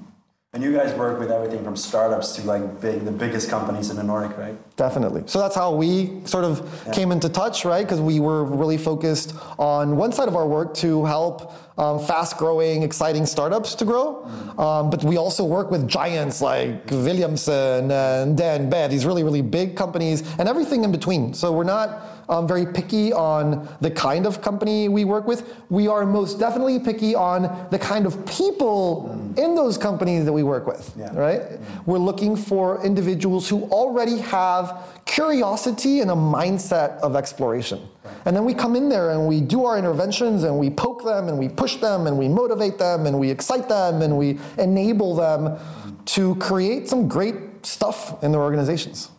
And 0.51 0.63
you 0.63 0.73
guys 0.73 0.95
work 0.95 1.19
with 1.19 1.29
everything 1.29 1.63
from 1.63 1.75
startups 1.75 2.35
to 2.35 2.41
like 2.41 2.81
big, 2.81 3.05
the 3.05 3.11
biggest 3.11 3.51
companies 3.51 3.91
in 3.91 3.97
the 3.97 4.01
Nordic, 4.01 4.35
right? 4.35 4.57
Definitely. 4.77 5.21
So 5.27 5.37
that's 5.37 5.53
how 5.53 5.75
we 5.75 6.25
sort 6.25 6.43
of 6.43 6.67
yeah. 6.87 6.93
came 6.93 7.11
into 7.11 7.29
touch, 7.29 7.65
right? 7.65 7.83
Because 7.83 8.01
we 8.01 8.19
were 8.19 8.43
really 8.43 8.79
focused 8.79 9.35
on 9.59 9.95
one 9.95 10.11
side 10.11 10.27
of 10.27 10.35
our 10.35 10.47
work 10.47 10.73
to 10.77 11.05
help 11.05 11.53
um, 11.77 11.99
fast-growing, 11.99 12.81
exciting 12.81 13.27
startups 13.27 13.75
to 13.75 13.85
grow, 13.85 14.25
mm. 14.25 14.59
um, 14.59 14.89
but 14.89 15.03
we 15.03 15.17
also 15.17 15.45
work 15.45 15.69
with 15.69 15.87
giants 15.87 16.41
like 16.41 16.87
Wilhelmsen 16.87 17.91
and 17.91 18.35
DNB, 18.35 18.89
these 18.89 19.05
really, 19.05 19.23
really 19.23 19.43
big 19.43 19.75
companies, 19.75 20.23
and 20.39 20.49
everything 20.49 20.83
in 20.83 20.91
between. 20.91 21.31
So 21.35 21.51
we're 21.51 21.63
not 21.63 22.18
um, 22.29 22.47
very 22.47 22.65
picky 22.65 23.11
on 23.11 23.67
the 23.81 23.89
kind 23.89 24.25
of 24.25 24.41
company 24.41 24.87
we 24.87 25.03
work 25.03 25.27
with. 25.27 25.51
We 25.69 25.87
are 25.87 26.05
most 26.05 26.39
definitely 26.39 26.79
picky 26.79 27.15
on 27.15 27.67
the 27.71 27.79
kind 27.79 28.05
of 28.05 28.23
people 28.27 29.09
mm. 29.09 29.37
in 29.37 29.55
those 29.55 29.77
companies 29.77 30.25
that 30.25 30.33
we 30.33 30.43
work 30.43 30.67
with, 30.67 30.93
yeah. 30.97 31.13
right? 31.13 31.41
Mm. 31.41 31.85
We're 31.87 31.97
looking 31.97 32.35
for 32.35 32.85
individuals 32.85 33.49
who 33.49 33.63
already 33.63 34.19
have 34.19 35.01
curiosity 35.05 36.01
and 36.01 36.11
a 36.11 36.15
mindset 36.15 36.99
of 36.99 37.15
exploration. 37.15 37.79
Right. 38.03 38.13
And 38.25 38.35
then 38.35 38.45
we 38.45 38.53
come 38.53 38.75
in 38.75 38.89
there 38.89 39.09
and 39.09 39.27
we 39.27 39.41
do 39.41 39.65
our 39.65 39.77
interventions 39.77 40.43
and 40.43 40.57
we 40.59 40.69
poke 40.69 41.03
them 41.03 41.29
and 41.29 41.39
we 41.39 41.49
push 41.49 41.77
them 41.77 42.05
and 42.05 42.17
we 42.17 42.27
motivate 42.27 42.77
them 42.77 43.07
and 43.07 43.19
we 43.19 43.31
excite 43.31 43.67
them 43.67 44.03
and 44.03 44.17
we 44.17 44.37
enable 44.59 45.15
them 45.15 45.57
mm. 45.57 46.05
to 46.05 46.35
create 46.35 46.87
some 46.87 47.07
great 47.07 47.65
stuff 47.65 48.23
in 48.23 48.31
their 48.31 48.41
organizations. 48.41 49.09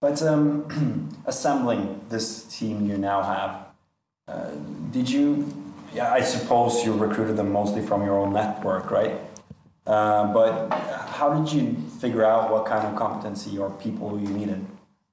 But 0.00 0.22
um, 0.22 1.10
assembling 1.26 2.00
this 2.08 2.44
team 2.44 2.88
you 2.88 2.96
now 2.96 3.22
have, 3.22 3.66
uh, 4.26 4.50
did 4.90 5.10
you? 5.10 5.52
Yeah, 5.92 6.12
I 6.12 6.22
suppose 6.22 6.84
you 6.84 6.94
recruited 6.94 7.36
them 7.36 7.52
mostly 7.52 7.82
from 7.82 8.04
your 8.04 8.18
own 8.18 8.32
network, 8.32 8.90
right? 8.90 9.20
Uh, 9.86 10.32
but 10.32 10.70
how 10.70 11.34
did 11.34 11.52
you 11.52 11.76
figure 12.00 12.24
out 12.24 12.50
what 12.50 12.64
kind 12.64 12.86
of 12.86 12.96
competency 12.96 13.58
or 13.58 13.70
people 13.70 14.18
you 14.18 14.28
needed? 14.28 14.64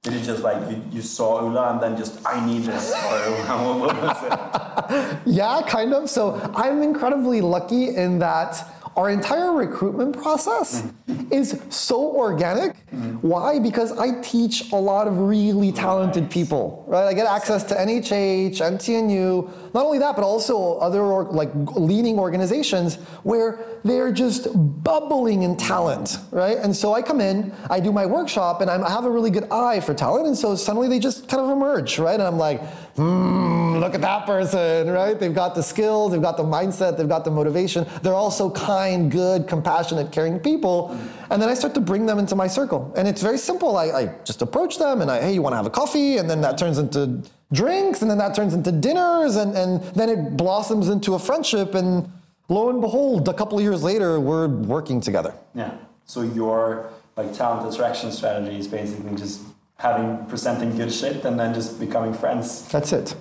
Did 0.04 0.14
it 0.14 0.22
just 0.22 0.42
like 0.42 0.70
you, 0.70 0.82
you 0.92 1.02
saw 1.02 1.42
Ula 1.42 1.72
and 1.72 1.82
then 1.82 1.96
just 1.96 2.24
I 2.24 2.44
need 2.46 2.62
this, 2.62 2.92
yeah, 5.26 5.60
kind 5.68 5.92
of. 5.92 6.08
So 6.08 6.40
I'm 6.54 6.82
incredibly 6.82 7.40
lucky 7.40 7.94
in 7.94 8.20
that 8.20 8.64
our 8.98 9.10
entire 9.10 9.52
recruitment 9.52 10.20
process 10.20 10.82
mm-hmm. 10.82 11.32
is 11.32 11.62
so 11.70 12.00
organic. 12.16 12.72
Mm-hmm. 12.90 13.18
Why? 13.18 13.60
Because 13.60 13.96
I 13.96 14.20
teach 14.22 14.72
a 14.72 14.76
lot 14.76 15.06
of 15.06 15.18
really 15.18 15.70
talented 15.70 16.28
people, 16.28 16.84
right? 16.88 17.06
I 17.06 17.14
get 17.14 17.28
access 17.28 17.62
to 17.64 17.76
NHH, 17.76 18.56
NTNU, 18.56 19.67
not 19.74 19.84
only 19.84 19.98
that, 19.98 20.16
but 20.16 20.24
also 20.24 20.78
other 20.78 21.00
or, 21.00 21.24
like 21.24 21.50
leading 21.76 22.18
organizations 22.18 22.96
where 23.22 23.58
they're 23.84 24.12
just 24.12 24.48
bubbling 24.82 25.42
in 25.42 25.56
talent, 25.56 26.18
right? 26.30 26.56
And 26.58 26.74
so 26.74 26.94
I 26.94 27.02
come 27.02 27.20
in, 27.20 27.52
I 27.70 27.80
do 27.80 27.92
my 27.92 28.06
workshop, 28.06 28.60
and 28.60 28.70
I'm, 28.70 28.84
i 28.84 28.90
have 28.90 29.04
a 29.04 29.10
really 29.10 29.30
good 29.30 29.48
eye 29.50 29.80
for 29.80 29.94
talent, 29.94 30.26
and 30.26 30.36
so 30.36 30.54
suddenly 30.56 30.88
they 30.88 30.98
just 30.98 31.28
kind 31.28 31.42
of 31.42 31.50
emerge, 31.50 31.98
right? 31.98 32.14
And 32.14 32.22
I'm 32.22 32.38
like, 32.38 32.62
hmm, 32.96 33.76
look 33.78 33.94
at 33.94 34.00
that 34.00 34.26
person, 34.26 34.90
right? 34.90 35.18
They've 35.18 35.34
got 35.34 35.54
the 35.54 35.62
skills, 35.62 36.12
they've 36.12 36.22
got 36.22 36.36
the 36.36 36.44
mindset, 36.44 36.96
they've 36.96 37.08
got 37.08 37.24
the 37.24 37.30
motivation. 37.30 37.86
They're 38.02 38.14
also 38.14 38.50
kind, 38.50 39.10
good, 39.10 39.46
compassionate, 39.46 40.12
caring 40.12 40.38
people. 40.40 40.98
And 41.30 41.40
then 41.40 41.48
I 41.48 41.54
start 41.54 41.74
to 41.74 41.80
bring 41.80 42.06
them 42.06 42.18
into 42.18 42.34
my 42.34 42.46
circle. 42.46 42.92
And 42.96 43.06
it's 43.06 43.22
very 43.22 43.38
simple. 43.38 43.76
I, 43.76 43.84
I 43.86 44.06
just 44.24 44.42
approach 44.42 44.78
them 44.78 45.02
and 45.02 45.10
I, 45.10 45.20
hey, 45.20 45.32
you 45.32 45.42
want 45.42 45.52
to 45.52 45.56
have 45.56 45.66
a 45.66 45.70
coffee? 45.70 46.16
And 46.16 46.28
then 46.28 46.40
that 46.40 46.58
turns 46.58 46.78
into 46.78 47.22
drinks, 47.52 48.02
and 48.02 48.10
then 48.10 48.18
that 48.18 48.34
turns 48.34 48.54
into 48.54 48.72
dinners, 48.72 49.36
and, 49.36 49.56
and 49.56 49.82
then 49.94 50.08
it 50.08 50.36
blossoms 50.36 50.88
into 50.88 51.14
a 51.14 51.18
friendship. 51.18 51.74
And 51.74 52.10
lo 52.48 52.70
and 52.70 52.80
behold, 52.80 53.28
a 53.28 53.34
couple 53.34 53.58
of 53.58 53.64
years 53.64 53.82
later, 53.82 54.20
we're 54.20 54.48
working 54.48 55.00
together. 55.00 55.34
Yeah. 55.54 55.74
So 56.04 56.22
your 56.22 56.90
like 57.16 57.32
talent 57.32 57.72
attraction 57.72 58.12
strategy 58.12 58.58
is 58.58 58.68
basically 58.68 59.14
just 59.16 59.42
having 59.76 60.24
presenting 60.26 60.76
good 60.76 60.92
shit 60.92 61.24
and 61.24 61.38
then 61.38 61.54
just 61.54 61.78
becoming 61.78 62.12
friends. 62.12 62.66
That's 62.68 62.92
it. 62.92 63.14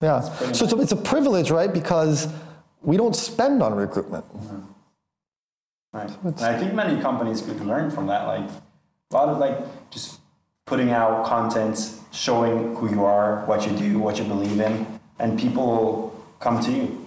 Yeah. 0.00 0.20
So 0.20 0.46
nice. 0.46 0.62
it's, 0.62 0.72
a, 0.72 0.80
it's 0.80 0.92
a 0.92 0.96
privilege, 0.96 1.50
right? 1.50 1.72
Because 1.72 2.28
we 2.82 2.96
don't 2.96 3.14
spend 3.14 3.62
on 3.62 3.74
recruitment. 3.74 4.24
Mm-hmm. 4.34 4.60
Right. 5.92 6.10
So 6.38 6.46
I 6.46 6.56
think 6.56 6.72
many 6.72 7.00
companies 7.00 7.42
could 7.42 7.60
learn 7.60 7.90
from 7.90 8.06
that. 8.06 8.26
Like 8.26 8.48
a 9.10 9.14
lot 9.14 9.28
of 9.28 9.38
like 9.38 9.90
just 9.90 10.20
putting 10.64 10.90
out 10.90 11.26
content, 11.26 11.94
showing 12.10 12.74
who 12.76 12.90
you 12.90 13.04
are, 13.04 13.44
what 13.46 13.66
you 13.66 13.76
do, 13.76 13.98
what 13.98 14.18
you 14.18 14.24
believe 14.24 14.60
in, 14.60 14.86
and 15.18 15.38
people 15.38 15.66
will 15.66 16.24
come 16.40 16.60
to 16.62 16.70
you. 16.70 17.06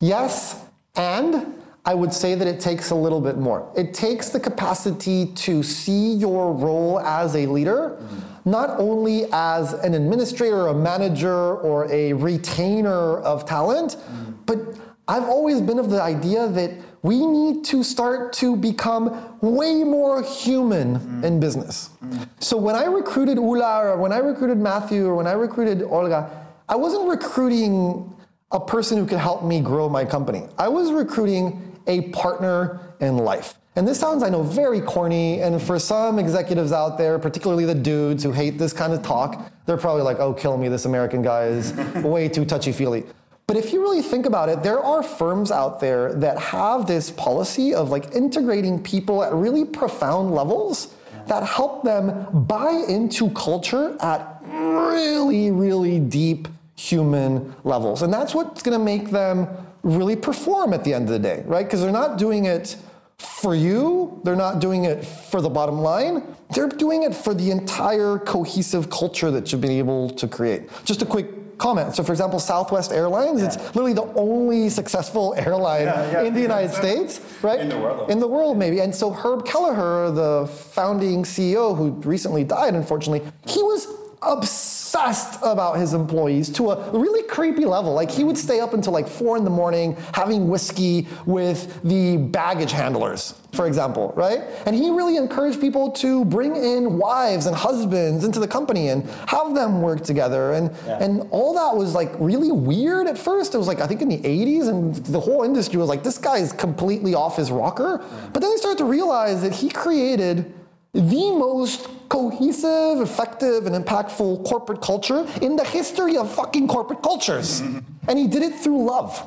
Yes, 0.00 0.64
and 0.94 1.54
I 1.84 1.94
would 1.94 2.12
say 2.12 2.34
that 2.34 2.46
it 2.46 2.60
takes 2.60 2.90
a 2.90 2.94
little 2.94 3.20
bit 3.20 3.38
more. 3.38 3.72
It 3.76 3.94
takes 3.94 4.28
the 4.28 4.38
capacity 4.38 5.26
to 5.26 5.62
see 5.62 6.12
your 6.12 6.52
role 6.52 7.00
as 7.00 7.34
a 7.34 7.46
leader, 7.46 7.96
mm-hmm. 8.00 8.50
not 8.50 8.78
only 8.78 9.24
as 9.32 9.72
an 9.72 9.94
administrator, 9.94 10.66
a 10.66 10.74
manager, 10.74 11.56
or 11.56 11.90
a 11.90 12.12
retainer 12.12 13.18
of 13.18 13.46
talent, 13.46 13.96
mm-hmm. 13.96 14.32
but 14.44 14.58
I've 15.08 15.24
always 15.24 15.60
been 15.62 15.78
of 15.78 15.88
the 15.88 16.00
idea 16.00 16.46
that 16.48 16.70
we 17.02 17.24
need 17.24 17.64
to 17.66 17.82
start 17.82 18.32
to 18.34 18.54
become 18.56 19.38
way 19.40 19.82
more 19.82 20.22
human 20.22 20.98
mm. 20.98 21.24
in 21.24 21.40
business. 21.40 21.90
Mm. 22.04 22.28
So 22.40 22.58
when 22.58 22.74
I 22.74 22.84
recruited 22.84 23.38
Ula 23.38 23.84
or 23.84 23.96
when 23.96 24.12
I 24.12 24.18
recruited 24.18 24.58
Matthew 24.58 25.06
or 25.06 25.14
when 25.14 25.26
I 25.26 25.32
recruited 25.32 25.82
Olga, 25.82 26.46
I 26.68 26.76
wasn't 26.76 27.08
recruiting 27.08 28.14
a 28.50 28.60
person 28.60 28.98
who 28.98 29.06
could 29.06 29.18
help 29.18 29.44
me 29.44 29.60
grow 29.60 29.88
my 29.88 30.04
company. 30.04 30.44
I 30.58 30.68
was 30.68 30.92
recruiting 30.92 31.78
a 31.86 32.02
partner 32.10 32.80
in 33.00 33.16
life. 33.16 33.54
And 33.76 33.86
this 33.86 33.98
sounds, 33.98 34.22
I 34.22 34.28
know, 34.28 34.42
very 34.42 34.80
corny. 34.80 35.40
And 35.40 35.62
for 35.62 35.78
some 35.78 36.18
executives 36.18 36.72
out 36.72 36.98
there, 36.98 37.18
particularly 37.18 37.64
the 37.64 37.74
dudes 37.74 38.24
who 38.24 38.32
hate 38.32 38.58
this 38.58 38.72
kind 38.72 38.92
of 38.92 39.02
talk, 39.02 39.52
they're 39.66 39.76
probably 39.76 40.02
like, 40.02 40.18
oh, 40.18 40.34
kill 40.34 40.56
me, 40.58 40.68
this 40.68 40.84
American 40.84 41.22
guy 41.22 41.44
is 41.44 41.72
way 42.02 42.28
too 42.28 42.44
touchy 42.44 42.72
feely. 42.72 43.04
But 43.48 43.56
if 43.56 43.72
you 43.72 43.80
really 43.80 44.02
think 44.02 44.26
about 44.26 44.50
it, 44.50 44.62
there 44.62 44.78
are 44.78 45.02
firms 45.02 45.50
out 45.50 45.80
there 45.80 46.12
that 46.16 46.38
have 46.38 46.86
this 46.86 47.10
policy 47.10 47.72
of 47.72 47.88
like 47.88 48.14
integrating 48.14 48.80
people 48.80 49.24
at 49.24 49.32
really 49.32 49.64
profound 49.64 50.34
levels 50.34 50.94
that 51.28 51.44
help 51.44 51.82
them 51.82 52.26
buy 52.46 52.84
into 52.88 53.30
culture 53.30 53.96
at 54.00 54.42
really, 54.44 55.50
really 55.50 55.98
deep 55.98 56.46
human 56.76 57.54
levels. 57.64 58.02
And 58.02 58.12
that's 58.12 58.34
what's 58.34 58.62
gonna 58.62 58.78
make 58.78 59.08
them 59.08 59.48
really 59.82 60.14
perform 60.14 60.74
at 60.74 60.84
the 60.84 60.92
end 60.92 61.04
of 61.04 61.10
the 61.10 61.18
day, 61.18 61.42
right? 61.46 61.64
Because 61.64 61.80
they're 61.80 61.90
not 61.90 62.18
doing 62.18 62.44
it 62.44 62.76
for 63.16 63.54
you, 63.54 64.20
they're 64.24 64.36
not 64.36 64.60
doing 64.60 64.84
it 64.84 65.06
for 65.06 65.40
the 65.40 65.48
bottom 65.48 65.78
line, 65.78 66.22
they're 66.54 66.68
doing 66.68 67.02
it 67.02 67.14
for 67.14 67.32
the 67.32 67.50
entire 67.50 68.18
cohesive 68.18 68.90
culture 68.90 69.30
that 69.30 69.50
you've 69.50 69.62
been 69.62 69.70
able 69.70 70.10
to 70.10 70.28
create. 70.28 70.68
Just 70.84 71.00
a 71.00 71.06
quick 71.06 71.37
comment. 71.58 71.94
So, 71.94 72.02
for 72.02 72.12
example, 72.12 72.38
Southwest 72.38 72.92
Airlines, 72.92 73.42
it's 73.42 73.56
literally 73.74 73.92
the 73.92 74.10
only 74.14 74.68
successful 74.68 75.34
airline 75.36 75.86
Yeah, 75.86 76.10
yeah. 76.12 76.22
in 76.22 76.34
the 76.34 76.40
United 76.40 76.72
States, 76.72 77.20
right? 77.42 77.60
In 77.60 77.68
the 77.68 77.78
world. 77.78 78.10
In 78.10 78.20
the 78.20 78.28
world, 78.28 78.56
maybe. 78.58 78.80
And 78.80 78.94
so, 78.94 79.10
Herb 79.12 79.44
Kelleher, 79.44 80.10
the 80.10 80.46
founding 80.46 81.24
CEO 81.24 81.76
who 81.76 81.90
recently 82.08 82.44
died, 82.44 82.74
unfortunately, 82.74 83.22
he 83.46 83.62
was 83.62 83.86
obsessed 84.22 85.38
about 85.42 85.78
his 85.78 85.94
employees 85.94 86.48
to 86.50 86.70
a 86.70 86.90
really 86.98 87.22
creepy 87.28 87.64
level. 87.64 87.92
Like 87.94 88.10
he 88.10 88.24
would 88.24 88.38
stay 88.38 88.60
up 88.60 88.74
until 88.74 88.92
like 88.92 89.06
four 89.08 89.36
in 89.36 89.44
the 89.44 89.50
morning 89.50 89.96
having 90.12 90.48
whiskey 90.48 91.06
with 91.26 91.82
the 91.82 92.16
baggage 92.16 92.72
handlers, 92.72 93.34
for 93.52 93.66
example, 93.66 94.12
right? 94.16 94.40
And 94.66 94.74
he 94.74 94.90
really 94.90 95.16
encouraged 95.16 95.60
people 95.60 95.90
to 95.92 96.24
bring 96.24 96.56
in 96.56 96.98
wives 96.98 97.46
and 97.46 97.54
husbands 97.56 98.24
into 98.24 98.40
the 98.40 98.48
company 98.48 98.88
and 98.88 99.04
have 99.28 99.54
them 99.54 99.82
work 99.82 100.02
together. 100.02 100.52
And 100.52 100.70
Yeah. 100.86 100.98
and 101.02 101.26
all 101.30 101.54
that 101.54 101.76
was 101.76 101.94
like 101.94 102.12
really 102.18 102.50
weird 102.52 103.06
at 103.06 103.18
first. 103.18 103.54
It 103.54 103.58
was 103.58 103.68
like 103.68 103.80
I 103.80 103.86
think 103.86 104.02
in 104.02 104.08
the 104.08 104.18
80s, 104.24 104.68
and 104.68 104.94
the 104.96 105.20
whole 105.20 105.42
industry 105.42 105.78
was 105.78 105.88
like, 105.88 106.02
this 106.02 106.18
guy 106.18 106.38
is 106.38 106.52
completely 106.52 107.14
off 107.14 107.36
his 107.36 107.50
rocker. 107.50 108.00
But 108.32 108.40
then 108.42 108.50
they 108.50 108.56
started 108.56 108.78
to 108.78 108.84
realize 108.84 109.42
that 109.42 109.52
he 109.52 109.68
created 109.68 110.52
the 110.92 111.32
most 111.32 111.88
cohesive, 112.08 113.00
effective, 113.00 113.66
and 113.66 113.84
impactful 113.84 114.44
corporate 114.46 114.80
culture 114.80 115.26
in 115.42 115.56
the 115.56 115.64
history 115.64 116.16
of 116.16 116.32
fucking 116.34 116.66
corporate 116.68 117.02
cultures. 117.02 117.60
And 117.60 118.18
he 118.18 118.26
did 118.26 118.42
it 118.42 118.54
through 118.54 118.84
love. 118.84 119.22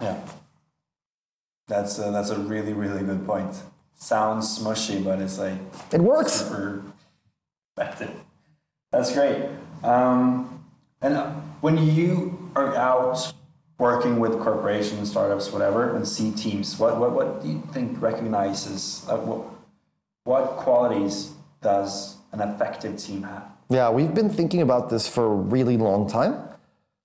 Yeah. 0.00 0.20
That's 1.66 1.98
a, 1.98 2.10
that's 2.10 2.30
a 2.30 2.38
really, 2.38 2.72
really 2.72 3.02
good 3.02 3.26
point. 3.26 3.54
Sounds 3.96 4.58
smushy, 4.58 5.02
but 5.02 5.20
it's 5.20 5.38
like 5.38 5.58
It 5.92 6.00
works. 6.00 6.32
super 6.32 6.82
effective. 7.76 8.10
That's 8.92 9.12
great. 9.12 9.46
Um, 9.82 10.64
and 11.00 11.14
uh, 11.14 11.30
when 11.60 11.78
you 11.94 12.50
are 12.54 12.74
out 12.76 13.32
working 13.78 14.20
with 14.20 14.38
corporations, 14.40 15.10
startups, 15.10 15.50
whatever, 15.50 15.96
and 15.96 16.06
see 16.06 16.30
teams, 16.30 16.78
what, 16.78 16.98
what, 16.98 17.12
what 17.12 17.42
do 17.42 17.48
you 17.48 17.62
think 17.72 18.00
recognizes, 18.00 19.04
uh, 19.08 19.16
what, 19.16 19.46
what 20.24 20.56
qualities 20.56 21.32
does 21.62 22.16
an 22.32 22.40
effective 22.40 22.98
team 22.98 23.22
have? 23.22 23.44
Yeah, 23.70 23.90
we've 23.90 24.14
been 24.14 24.30
thinking 24.30 24.62
about 24.62 24.90
this 24.90 25.06
for 25.06 25.26
a 25.26 25.34
really 25.34 25.76
long 25.76 26.08
time. 26.08 26.48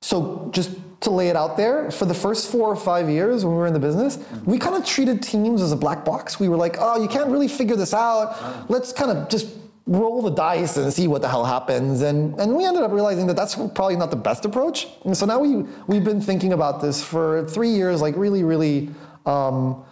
So 0.01 0.49
just 0.53 0.77
to 1.01 1.10
lay 1.10 1.29
it 1.29 1.36
out 1.36 1.55
there, 1.55 1.91
for 1.91 2.05
the 2.05 2.13
first 2.13 2.51
four 2.51 2.67
or 2.67 2.75
five 2.75 3.10
years 3.10 3.45
when 3.45 3.53
we 3.53 3.60
were 3.60 3.67
in 3.67 3.73
the 3.73 3.79
business, 3.79 4.19
we 4.45 4.58
kind 4.58 4.75
of 4.75 4.86
treated 4.86 5.21
teams 5.21 5.62
as 5.62 5.71
a 5.71 5.75
black 5.75 6.03
box. 6.03 6.39
We 6.39 6.49
were 6.49 6.58
like, 6.58 6.77
oh, 6.79 7.01
you 7.01 7.08
can't 7.08 7.29
really 7.29 7.47
figure 7.47 7.75
this 7.75 7.93
out. 7.93 8.69
Let's 8.69 8.91
kind 8.91 9.12
of 9.12 9.29
just 9.29 9.47
roll 9.86 10.21
the 10.21 10.29
dice 10.29 10.77
and 10.77 10.93
see 10.93 11.08
what 11.08 11.21
the 11.21 11.29
hell 11.29 11.45
happens. 11.45 12.01
And, 12.01 12.39
and 12.39 12.55
we 12.55 12.65
ended 12.65 12.84
up 12.84 12.91
realizing 12.91 13.27
that 13.27 13.36
that's 13.36 13.55
probably 13.55 13.95
not 13.95 14.12
the 14.12 14.17
best 14.17 14.45
approach. 14.45 14.88
And 15.03 15.15
so 15.15 15.25
now 15.25 15.39
we, 15.39 15.65
we've 15.88 16.03
been 16.03 16.21
thinking 16.21 16.53
about 16.53 16.82
this 16.82 17.03
for 17.03 17.45
three 17.47 17.69
years, 17.69 18.01
like 18.01 18.15
really, 18.15 18.43
really 18.43 18.89
um, 19.25 19.84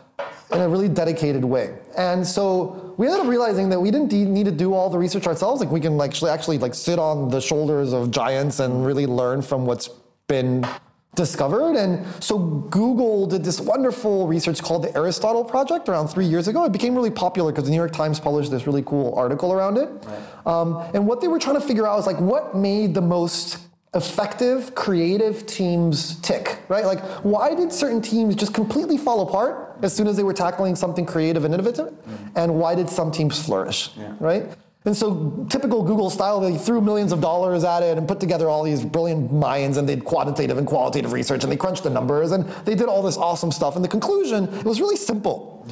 in 0.52 0.62
a 0.62 0.70
really 0.70 0.88
dedicated 0.88 1.44
way. 1.44 1.78
And 1.98 2.26
so 2.26 2.94
we 2.98 3.08
ended 3.08 3.22
up 3.22 3.28
realizing 3.28 3.70
that 3.70 3.80
we 3.80 3.92
didn't 3.92 4.12
need 4.12 4.46
to 4.46 4.52
do 4.52 4.74
all 4.74 4.90
the 4.90 4.98
research 4.98 5.28
ourselves. 5.28 5.60
Like 5.60 5.72
we 5.72 5.80
can 5.80 5.98
like 5.98 6.12
actually, 6.12 6.32
actually 6.32 6.58
like 6.58 6.74
sit 6.74 7.00
on 7.00 7.30
the 7.30 7.42
shoulders 7.42 7.94
of 7.94 8.12
giants 8.12 8.60
and 8.60 8.86
really 8.86 9.06
learn 9.06 9.42
from 9.42 9.66
what's 9.66 9.90
been 10.28 10.66
discovered. 11.16 11.76
And 11.76 12.06
so 12.24 12.38
Google 12.38 13.28
did 13.28 13.44
this 13.44 13.60
wonderful 13.60 14.28
research 14.28 14.62
called 14.62 14.84
the 14.84 14.96
Aristotle 14.96 15.44
Project 15.44 15.90
around 15.90 16.08
three 16.08 16.26
years 16.26 16.48
ago. 16.48 16.64
It 16.64 16.72
became 16.72 16.96
really 16.96 17.12
popular 17.12 17.52
because 17.52 17.66
the 17.66 17.72
New 17.72 17.78
York 17.78 17.92
Times 17.92 18.20
published 18.20 18.52
this 18.52 18.66
really 18.66 18.84
cool 18.84 19.14
article 19.16 19.52
around 19.52 19.78
it. 19.78 19.90
Um, 20.46 20.78
and 20.94 21.06
what 21.06 21.20
they 21.20 21.28
were 21.28 21.40
trying 21.40 21.60
to 21.60 21.66
figure 21.66 21.86
out 21.86 21.98
was 21.98 22.08
like 22.08 22.22
what 22.22 22.56
made 22.56 22.94
the 22.94 23.02
most 23.02 23.58
effective 23.98 24.74
creative 24.76 25.46
teams 25.46 26.16
tick, 26.22 26.60
right? 26.70 26.86
Like 26.86 27.02
why 27.24 27.54
did 27.56 27.72
certain 27.74 28.02
teams 28.02 28.36
just 28.36 28.54
completely 28.54 28.98
fall 28.98 29.22
apart 29.22 29.78
as 29.82 29.94
soon 29.94 30.08
as 30.08 30.16
they 30.16 30.24
were 30.24 30.34
tackling 30.34 30.76
something 30.76 31.06
creative 31.06 31.44
and 31.46 31.54
innovative? 31.54 31.88
Mm-hmm. 31.88 32.38
And 32.38 32.56
why 32.56 32.76
did 32.76 32.90
some 32.90 33.12
teams 33.12 33.44
flourish, 33.44 33.92
Yeah. 33.98 34.14
right? 34.20 34.46
And 34.86 34.96
so, 34.96 35.46
typical 35.50 35.84
Google 35.84 36.10
style, 36.10 36.40
they 36.40 36.58
threw 36.58 36.80
millions 36.80 37.12
of 37.12 37.20
dollars 37.20 37.66
at 37.66 37.84
it 37.84 37.98
and 37.98 38.08
put 38.08 38.22
together 38.22 38.48
all 38.48 38.64
these 38.64 38.86
brilliant 38.86 39.34
minds, 39.34 39.76
and 39.76 39.90
they 39.90 39.96
did 39.96 40.06
quantitative 40.06 40.58
and 40.58 40.66
qualitative 40.66 41.12
research, 41.12 41.44
and 41.44 41.52
they 41.52 41.58
crunched 41.58 41.84
the 41.84 41.90
numbers, 41.90 42.32
and 42.32 42.48
they 42.64 42.74
did 42.74 42.88
all 42.88 43.02
this 43.02 43.18
awesome 43.18 43.52
stuff. 43.52 43.76
And 43.76 43.84
the 43.84 43.90
conclusion, 43.90 44.46
it 44.46 44.64
was 44.64 44.80
really 44.80 44.96
simple. 44.96 45.68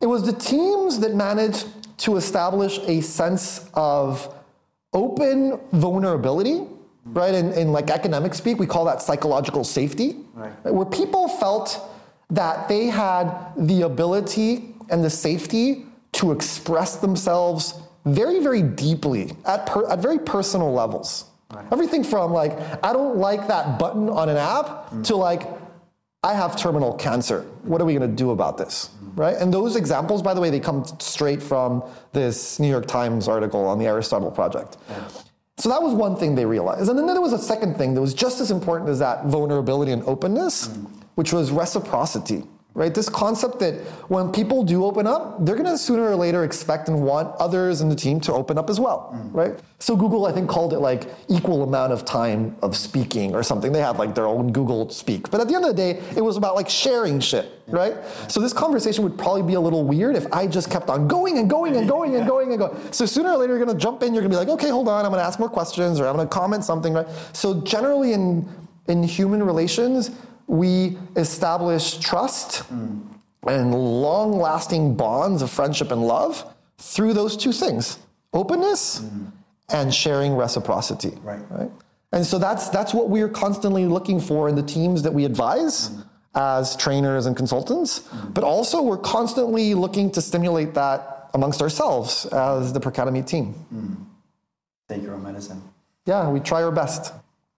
It 0.00 0.06
was 0.06 0.24
the 0.26 0.32
teams 0.32 0.98
that 0.98 1.14
managed 1.14 1.68
to 1.98 2.16
establish 2.16 2.78
a 2.88 3.02
sense 3.02 3.70
of 3.74 4.34
open 4.92 5.60
vulnerability, 5.72 6.66
right? 7.12 7.34
In, 7.34 7.52
in 7.52 7.72
like 7.72 7.90
academic 7.90 8.34
speak, 8.34 8.58
we 8.58 8.66
call 8.66 8.84
that 8.84 9.02
psychological 9.02 9.64
safety, 9.64 10.16
Right. 10.34 10.52
where 10.64 10.86
people 10.86 11.28
felt 11.28 11.80
that 12.30 12.68
they 12.68 12.86
had 12.86 13.52
the 13.56 13.82
ability 13.82 14.74
and 14.90 15.02
the 15.02 15.10
safety 15.10 15.86
to 16.12 16.32
express 16.32 16.96
themselves 16.96 17.74
very, 18.04 18.40
very 18.40 18.62
deeply 18.62 19.32
at, 19.44 19.66
per, 19.66 19.88
at 19.88 19.98
very 20.00 20.18
personal 20.18 20.72
levels. 20.72 21.26
Everything 21.72 22.04
from 22.04 22.32
like, 22.32 22.52
I 22.84 22.92
don't 22.92 23.16
like 23.16 23.48
that 23.48 23.78
button 23.78 24.08
on 24.10 24.28
an 24.28 24.36
app 24.36 24.90
mm. 24.90 25.04
to 25.06 25.16
like, 25.16 25.42
I 26.22 26.34
have 26.34 26.56
terminal 26.56 26.92
cancer. 26.92 27.42
What 27.62 27.80
are 27.80 27.84
we 27.84 27.94
going 27.94 28.10
to 28.10 28.16
do 28.16 28.30
about 28.30 28.58
this? 28.58 28.90
Mm. 29.02 29.18
Right? 29.18 29.36
And 29.36 29.54
those 29.54 29.76
examples, 29.76 30.22
by 30.22 30.34
the 30.34 30.40
way, 30.40 30.50
they 30.50 30.60
come 30.60 30.84
straight 30.98 31.42
from 31.42 31.82
this 32.12 32.58
New 32.58 32.68
York 32.68 32.86
Times 32.86 33.28
article 33.28 33.64
on 33.64 33.78
the 33.78 33.86
Aristotle 33.86 34.30
Project. 34.30 34.76
So 35.58 35.70
that 35.70 35.82
was 35.82 35.94
one 35.94 36.16
thing 36.16 36.34
they 36.34 36.44
realized. 36.44 36.88
And 36.90 36.98
then 36.98 37.06
there 37.06 37.20
was 37.20 37.32
a 37.32 37.38
second 37.38 37.76
thing 37.78 37.94
that 37.94 38.00
was 38.00 38.12
just 38.12 38.40
as 38.40 38.50
important 38.50 38.90
as 38.90 38.98
that 38.98 39.24
vulnerability 39.26 39.92
and 39.92 40.02
openness, 40.04 40.68
mm. 40.68 40.90
which 41.14 41.32
was 41.32 41.50
reciprocity. 41.50 42.44
Right? 42.76 42.94
This 42.94 43.08
concept 43.08 43.58
that 43.60 43.74
when 44.08 44.30
people 44.30 44.62
do 44.62 44.84
open 44.84 45.06
up, 45.06 45.42
they're 45.44 45.56
gonna 45.56 45.78
sooner 45.78 46.02
or 46.02 46.14
later 46.14 46.44
expect 46.44 46.88
and 46.88 47.02
want 47.02 47.34
others 47.36 47.80
in 47.80 47.88
the 47.88 47.96
team 47.96 48.20
to 48.20 48.34
open 48.34 48.58
up 48.58 48.68
as 48.68 48.78
well. 48.78 49.14
Mm. 49.14 49.34
Right? 49.34 49.60
So 49.78 49.96
Google, 49.96 50.26
I 50.26 50.32
think, 50.32 50.48
called 50.48 50.74
it 50.74 50.78
like 50.78 51.08
equal 51.28 51.62
amount 51.62 51.94
of 51.94 52.04
time 52.04 52.54
of 52.60 52.76
speaking 52.76 53.34
or 53.34 53.42
something. 53.42 53.72
They 53.72 53.80
had 53.80 53.96
like 53.96 54.14
their 54.14 54.26
own 54.26 54.52
Google 54.52 54.90
Speak. 54.90 55.30
But 55.30 55.40
at 55.40 55.48
the 55.48 55.54
end 55.54 55.64
of 55.64 55.70
the 55.70 55.76
day, 55.76 56.02
it 56.16 56.20
was 56.20 56.36
about 56.36 56.54
like 56.54 56.68
sharing 56.68 57.18
shit, 57.18 57.62
right? 57.66 57.96
So 58.28 58.40
this 58.40 58.52
conversation 58.52 59.04
would 59.04 59.16
probably 59.16 59.42
be 59.42 59.54
a 59.54 59.60
little 59.60 59.84
weird 59.84 60.14
if 60.14 60.30
I 60.32 60.46
just 60.46 60.70
kept 60.70 60.90
on 60.90 61.08
going 61.08 61.38
and 61.38 61.48
going 61.48 61.76
and 61.76 61.88
going 61.88 62.14
and 62.14 62.28
going 62.28 62.50
and 62.50 62.58
going. 62.58 62.92
So 62.92 63.06
sooner 63.06 63.30
or 63.30 63.38
later 63.38 63.56
you're 63.56 63.64
gonna 63.64 63.78
jump 63.78 64.02
in, 64.02 64.12
you're 64.12 64.22
gonna 64.22 64.34
be 64.34 64.36
like, 64.36 64.48
okay, 64.48 64.68
hold 64.68 64.88
on, 64.88 65.04
I'm 65.04 65.10
gonna 65.10 65.22
ask 65.22 65.38
more 65.38 65.48
questions 65.48 65.98
or 65.98 66.06
I'm 66.06 66.16
gonna 66.16 66.28
comment 66.28 66.62
something, 66.62 66.92
right? 66.92 67.08
So 67.32 67.62
generally 67.62 68.12
in 68.12 68.46
in 68.88 69.02
human 69.02 69.42
relations, 69.42 70.10
we 70.46 70.96
establish 71.16 71.98
trust 71.98 72.62
and 72.70 73.74
long-lasting 73.74 74.96
bonds 74.96 75.42
of 75.42 75.50
friendship 75.50 75.90
and 75.90 76.06
love 76.06 76.44
through 76.78 77.14
those 77.14 77.36
two 77.36 77.52
things: 77.52 77.98
openness 78.32 79.02
and 79.70 79.94
sharing 79.94 80.34
reciprocity. 80.34 81.12
Right. 81.22 81.40
Right. 81.50 81.70
And 82.12 82.24
so 82.24 82.38
that's 82.38 82.68
that's 82.68 82.94
what 82.94 83.08
we're 83.08 83.28
constantly 83.28 83.86
looking 83.86 84.20
for 84.20 84.48
in 84.48 84.54
the 84.54 84.62
teams 84.62 85.02
that 85.02 85.12
we 85.12 85.24
advise 85.24 85.90
as 86.34 86.76
trainers 86.76 87.26
and 87.26 87.36
consultants. 87.36 88.00
But 88.30 88.44
also 88.44 88.82
we're 88.82 88.98
constantly 88.98 89.74
looking 89.74 90.10
to 90.12 90.22
stimulate 90.22 90.74
that 90.74 91.30
amongst 91.34 91.60
ourselves 91.60 92.26
as 92.26 92.72
the 92.72 92.80
Pracademy 92.80 93.22
team. 93.22 93.54
Take 94.88 95.02
your 95.02 95.14
own 95.14 95.22
medicine. 95.24 95.62
Yeah, 96.06 96.30
we 96.30 96.40
try 96.40 96.62
our 96.62 96.70
best. 96.70 97.12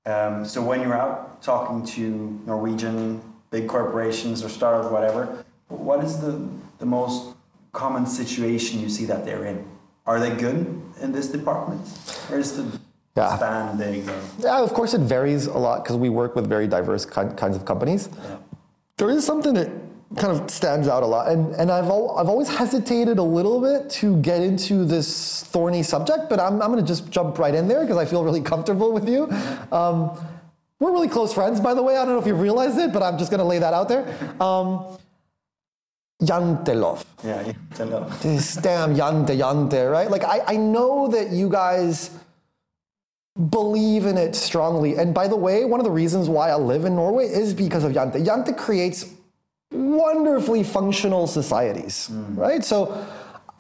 Um, 0.08 0.44
so 0.46 0.62
when 0.62 0.80
you're 0.80 0.94
out 0.96 1.42
talking 1.42 1.84
to 1.96 2.40
Norwegian 2.46 3.20
big 3.50 3.68
corporations 3.68 4.42
or 4.42 4.48
startups, 4.48 4.90
whatever, 4.90 5.44
what 5.68 6.02
is 6.02 6.18
the 6.20 6.48
the 6.78 6.86
most 6.86 7.34
common 7.72 8.06
situation 8.06 8.80
you 8.80 8.88
see 8.88 9.04
that 9.04 9.24
they're 9.26 9.44
in? 9.44 9.64
Are 10.06 10.18
they 10.18 10.30
good 10.34 10.80
in 11.02 11.12
this 11.12 11.28
department, 11.28 11.82
or 12.30 12.38
is 12.38 12.56
the 12.56 12.64
Yeah. 13.16 13.36
span 13.36 13.76
big? 13.76 14.08
Or, 14.08 14.14
Yeah, 14.38 14.62
of 14.62 14.72
course 14.72 14.94
it 14.94 15.02
varies 15.02 15.46
a 15.46 15.58
lot 15.58 15.82
because 15.82 15.96
we 15.96 16.08
work 16.08 16.34
with 16.36 16.46
very 16.46 16.66
diverse 16.68 17.04
kin- 17.04 17.34
kinds 17.36 17.56
of 17.56 17.64
companies. 17.64 18.08
yeah. 18.08 18.36
There 18.96 19.10
is 19.10 19.24
something 19.26 19.54
that 19.54 19.68
kind 20.16 20.32
of 20.32 20.50
stands 20.50 20.88
out 20.88 21.02
a 21.02 21.06
lot. 21.06 21.28
And, 21.28 21.54
and 21.56 21.70
I've, 21.70 21.84
al- 21.84 22.16
I've 22.18 22.28
always 22.28 22.48
hesitated 22.48 23.18
a 23.18 23.22
little 23.22 23.60
bit 23.60 23.90
to 23.90 24.16
get 24.22 24.40
into 24.42 24.84
this 24.84 25.44
thorny 25.44 25.82
subject, 25.82 26.30
but 26.30 26.40
I'm, 26.40 26.62
I'm 26.62 26.72
going 26.72 26.82
to 26.82 26.86
just 26.86 27.10
jump 27.10 27.38
right 27.38 27.54
in 27.54 27.68
there 27.68 27.82
because 27.82 27.98
I 27.98 28.04
feel 28.04 28.24
really 28.24 28.40
comfortable 28.40 28.92
with 28.92 29.08
you. 29.08 29.30
Um, 29.70 30.18
we're 30.80 30.92
really 30.92 31.08
close 31.08 31.34
friends, 31.34 31.60
by 31.60 31.74
the 31.74 31.82
way. 31.82 31.96
I 31.96 32.04
don't 32.04 32.14
know 32.14 32.20
if 32.20 32.26
you 32.26 32.34
realize 32.34 32.76
it, 32.78 32.92
but 32.92 33.02
I'm 33.02 33.18
just 33.18 33.30
going 33.30 33.40
to 33.40 33.44
lay 33.44 33.58
that 33.58 33.74
out 33.74 33.88
there. 33.88 34.06
Um, 34.40 34.96
Jantelov. 36.22 37.04
Yeah, 37.22 37.52
them. 37.74 38.12
This 38.22 38.54
damn 38.56 38.94
Jante 38.94 39.36
Jante, 39.36 39.90
right? 39.90 40.10
Like, 40.10 40.24
I, 40.24 40.40
I 40.46 40.56
know 40.56 41.08
that 41.08 41.30
you 41.30 41.48
guys 41.48 42.10
believe 43.50 44.04
in 44.06 44.16
it 44.16 44.34
strongly. 44.34 44.96
And 44.96 45.14
by 45.14 45.28
the 45.28 45.36
way, 45.36 45.64
one 45.64 45.78
of 45.78 45.84
the 45.84 45.92
reasons 45.92 46.28
why 46.28 46.50
I 46.50 46.56
live 46.56 46.84
in 46.84 46.96
Norway 46.96 47.26
is 47.26 47.54
because 47.54 47.84
of 47.84 47.92
Jante. 47.92 48.24
Jante 48.24 48.56
creates 48.56 49.14
wonderfully 49.70 50.62
functional 50.62 51.26
societies, 51.26 52.09
mm. 52.11 52.37
right? 52.37 52.64
So 52.64 53.07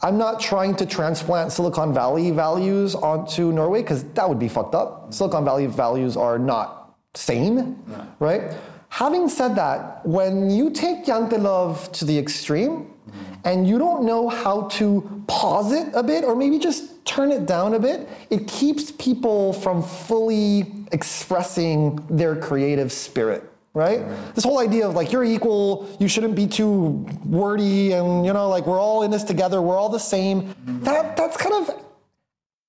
I'm 0.02 0.16
not 0.16 0.40
trying 0.40 0.76
to 0.76 0.86
transplant 0.86 1.52
Silicon 1.52 1.92
Valley 1.92 2.30
values 2.30 2.94
onto 2.94 3.52
Norway 3.52 3.82
because 3.82 4.04
that 4.04 4.28
would 4.28 4.38
be 4.38 4.48
fucked 4.48 4.74
up. 4.74 5.08
Mm. 5.08 5.14
Silicon 5.14 5.44
Valley 5.44 5.66
values 5.66 6.16
are 6.16 6.38
not 6.38 6.94
sane, 7.14 7.76
right? 8.20 8.56
Having 8.90 9.28
said 9.28 9.54
that, 9.56 10.04
when 10.06 10.50
you 10.50 10.70
take 10.70 11.04
Jante 11.04 11.40
love 11.40 11.90
to 11.92 12.04
the 12.04 12.16
extreme 12.18 12.86
mm. 13.10 13.12
and 13.44 13.68
you 13.68 13.76
don't 13.78 14.04
know 14.04 14.28
how 14.28 14.62
to 14.68 15.24
pause 15.26 15.72
it 15.72 15.88
a 15.94 16.02
bit 16.02 16.24
or 16.24 16.34
maybe 16.34 16.58
just 16.58 17.04
turn 17.04 17.32
it 17.32 17.44
down 17.44 17.74
a 17.74 17.78
bit, 17.78 18.08
it 18.30 18.46
keeps 18.46 18.92
people 18.92 19.52
from 19.52 19.82
fully 19.82 20.72
expressing 20.92 21.96
their 22.08 22.34
creative 22.36 22.92
spirit 22.92 23.47
right? 23.78 24.00
This 24.34 24.44
whole 24.44 24.58
idea 24.58 24.86
of 24.88 24.94
like 24.94 25.12
you're 25.12 25.24
equal, 25.24 25.88
you 26.00 26.08
shouldn't 26.08 26.34
be 26.34 26.46
too 26.46 27.06
wordy, 27.24 27.92
and 27.92 28.26
you 28.26 28.32
know, 28.32 28.48
like 28.48 28.66
we're 28.66 28.80
all 28.80 29.04
in 29.04 29.10
this 29.10 29.22
together, 29.22 29.62
we're 29.62 29.78
all 29.78 29.88
the 29.88 30.00
same. 30.00 30.54
That 30.82 31.16
that's 31.16 31.36
kind 31.36 31.54
of 31.54 31.84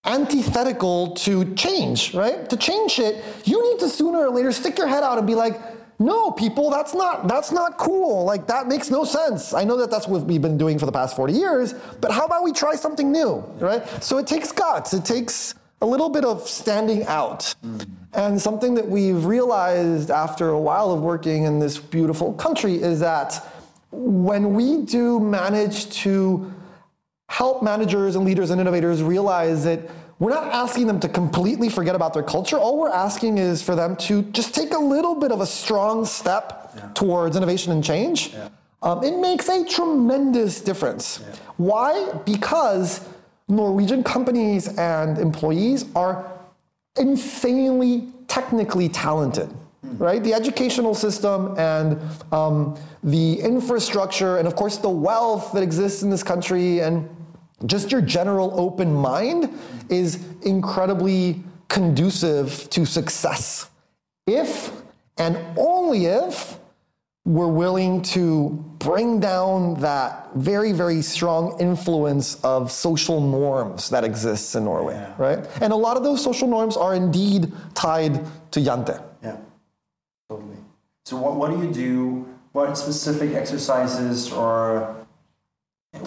antithetical 0.06 1.16
to 1.16 1.54
change, 1.56 2.14
right? 2.14 2.50
To 2.50 2.56
change 2.56 2.92
shit, 2.94 3.24
you 3.44 3.62
need 3.70 3.80
to 3.80 3.90
sooner 3.90 4.20
or 4.20 4.30
later 4.30 4.52
stick 4.52 4.78
your 4.78 4.88
head 4.88 5.04
out 5.04 5.18
and 5.18 5.28
be 5.28 5.36
like, 5.36 5.60
no, 5.98 6.32
people, 6.32 6.70
that's 6.70 6.94
not 6.94 7.28
that's 7.28 7.52
not 7.52 7.78
cool. 7.78 8.24
Like 8.24 8.48
that 8.48 8.68
makes 8.68 8.90
no 8.90 9.04
sense. 9.04 9.54
I 9.54 9.66
know 9.66 9.78
that 9.78 9.92
that's 9.92 10.08
what 10.08 10.24
we've 10.24 10.42
been 10.42 10.58
doing 10.58 10.80
for 10.80 10.86
the 10.86 10.94
past 10.94 11.16
40 11.16 11.34
years, 11.34 11.74
but 12.00 12.12
how 12.12 12.26
about 12.26 12.44
we 12.44 12.54
try 12.54 12.76
something 12.76 13.12
new, 13.12 13.44
right? 13.60 13.86
So 14.02 14.18
it 14.18 14.26
takes 14.26 14.52
guts. 14.52 14.94
It 14.94 15.04
takes 15.04 15.56
a 15.82 15.86
little 15.86 16.10
bit 16.10 16.26
of 16.26 16.48
standing 16.48 17.06
out. 17.06 17.56
And 18.14 18.42
something 18.42 18.74
that 18.76 18.88
we've 18.88 19.26
realized 19.26 20.12
after 20.12 20.50
a 20.50 20.60
while 20.60 20.92
of 20.92 21.02
working 21.02 21.44
in 21.44 21.60
this 21.60 21.78
beautiful 21.78 22.34
country 22.34 22.76
is 22.76 23.00
that 23.00 23.46
when 23.92 24.54
we 24.54 24.82
do 24.84 25.20
manage 25.20 25.90
to 26.02 26.52
help 27.28 27.62
managers 27.64 28.16
and 28.16 28.26
leaders 28.26 28.50
and 28.50 28.60
innovators 28.60 29.02
realize 29.04 29.64
that 29.64 29.80
we're 30.18 30.32
not 30.32 30.52
asking 30.52 30.88
them 30.88 31.00
to 31.00 31.08
completely 31.08 31.70
forget 31.70 31.96
about 31.96 32.14
their 32.14 32.24
culture. 32.24 32.58
All 32.58 32.78
we're 32.78 32.90
asking 32.90 33.38
is 33.38 33.62
for 33.62 33.76
them 33.76 33.96
to 33.98 34.24
just 34.24 34.54
take 34.54 34.74
a 34.74 34.78
little 34.80 35.16
bit 35.16 35.32
of 35.32 35.40
a 35.40 35.46
strong 35.46 36.04
step 36.06 36.94
towards 36.94 37.38
innovation 37.38 37.72
and 37.72 37.82
change. 37.84 38.34
Um, 38.82 39.04
it 39.04 39.18
makes 39.18 39.48
a 39.48 39.64
tremendous 39.64 40.60
difference. 40.62 41.18
Why? 41.58 42.12
Because 42.26 43.08
Norwegian 43.50 44.04
companies 44.04 44.68
and 44.78 45.18
employees 45.18 45.86
are 45.96 46.32
insanely 46.98 48.08
technically 48.28 48.88
talented, 48.90 49.50
right? 49.98 50.24
The 50.24 50.34
educational 50.34 50.94
system 50.94 51.58
and 51.58 52.00
um, 52.32 52.78
the 53.04 53.40
infrastructure, 53.40 54.38
and 54.38 54.48
of 54.48 54.56
course, 54.56 54.78
the 54.78 54.90
wealth 54.90 55.52
that 55.54 55.64
exists 55.64 56.04
in 56.04 56.12
this 56.12 56.22
country, 56.22 56.80
and 56.82 57.10
just 57.66 57.92
your 57.92 58.02
general 58.02 58.58
open 58.60 58.94
mind 58.94 59.50
is 59.90 60.24
incredibly 60.44 61.42
conducive 61.70 62.70
to 62.70 62.86
success. 62.86 63.70
If 64.28 64.72
and 65.18 65.38
only 65.58 66.06
if 66.06 66.59
we're 67.30 67.48
willing 67.64 68.02
to 68.02 68.50
bring 68.80 69.20
down 69.20 69.80
that 69.82 70.30
very, 70.34 70.72
very 70.72 71.00
strong 71.04 71.56
influence 71.60 72.28
of 72.44 72.72
social 72.72 73.22
norms 73.22 73.92
that 73.92 74.04
exists 74.04 74.56
in 74.56 74.64
Norway, 74.64 74.96
Yeah. 74.96 75.14
right? 75.20 75.62
And 75.62 75.72
a 75.72 75.76
lot 75.76 75.96
of 75.96 76.02
those 76.04 76.24
social 76.24 76.48
norms 76.48 76.76
are 76.76 76.96
indeed 76.96 77.54
tied 77.76 78.26
to 78.54 78.60
Jante. 78.60 79.00
Yeah, 79.24 79.38
totally. 80.28 80.58
So 81.06 81.18
what, 81.18 81.36
what 81.36 81.52
do 81.52 81.58
you 81.64 81.72
do? 81.72 82.28
What 82.52 82.76
specific 82.80 83.36
exercises 83.36 84.34
or 84.34 84.96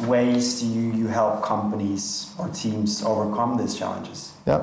ways 0.08 0.60
do 0.60 0.66
you, 0.66 0.92
you 0.92 1.06
help 1.06 1.44
companies 1.44 2.32
or 2.36 2.48
teams 2.48 3.04
overcome 3.04 3.58
these 3.58 3.76
challenges? 3.76 4.32
Yeah. 4.44 4.60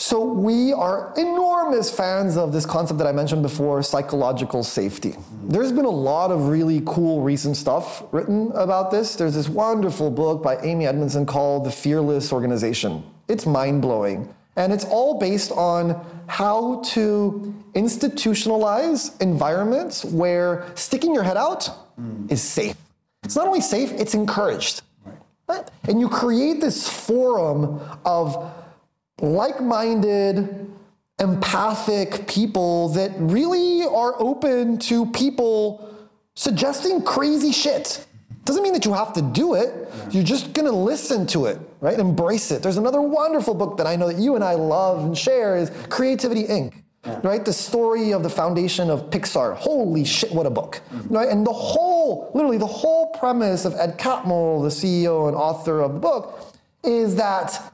So 0.00 0.24
we 0.24 0.72
are 0.72 1.12
enormous 1.18 1.90
fans 1.94 2.38
of 2.38 2.54
this 2.54 2.64
concept 2.64 2.96
that 3.00 3.06
I 3.06 3.12
mentioned 3.12 3.42
before, 3.42 3.82
psychological 3.82 4.64
safety. 4.64 5.14
There's 5.44 5.72
been 5.72 5.84
a 5.84 5.90
lot 5.90 6.30
of 6.30 6.48
really 6.48 6.82
cool 6.86 7.20
recent 7.20 7.54
stuff 7.54 8.02
written 8.10 8.50
about 8.52 8.90
this. 8.90 9.14
There's 9.14 9.34
this 9.34 9.50
wonderful 9.50 10.10
book 10.10 10.42
by 10.42 10.56
Amy 10.62 10.86
Edmondson 10.86 11.26
called 11.26 11.66
The 11.66 11.70
Fearless 11.70 12.32
Organization. 12.32 13.04
It's 13.28 13.44
mind-blowing. 13.44 14.34
And 14.56 14.72
it's 14.72 14.86
all 14.86 15.18
based 15.18 15.52
on 15.52 16.02
how 16.28 16.80
to 16.86 17.54
institutionalize 17.74 19.20
environments 19.20 20.06
where 20.06 20.66
sticking 20.76 21.12
your 21.12 21.24
head 21.24 21.36
out 21.36 21.68
mm. 22.00 22.32
is 22.32 22.40
safe. 22.40 22.76
It's 23.22 23.36
not 23.36 23.46
only 23.46 23.60
safe, 23.60 23.92
it's 23.92 24.14
encouraged. 24.14 24.80
Right? 25.46 25.70
And 25.84 26.00
you 26.00 26.08
create 26.08 26.62
this 26.62 26.88
forum 26.88 27.80
of 28.06 28.50
like 29.22 29.60
minded, 29.60 30.70
empathic 31.18 32.26
people 32.26 32.88
that 32.90 33.12
really 33.16 33.84
are 33.84 34.14
open 34.20 34.78
to 34.78 35.06
people 35.06 35.94
suggesting 36.34 37.02
crazy 37.02 37.52
shit. 37.52 38.06
Doesn't 38.44 38.62
mean 38.62 38.72
that 38.72 38.86
you 38.86 38.94
have 38.94 39.12
to 39.12 39.22
do 39.22 39.54
it. 39.54 39.92
You're 40.10 40.24
just 40.24 40.54
gonna 40.54 40.72
listen 40.72 41.26
to 41.28 41.46
it, 41.46 41.58
right? 41.80 41.98
Embrace 41.98 42.50
it. 42.50 42.62
There's 42.62 42.78
another 42.78 43.02
wonderful 43.02 43.54
book 43.54 43.76
that 43.76 43.86
I 43.86 43.96
know 43.96 44.08
that 44.08 44.16
you 44.16 44.34
and 44.34 44.42
I 44.42 44.54
love 44.54 45.04
and 45.04 45.16
share 45.16 45.56
is 45.56 45.70
Creativity 45.88 46.44
Inc. 46.44 46.72
Right? 47.22 47.42
The 47.42 47.52
story 47.52 48.12
of 48.12 48.22
the 48.22 48.28
foundation 48.28 48.90
of 48.90 49.08
Pixar. 49.08 49.56
Holy 49.56 50.04
shit, 50.04 50.32
what 50.32 50.44
a 50.44 50.50
book. 50.50 50.82
Mm-hmm. 50.92 51.14
Right? 51.14 51.28
And 51.30 51.46
the 51.46 51.52
whole, 51.52 52.30
literally 52.34 52.58
the 52.58 52.66
whole 52.66 53.06
premise 53.18 53.64
of 53.64 53.74
Ed 53.74 53.98
Catmull, 53.98 54.62
the 54.62 54.68
CEO 54.68 55.26
and 55.26 55.34
author 55.34 55.80
of 55.80 55.94
the 55.94 55.98
book, 55.98 56.54
is 56.84 57.16
that 57.16 57.72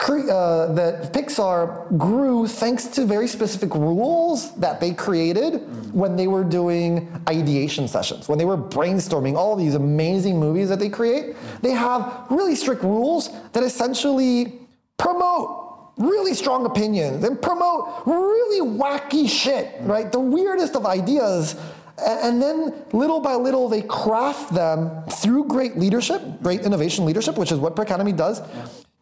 uh, 0.00 0.72
that 0.74 1.12
Pixar 1.12 1.96
grew 1.96 2.46
thanks 2.46 2.86
to 2.88 3.06
very 3.06 3.26
specific 3.26 3.74
rules 3.74 4.54
that 4.56 4.80
they 4.80 4.92
created 4.92 5.62
when 5.94 6.16
they 6.16 6.26
were 6.26 6.44
doing 6.44 7.08
ideation 7.28 7.88
sessions, 7.88 8.28
when 8.28 8.38
they 8.38 8.44
were 8.44 8.58
brainstorming 8.58 9.36
all 9.36 9.56
these 9.56 9.74
amazing 9.74 10.38
movies 10.38 10.68
that 10.68 10.78
they 10.78 10.90
create. 10.90 11.36
They 11.62 11.70
have 11.70 12.26
really 12.28 12.54
strict 12.54 12.82
rules 12.82 13.30
that 13.52 13.62
essentially 13.62 14.60
promote 14.98 15.92
really 15.96 16.34
strong 16.34 16.66
opinions 16.66 17.24
and 17.24 17.40
promote 17.40 18.02
really 18.04 18.60
wacky 18.78 19.28
shit, 19.28 19.74
right? 19.80 20.10
The 20.10 20.20
weirdest 20.20 20.74
of 20.74 20.86
ideas. 20.86 21.56
And 22.04 22.42
then 22.42 22.74
little 22.92 23.20
by 23.20 23.34
little, 23.34 23.68
they 23.68 23.82
craft 23.82 24.52
them 24.52 25.04
through 25.08 25.46
great 25.46 25.78
leadership, 25.78 26.20
great 26.42 26.62
innovation 26.62 27.04
leadership, 27.04 27.38
which 27.38 27.52
is 27.52 27.58
what 27.58 27.78
Academy 27.78 28.12
does. 28.12 28.42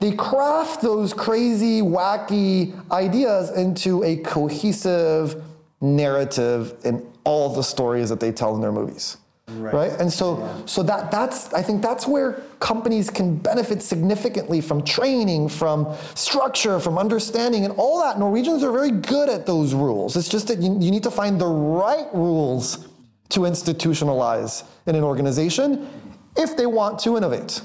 They 0.03 0.11
craft 0.11 0.83
those 0.83 1.15
crazy, 1.15 1.81
wacky 1.81 2.75
ideas 2.91 3.51
into 3.51 4.03
a 4.03 4.17
cohesive 4.17 5.41
narrative 5.81 6.75
in 6.83 7.07
all 7.23 7.55
the 7.55 7.62
stories 7.62 8.09
that 8.09 8.19
they 8.19 8.33
tell 8.33 8.57
in 8.57 8.61
their 8.61 8.73
movies. 8.73 9.19
Right. 9.47 9.93
And 10.01 10.12
so, 10.12 10.65
so 10.67 10.83
that 10.83 11.12
that's 11.12 11.55
I 11.55 11.62
think 11.62 11.83
that's 11.83 12.09
where 12.09 12.43
companies 12.59 13.11
can 13.11 13.37
benefit 13.37 13.81
significantly 13.81 14.61
from 14.61 14.83
training, 14.83 15.51
from 15.51 15.95
structure, 16.17 16.81
from 16.81 16.99
understanding, 16.99 17.65
and 17.65 17.73
all 17.77 18.03
that. 18.03 18.19
Norwegians 18.19 18.65
are 18.65 18.73
very 18.73 18.91
good 18.91 19.29
at 19.29 19.47
those 19.47 19.73
rules. 19.73 20.17
It's 20.17 20.29
just 20.29 20.49
that 20.49 20.59
you, 20.59 20.81
you 20.81 20.91
need 20.91 21.05
to 21.05 21.12
find 21.12 21.41
the 21.41 21.47
right 21.47 22.12
rules 22.12 22.88
to 23.29 23.41
institutionalize 23.41 24.65
in 24.87 24.97
an 24.97 25.05
organization 25.05 25.88
if 26.37 26.57
they 26.57 26.67
want 26.67 26.99
to 27.01 27.17
innovate. 27.17 27.61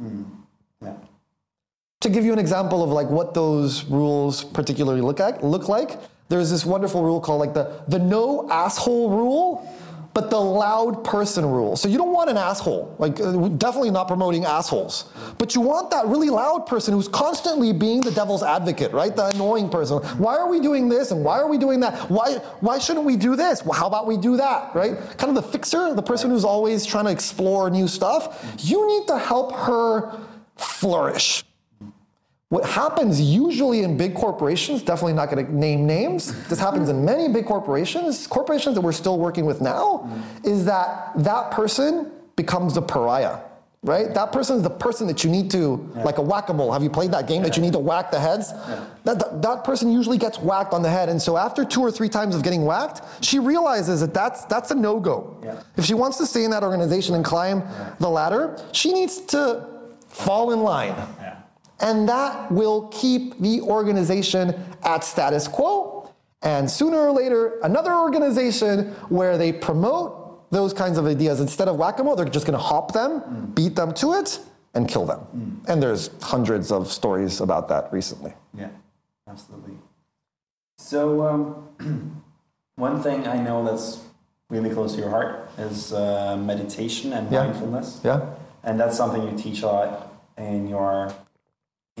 Yeah. 0.00 0.08
To 2.00 2.08
give 2.08 2.24
you 2.24 2.32
an 2.32 2.38
example 2.38 2.82
of 2.82 2.88
like 2.88 3.10
what 3.10 3.34
those 3.34 3.84
rules 3.84 4.42
particularly 4.42 5.02
look 5.02 5.20
at 5.20 5.44
look 5.44 5.68
like, 5.68 5.98
there's 6.30 6.50
this 6.50 6.64
wonderful 6.64 7.02
rule 7.02 7.20
called 7.20 7.40
like 7.40 7.52
the 7.52 7.82
the 7.88 7.98
no 7.98 8.48
asshole 8.50 9.10
rule 9.10 9.70
but 10.14 10.30
the 10.30 10.40
loud 10.40 11.04
person 11.04 11.44
rule. 11.44 11.76
So 11.76 11.88
you 11.88 11.96
don't 11.96 12.12
want 12.12 12.30
an 12.30 12.36
asshole, 12.36 12.96
like 12.98 13.20
uh, 13.20 13.48
definitely 13.48 13.90
not 13.90 14.08
promoting 14.08 14.44
assholes, 14.44 15.12
but 15.38 15.54
you 15.54 15.60
want 15.60 15.90
that 15.90 16.06
really 16.06 16.30
loud 16.30 16.66
person 16.66 16.94
who's 16.94 17.06
constantly 17.06 17.72
being 17.72 18.00
the 18.00 18.10
devil's 18.10 18.42
advocate, 18.42 18.92
right? 18.92 19.14
The 19.14 19.26
annoying 19.26 19.68
person. 19.68 19.98
Why 20.18 20.36
are 20.36 20.48
we 20.48 20.58
doing 20.58 20.88
this 20.88 21.10
and 21.10 21.22
why 21.22 21.38
are 21.38 21.48
we 21.48 21.58
doing 21.58 21.80
that? 21.80 22.10
Why 22.10 22.36
why 22.60 22.78
shouldn't 22.78 23.04
we 23.04 23.16
do 23.16 23.36
this? 23.36 23.62
Well, 23.62 23.78
how 23.78 23.86
about 23.86 24.06
we 24.06 24.16
do 24.16 24.38
that, 24.38 24.74
right? 24.74 24.96
Kind 25.18 25.36
of 25.36 25.44
the 25.44 25.48
fixer, 25.50 25.94
the 25.94 26.02
person 26.02 26.30
who's 26.30 26.46
always 26.46 26.86
trying 26.86 27.04
to 27.04 27.12
explore 27.12 27.68
new 27.68 27.86
stuff. 27.86 28.56
You 28.58 28.86
need 28.88 29.06
to 29.08 29.18
help 29.18 29.54
her 29.54 30.18
flourish. 30.56 31.44
What 32.50 32.64
happens 32.64 33.20
usually 33.20 33.84
in 33.84 33.96
big 33.96 34.12
corporations, 34.12 34.82
definitely 34.82 35.12
not 35.12 35.30
going 35.30 35.46
to 35.46 35.54
name 35.54 35.86
names, 35.86 36.34
this 36.48 36.58
happens 36.58 36.88
in 36.88 37.04
many 37.04 37.28
big 37.28 37.46
corporations, 37.46 38.26
corporations 38.26 38.74
that 38.74 38.80
we're 38.80 38.90
still 38.90 39.20
working 39.20 39.46
with 39.46 39.60
now, 39.60 40.10
is 40.42 40.64
that 40.64 41.12
that 41.14 41.52
person 41.52 42.10
becomes 42.34 42.74
the 42.74 42.82
pariah, 42.82 43.38
right? 43.84 44.12
That 44.12 44.32
person 44.32 44.56
is 44.56 44.64
the 44.64 44.70
person 44.70 45.06
that 45.06 45.22
you 45.22 45.30
need 45.30 45.48
to, 45.52 45.76
like 46.04 46.18
a 46.18 46.22
whack 46.22 46.48
a 46.48 46.52
mole. 46.52 46.72
Have 46.72 46.82
you 46.82 46.90
played 46.90 47.12
that 47.12 47.28
game 47.28 47.44
that 47.44 47.54
you 47.56 47.62
need 47.62 47.72
to 47.74 47.78
whack 47.78 48.10
the 48.10 48.18
heads? 48.18 48.52
That, 49.04 49.20
that, 49.20 49.42
that 49.42 49.62
person 49.62 49.92
usually 49.92 50.18
gets 50.18 50.40
whacked 50.40 50.72
on 50.72 50.82
the 50.82 50.90
head. 50.90 51.08
And 51.08 51.22
so 51.22 51.36
after 51.36 51.64
two 51.64 51.82
or 51.82 51.92
three 51.92 52.08
times 52.08 52.34
of 52.34 52.42
getting 52.42 52.64
whacked, 52.64 53.24
she 53.24 53.38
realizes 53.38 54.00
that 54.00 54.12
that's, 54.12 54.44
that's 54.46 54.72
a 54.72 54.74
no 54.74 54.98
go. 54.98 55.38
Yeah. 55.44 55.62
If 55.76 55.84
she 55.84 55.94
wants 55.94 56.18
to 56.18 56.26
stay 56.26 56.42
in 56.42 56.50
that 56.50 56.64
organization 56.64 57.14
and 57.14 57.24
climb 57.24 57.62
the 58.00 58.10
ladder, 58.10 58.60
she 58.72 58.92
needs 58.92 59.20
to 59.26 59.68
fall 60.08 60.50
in 60.50 60.62
line. 60.62 60.96
And 61.80 62.08
that 62.08 62.50
will 62.52 62.88
keep 62.88 63.38
the 63.40 63.60
organization 63.62 64.54
at 64.82 65.02
status 65.04 65.48
quo. 65.48 66.12
And 66.42 66.70
sooner 66.70 66.98
or 66.98 67.12
later, 67.12 67.58
another 67.62 67.94
organization 67.94 68.92
where 69.08 69.36
they 69.38 69.52
promote 69.52 70.50
those 70.50 70.72
kinds 70.72 70.98
of 70.98 71.06
ideas 71.06 71.40
instead 71.40 71.68
of 71.68 71.76
whack 71.76 71.98
a 71.98 72.04
mole, 72.04 72.16
they're 72.16 72.24
just 72.24 72.46
going 72.46 72.58
to 72.58 72.64
hop 72.64 72.92
them, 72.92 73.52
beat 73.54 73.76
them 73.76 73.92
to 73.94 74.14
it, 74.14 74.40
and 74.74 74.88
kill 74.88 75.04
them. 75.06 75.62
And 75.68 75.82
there's 75.82 76.10
hundreds 76.22 76.72
of 76.72 76.90
stories 76.90 77.40
about 77.40 77.68
that 77.68 77.92
recently. 77.92 78.32
Yeah, 78.54 78.68
absolutely. 79.28 79.74
So, 80.78 81.26
um, 81.26 82.22
one 82.76 83.02
thing 83.02 83.26
I 83.26 83.40
know 83.42 83.64
that's 83.64 84.00
really 84.48 84.70
close 84.70 84.94
to 84.94 85.00
your 85.00 85.10
heart 85.10 85.50
is 85.58 85.92
uh, 85.92 86.36
meditation 86.36 87.12
and 87.12 87.30
Yeah. 87.30 87.44
mindfulness, 87.44 88.00
Yeah? 88.02 88.20
and 88.64 88.80
that's 88.80 88.96
something 88.96 89.22
you 89.22 89.36
teach 89.36 89.62
a 89.62 89.66
lot 89.66 90.12
in 90.38 90.68
your 90.68 91.12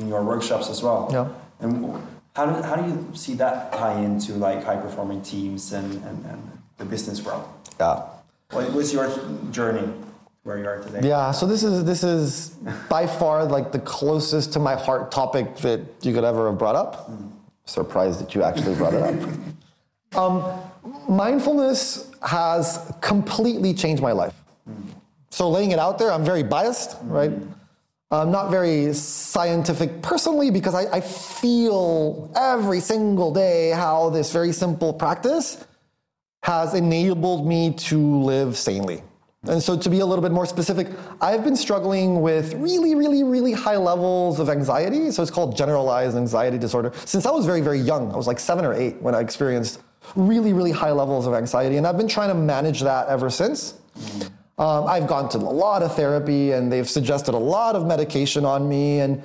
in 0.00 0.08
your 0.08 0.22
workshops 0.24 0.68
as 0.68 0.82
well. 0.82 1.08
Yeah. 1.12 1.28
And 1.60 2.02
how 2.34 2.46
do 2.46 2.62
how 2.62 2.76
do 2.76 2.88
you 2.88 3.14
see 3.14 3.34
that 3.34 3.72
tie 3.72 4.00
into 4.00 4.32
like 4.34 4.64
high 4.64 4.76
performing 4.76 5.22
teams 5.22 5.72
and, 5.72 5.92
and, 6.04 6.24
and 6.24 6.58
the 6.78 6.84
business 6.84 7.22
world? 7.24 7.46
Yeah. 7.78 8.02
What 8.50 8.72
was 8.72 8.92
your 8.92 9.08
journey 9.50 9.88
where 10.42 10.58
you 10.58 10.66
are 10.66 10.80
today? 10.82 11.06
Yeah, 11.08 11.30
so 11.30 11.46
this 11.46 11.62
is 11.62 11.84
this 11.84 12.02
is 12.02 12.48
by 12.88 13.06
far 13.06 13.44
like 13.44 13.72
the 13.72 13.78
closest 13.80 14.52
to 14.54 14.58
my 14.58 14.74
heart 14.74 15.12
topic 15.12 15.56
that 15.56 15.80
you 16.02 16.12
could 16.14 16.24
ever 16.24 16.48
have 16.50 16.58
brought 16.58 16.76
up. 16.76 17.10
Mm-hmm. 17.10 17.28
Surprised 17.66 18.20
that 18.20 18.34
you 18.34 18.42
actually 18.42 18.74
brought 18.74 18.94
it 18.94 19.02
up. 19.02 19.14
um, 20.16 20.60
mindfulness 21.08 22.10
has 22.22 22.92
completely 23.00 23.72
changed 23.72 24.02
my 24.02 24.12
life. 24.12 24.34
Mm-hmm. 24.68 24.90
So 25.30 25.48
laying 25.48 25.70
it 25.70 25.78
out 25.78 25.98
there, 25.98 26.10
I'm 26.10 26.24
very 26.24 26.42
biased, 26.42 26.96
right? 27.04 27.30
Mm-hmm. 27.30 27.59
I'm 28.12 28.32
not 28.32 28.50
very 28.50 28.92
scientific 28.92 30.02
personally 30.02 30.50
because 30.50 30.74
I, 30.74 30.96
I 30.96 31.00
feel 31.00 32.32
every 32.34 32.80
single 32.80 33.32
day 33.32 33.70
how 33.70 34.10
this 34.10 34.32
very 34.32 34.52
simple 34.52 34.92
practice 34.92 35.64
has 36.42 36.74
enabled 36.74 37.46
me 37.46 37.72
to 37.74 38.20
live 38.22 38.56
sanely. 38.56 39.02
And 39.44 39.62
so, 39.62 39.76
to 39.76 39.88
be 39.88 40.00
a 40.00 40.06
little 40.06 40.22
bit 40.22 40.32
more 40.32 40.44
specific, 40.44 40.88
I've 41.20 41.44
been 41.44 41.56
struggling 41.56 42.20
with 42.20 42.52
really, 42.54 42.94
really, 42.94 43.22
really 43.22 43.52
high 43.52 43.78
levels 43.78 44.38
of 44.38 44.50
anxiety. 44.50 45.10
So, 45.12 45.22
it's 45.22 45.30
called 45.30 45.56
generalized 45.56 46.14
anxiety 46.16 46.58
disorder. 46.58 46.92
Since 47.06 47.24
I 47.24 47.30
was 47.30 47.46
very, 47.46 47.62
very 47.62 47.78
young, 47.78 48.12
I 48.12 48.16
was 48.16 48.26
like 48.26 48.38
seven 48.38 48.66
or 48.66 48.74
eight 48.74 49.00
when 49.00 49.14
I 49.14 49.20
experienced 49.20 49.80
really, 50.14 50.52
really 50.52 50.72
high 50.72 50.90
levels 50.90 51.26
of 51.26 51.32
anxiety. 51.32 51.78
And 51.78 51.86
I've 51.86 51.96
been 51.96 52.08
trying 52.08 52.28
to 52.28 52.34
manage 52.34 52.80
that 52.80 53.08
ever 53.08 53.30
since. 53.30 53.74
Um, 54.60 54.86
I've 54.86 55.06
gone 55.06 55.30
to 55.30 55.38
a 55.38 55.38
lot 55.38 55.82
of 55.82 55.96
therapy 55.96 56.52
and 56.52 56.70
they've 56.70 56.88
suggested 56.88 57.34
a 57.34 57.38
lot 57.38 57.74
of 57.74 57.86
medication 57.86 58.44
on 58.44 58.68
me. 58.68 59.00
And 59.00 59.22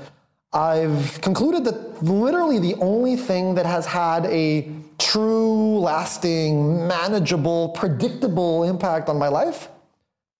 I've 0.53 1.19
concluded 1.21 1.65
that 1.65 2.01
literally 2.01 2.57
the 2.57 2.75
only 2.75 3.17
thing 3.17 3.55
that 3.55 3.65
has 3.65 3.85
had 3.85 4.25
a 4.27 4.71
true, 4.97 5.77
lasting, 5.79 6.87
manageable, 6.87 7.69
predictable 7.69 8.63
impact 8.63 9.09
on 9.09 9.19
my 9.19 9.27
life 9.27 9.67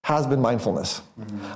has 0.05 0.25
been 0.25 0.39
mindfulness. 0.39 1.01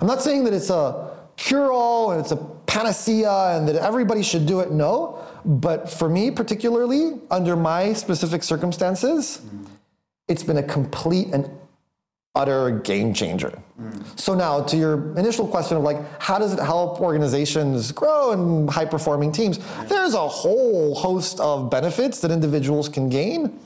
I'm 0.01 0.07
not 0.07 0.21
saying 0.21 0.43
that 0.43 0.53
it's 0.53 0.69
a 0.69 1.15
cure 1.37 1.71
all 1.71 2.11
and 2.11 2.19
it's 2.19 2.31
a 2.31 2.35
panacea 2.65 3.55
and 3.55 3.65
that 3.69 3.77
everybody 3.77 4.21
should 4.21 4.45
do 4.45 4.59
it. 4.59 4.69
No. 4.71 5.25
But 5.45 5.89
for 5.89 6.09
me, 6.09 6.29
particularly, 6.29 7.13
under 7.31 7.55
my 7.55 7.93
specific 7.93 8.43
circumstances, 8.43 9.41
it's 10.27 10.43
been 10.43 10.57
a 10.57 10.63
complete 10.63 11.29
and 11.29 11.49
utter 12.35 12.71
game 12.71 13.13
changer. 13.13 13.51
So 14.15 14.35
now 14.35 14.61
to 14.63 14.77
your 14.77 15.17
initial 15.17 15.47
question 15.47 15.77
of 15.77 15.83
like 15.83 15.97
how 16.21 16.37
does 16.37 16.53
it 16.53 16.59
help 16.59 17.01
organizations 17.01 17.91
grow 17.91 18.31
and 18.31 18.69
high 18.69 18.85
performing 18.85 19.31
teams? 19.31 19.59
There's 19.87 20.13
a 20.13 20.27
whole 20.27 20.93
host 20.95 21.39
of 21.39 21.69
benefits 21.69 22.21
that 22.21 22.31
individuals 22.31 22.87
can 22.87 23.09
gain 23.09 23.59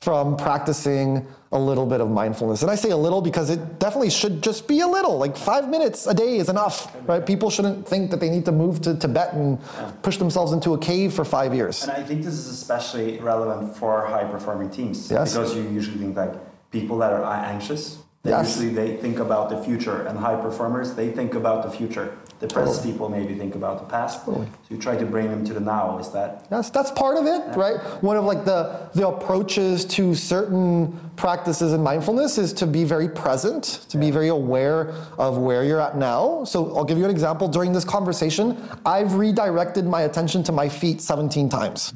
from 0.00 0.36
practicing 0.36 1.26
a 1.52 1.58
little 1.58 1.86
bit 1.86 2.00
of 2.00 2.10
mindfulness. 2.10 2.62
And 2.62 2.70
I 2.70 2.74
say 2.74 2.90
a 2.90 2.96
little 2.96 3.20
because 3.20 3.50
it 3.50 3.78
definitely 3.78 4.10
should 4.10 4.42
just 4.42 4.66
be 4.68 4.80
a 4.80 4.86
little. 4.86 5.18
Like 5.18 5.36
5 5.36 5.68
minutes 5.68 6.06
a 6.06 6.14
day 6.14 6.36
is 6.38 6.48
enough, 6.48 6.94
right? 7.08 7.24
People 7.24 7.50
shouldn't 7.50 7.86
think 7.88 8.10
that 8.10 8.20
they 8.20 8.30
need 8.30 8.44
to 8.44 8.52
move 8.52 8.80
to 8.82 8.94
Tibet 8.94 9.34
and 9.34 9.58
push 10.02 10.16
themselves 10.16 10.52
into 10.52 10.74
a 10.74 10.78
cave 10.78 11.12
for 11.12 11.24
5 11.24 11.54
years. 11.54 11.82
And 11.82 11.92
I 11.92 12.02
think 12.02 12.22
this 12.22 12.34
is 12.34 12.48
especially 12.48 13.18
relevant 13.18 13.76
for 13.76 14.06
high 14.06 14.24
performing 14.24 14.70
teams 14.70 15.10
Yes. 15.10 15.32
because 15.34 15.54
you 15.54 15.62
usually 15.62 15.98
think 15.98 16.16
like 16.16 16.34
people 16.70 16.98
that 16.98 17.12
are 17.12 17.24
anxious. 17.24 17.98
They 18.26 18.32
Yes. 18.32 18.56
usually 18.56 18.74
they 18.74 18.96
think 18.96 19.20
about 19.20 19.50
the 19.50 19.58
future, 19.58 20.02
and 20.08 20.18
high 20.18 20.34
performers 20.34 20.94
they 20.94 21.10
think 21.10 21.34
about 21.36 21.62
the 21.62 21.70
future. 21.70 22.10
The 22.40 22.48
Depressed 22.48 22.82
people 22.82 23.08
maybe 23.08 23.34
think 23.34 23.54
about 23.54 23.78
the 23.78 23.84
past. 23.84 24.26
So 24.26 24.44
you 24.68 24.76
try 24.76 24.94
to 24.96 25.06
bring 25.06 25.30
them 25.30 25.42
to 25.46 25.54
the 25.54 25.60
now. 25.60 25.96
Is 25.98 26.08
that 26.10 26.44
Yes, 26.50 26.68
that's 26.70 26.90
part 26.90 27.16
of 27.16 27.24
it, 27.24 27.56
right? 27.56 27.76
One 28.02 28.16
of 28.16 28.24
like 28.24 28.44
the 28.44 28.68
the 28.94 29.06
approaches 29.08 29.84
to 29.96 30.14
certain 30.14 30.98
practices 31.14 31.72
in 31.72 31.82
mindfulness 31.82 32.36
is 32.36 32.52
to 32.54 32.66
be 32.66 32.82
very 32.84 33.08
present, 33.08 33.62
to 33.90 33.96
be 33.96 34.10
very 34.10 34.28
aware 34.28 34.92
of 35.18 35.38
where 35.38 35.62
you're 35.64 35.80
at 35.80 35.96
now. 35.96 36.42
So 36.44 36.76
I'll 36.76 36.84
give 36.84 36.98
you 36.98 37.04
an 37.04 37.10
example. 37.10 37.46
During 37.48 37.72
this 37.72 37.84
conversation, 37.84 38.56
I've 38.84 39.14
redirected 39.14 39.86
my 39.86 40.02
attention 40.02 40.42
to 40.42 40.52
my 40.52 40.68
feet 40.68 41.00
17 41.00 41.48
times. 41.48 41.94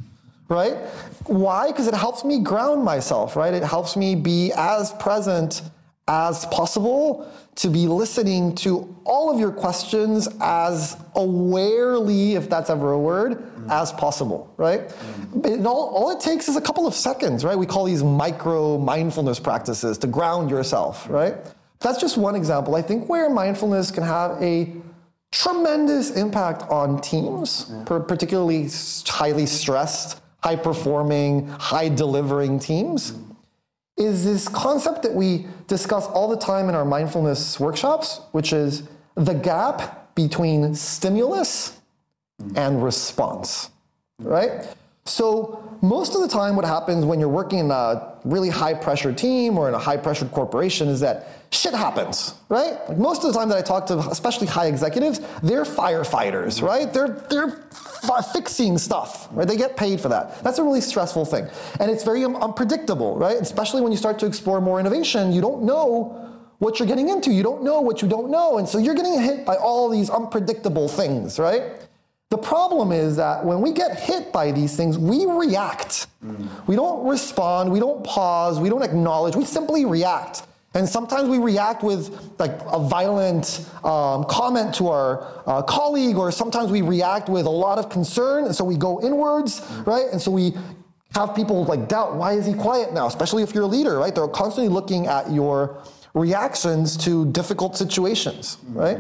Right? 0.48 0.76
Why? 1.26 1.66
Because 1.68 1.86
it 1.86 1.94
helps 1.94 2.24
me 2.24 2.38
ground 2.40 2.82
myself, 2.82 3.36
right? 3.36 3.52
It 3.52 3.62
helps 3.62 3.94
me 3.96 4.14
be 4.14 4.52
as 4.56 4.92
present 4.94 5.62
as 6.11 6.44
possible 6.46 7.31
to 7.55 7.68
be 7.68 7.87
listening 7.87 8.53
to 8.57 8.96
all 9.05 9.31
of 9.31 9.38
your 9.38 9.53
questions 9.53 10.29
as 10.40 10.96
awarely, 11.14 12.33
if 12.33 12.51
that's 12.51 12.68
ever 12.68 12.92
a 12.92 12.99
word, 12.99 13.44
as 13.70 13.92
possible, 13.92 14.53
right? 14.57 14.88
Mm-hmm. 14.88 15.46
It 15.46 15.66
all, 15.66 15.90
all 15.90 16.11
it 16.11 16.18
takes 16.18 16.49
is 16.49 16.57
a 16.57 16.61
couple 16.61 16.85
of 16.87 16.94
seconds, 16.94 17.44
right? 17.44 17.57
We 17.57 17.66
call 17.66 17.85
these 17.85 18.03
micro 18.03 18.77
mindfulness 18.77 19.38
practices 19.38 19.99
to 19.99 20.09
ground 20.09 20.51
yourself, 20.51 21.09
right? 21.09 21.37
That's 21.79 22.01
just 22.01 22.16
one 22.16 22.35
example. 22.35 22.75
I 22.75 22.83
think 22.83 23.09
where 23.09 23.31
mindfulness 23.31 23.92
can 23.92 24.03
have 24.03 24.42
a 24.42 24.73
tremendous 25.31 26.11
impact 26.16 26.62
on 26.70 27.01
teams, 27.01 27.73
per- 27.87 28.01
particularly 28.01 28.68
highly 29.07 29.46
stressed, 29.46 30.20
high 30.42 30.57
performing, 30.57 31.46
high 31.46 31.88
delivering 31.88 32.59
teams 32.59 33.12
mm-hmm. 33.12 33.29
Is 34.00 34.24
this 34.24 34.48
concept 34.48 35.02
that 35.02 35.14
we 35.14 35.46
discuss 35.66 36.06
all 36.06 36.28
the 36.28 36.36
time 36.36 36.68
in 36.68 36.74
our 36.74 36.84
mindfulness 36.84 37.60
workshops, 37.60 38.22
which 38.32 38.52
is 38.52 38.84
the 39.14 39.34
gap 39.34 40.14
between 40.14 40.74
stimulus 40.74 41.78
and 42.56 42.82
response, 42.82 43.70
right? 44.20 44.66
So, 45.04 45.69
most 45.82 46.14
of 46.14 46.20
the 46.20 46.28
time, 46.28 46.56
what 46.56 46.64
happens 46.64 47.04
when 47.04 47.18
you're 47.18 47.28
working 47.28 47.60
in 47.60 47.70
a 47.70 48.14
really 48.24 48.50
high 48.50 48.74
pressure 48.74 49.12
team 49.12 49.56
or 49.56 49.68
in 49.68 49.74
a 49.74 49.78
high 49.78 49.96
pressured 49.96 50.30
corporation 50.30 50.88
is 50.88 51.00
that 51.00 51.28
shit 51.50 51.74
happens, 51.74 52.34
right? 52.48 52.76
Like 52.88 52.98
most 52.98 53.24
of 53.24 53.32
the 53.32 53.38
time 53.38 53.48
that 53.48 53.58
I 53.58 53.62
talk 53.62 53.86
to, 53.86 53.98
especially 53.98 54.46
high 54.46 54.66
executives, 54.66 55.20
they're 55.42 55.64
firefighters, 55.64 56.56
mm-hmm. 56.56 56.66
right? 56.66 56.92
They're, 56.92 57.24
they're 57.30 57.50
fi- 58.02 58.20
fixing 58.20 58.76
stuff, 58.78 59.28
right? 59.32 59.48
They 59.48 59.56
get 59.56 59.76
paid 59.76 60.00
for 60.00 60.08
that. 60.08 60.42
That's 60.44 60.58
a 60.58 60.62
really 60.62 60.80
stressful 60.82 61.24
thing. 61.24 61.48
And 61.80 61.90
it's 61.90 62.04
very 62.04 62.24
un- 62.24 62.36
unpredictable, 62.36 63.16
right? 63.16 63.36
Especially 63.36 63.80
when 63.80 63.90
you 63.90 63.98
start 63.98 64.18
to 64.20 64.26
explore 64.26 64.60
more 64.60 64.80
innovation, 64.80 65.32
you 65.32 65.40
don't 65.40 65.62
know 65.62 66.28
what 66.58 66.78
you're 66.78 66.88
getting 66.88 67.08
into. 67.08 67.32
You 67.32 67.42
don't 67.42 67.62
know 67.62 67.80
what 67.80 68.02
you 68.02 68.08
don't 68.08 68.30
know. 68.30 68.58
And 68.58 68.68
so 68.68 68.76
you're 68.76 68.94
getting 68.94 69.18
hit 69.18 69.46
by 69.46 69.56
all 69.56 69.88
these 69.88 70.10
unpredictable 70.10 70.88
things, 70.88 71.38
right? 71.38 71.88
The 72.30 72.38
problem 72.38 72.92
is 72.92 73.16
that 73.16 73.44
when 73.44 73.60
we 73.60 73.72
get 73.72 73.98
hit 73.98 74.32
by 74.32 74.52
these 74.52 74.76
things, 74.76 74.96
we 74.96 75.26
react. 75.26 76.06
We 76.68 76.76
don't 76.76 77.04
respond, 77.08 77.72
we 77.72 77.81
don't 77.81 78.04
pause, 78.04 78.60
we 78.60 78.68
don't 78.68 78.83
acknowledge, 78.85 79.35
we 79.35 79.44
simply 79.44 79.85
react. 79.85 80.44
And 80.74 80.88
sometimes 80.88 81.28
we 81.28 81.38
react 81.38 81.83
with 81.83 82.16
like 82.38 82.52
a 82.66 82.78
violent 82.78 83.68
um, 83.83 84.22
comment 84.24 84.72
to 84.76 84.87
our 84.87 85.42
uh, 85.44 85.62
colleague, 85.62 86.16
or 86.16 86.31
sometimes 86.31 86.70
we 86.70 86.83
react 86.83 87.28
with 87.28 87.46
a 87.46 87.50
lot 87.50 87.78
of 87.78 87.88
concern, 87.88 88.44
and 88.44 88.54
so 88.54 88.62
we 88.64 88.76
go 88.76 89.02
inwards, 89.02 89.60
right? 89.85 90.06
And 90.12 90.22
so 90.22 90.31
we 90.31 90.54
have 91.16 91.35
people 91.35 91.64
like 91.64 91.88
doubt 91.88 92.14
why 92.14 92.35
is 92.35 92.46
he 92.46 92.54
quiet 92.54 92.92
now, 92.92 93.08
especially 93.08 93.42
if 93.42 93.52
you're 93.52 93.64
a 93.64 93.66
leader, 93.66 93.98
right? 93.98 94.14
They're 94.14 94.28
constantly 94.28 94.72
looking 94.72 95.08
at 95.08 95.33
your 95.33 95.83
reactions 96.14 96.96
to 96.98 97.26
difficult 97.33 97.76
situations, 97.76 98.58
right? 98.68 98.98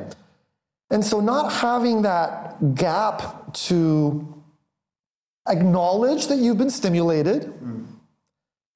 And 0.90 1.04
so 1.04 1.20
not 1.20 1.52
having 1.52 2.02
that 2.02 2.74
gap 2.74 3.54
to 3.54 4.42
acknowledge 5.48 6.26
that 6.26 6.38
you've 6.38 6.58
been 6.58 6.70
stimulated 6.70 7.52